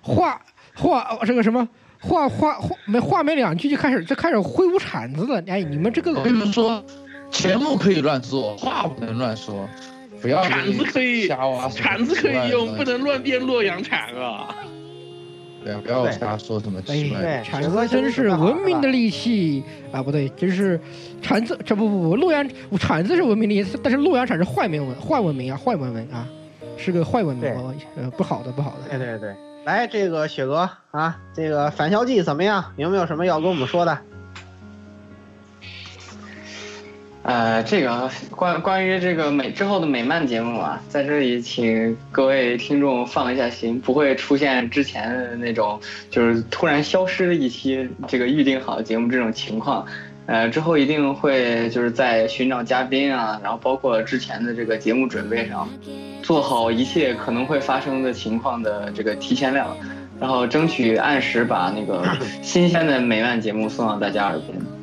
[0.00, 0.40] 话
[0.74, 1.68] 话这个什么
[2.00, 5.42] 话话话没话没两句就开始就开始挥舞铲子了。
[5.46, 6.82] 哎，你们这个我跟你们说，
[7.30, 9.68] 节目可以乱做，话不能乱说，
[10.20, 14.54] 不要铲子可以瞎挖铲子可以用，不能乱变洛阳铲啊！
[15.62, 20.00] 对啊，不要瞎说什么铲子真是文明的利器啊！
[20.00, 20.80] 不对，真是
[21.20, 22.48] 铲子，这不不不，洛阳
[22.78, 26.26] 铲子是文明利器，但是洛阳铲是坏文明坏文明啊，坏文明啊，
[26.76, 28.96] 是个坏文明，呃呃，不好的不好的。
[28.96, 29.34] 对对对，
[29.64, 32.64] 来这个雪哥啊，这个返校季怎么样？
[32.76, 33.98] 有没有什么要跟我们说的？
[37.26, 49.84] 呃，这个关关于这个美之后的美漫节目啊，在这里请各位听众放一下心，不会出现之前的那种就是突然消失的一期这个预定好的节目这种情况。
[50.26, 55.68] 呃，之后一定会就是在寻找嘉宾啊，然后包括之前的这个节目准备上，
[56.22, 59.76] 做好一切可能会发生的情况的这个提前量，
[60.20, 62.04] 然后争取按时把那个
[62.40, 64.75] 新鲜的美漫节目送到大家耳边。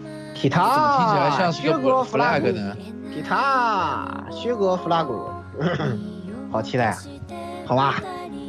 [0.49, 2.75] 体怎么听起来塔，像是个薛哥 flag 呢？
[3.13, 5.07] 体塔，薛哥 flag，
[6.51, 6.97] 好期待啊！
[7.65, 7.95] 好吧，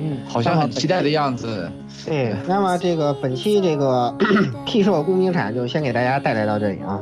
[0.01, 1.71] 嗯，好像很期待的样子。
[2.05, 4.15] 对，那么这个本期这个
[4.67, 6.99] T 社工兵铲就先给大家带来到这里啊。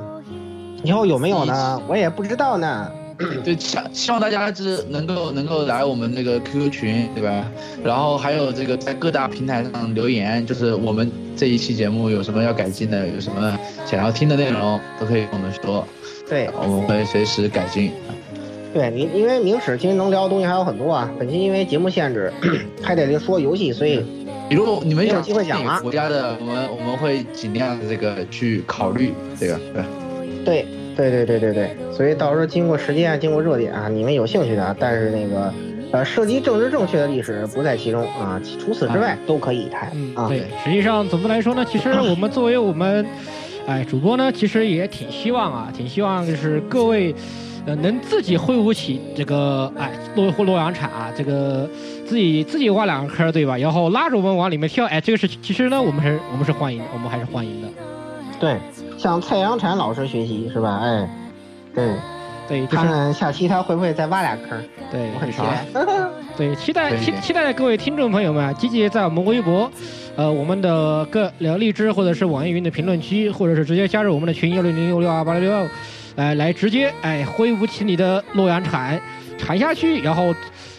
[0.84, 1.80] 以后有没有呢？
[1.88, 2.90] 我也不知道呢。
[3.44, 7.50] 对，希希望大家就是能够能够来我们那个 QQ 群，对吧？
[7.84, 15.86] 然后还有这个在各大平台上留言，就是我们这一期节目有什么要改进的，有什么想要听的内容，都可以跟我们说，
[16.28, 17.92] 对，我们会随时改进。
[18.72, 21.10] 对明，因为明史其实能聊的东西还有很多啊。
[21.18, 22.32] 本期因为节目限制，
[22.82, 24.02] 还得说游戏，所以
[24.48, 29.84] 比如你们有机会讲了国家的，我们我们会尽量这个去考虑这个，对。
[30.44, 30.66] 对
[30.96, 35.52] 对对对对对，所以到时候经过时间，经过热点啊，你们有兴趣的啊，但是那个
[35.90, 40.28] 呃涉及政治正确的历史不在其中啊，除此之外都可以谈啊。
[40.28, 43.06] 对，实际上总的来说呢，其实我们作为我们，
[43.66, 47.14] 哎，主播呢，其实也挺希望啊，挺希望就是各位，
[47.64, 51.68] 呃，能自己挥舞起这个哎洛或洛阳铲啊，这个
[52.06, 53.56] 自己自己挖两个坑，对吧？
[53.56, 57.68] 然后拉着我们往里面跳，哎，这个是其实呢，我们是我们是欢迎，我们还是欢迎的。
[58.40, 58.56] 对，
[59.02, 60.78] 向蔡阳产老师学习是吧？
[60.80, 61.08] 哎，
[61.74, 61.88] 对
[62.48, 64.56] 对，就是看看下期他会不会再挖俩坑，
[64.92, 65.66] 对，我很期待。
[66.38, 69.68] 对，期待期期待各位听众朋友们啊，积极在我们微博，
[70.14, 75.68] 呃，我们的各聊荔枝或者是网易云的评论区，或者是直接加入我们的群幺六零六六二八六六，
[76.14, 79.00] 来来直接哎挥舞起你的洛阳铲
[79.36, 80.32] 铲下去，然后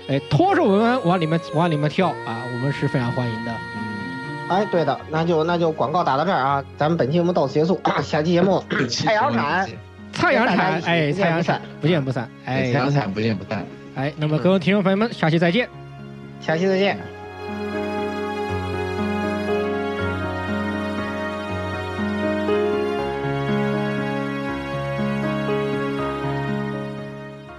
[0.08, 3.52] 哎拖着我们往里面往里面跳啊，我们是非常欢迎的。
[4.50, 8.64] 哎，对的，那就那就广告打到这儿啊，咱们本期节目到此结束， 下期节目
[9.04, 9.68] 太阳产，
[10.12, 13.66] 太阳铲哎，不见不散蔡阳铲，不见不散，哎太，阳伞不见不散。
[13.96, 15.68] 哎，那么各位听众朋友们，下期再见。
[16.42, 16.98] 下期再见。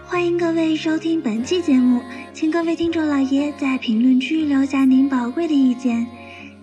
[0.06, 2.00] 欢迎各位收听本期节目，
[2.32, 6.06] 请各位听众老爷在评论区留下您宝贵的意见。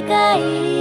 [0.00, 0.77] 界。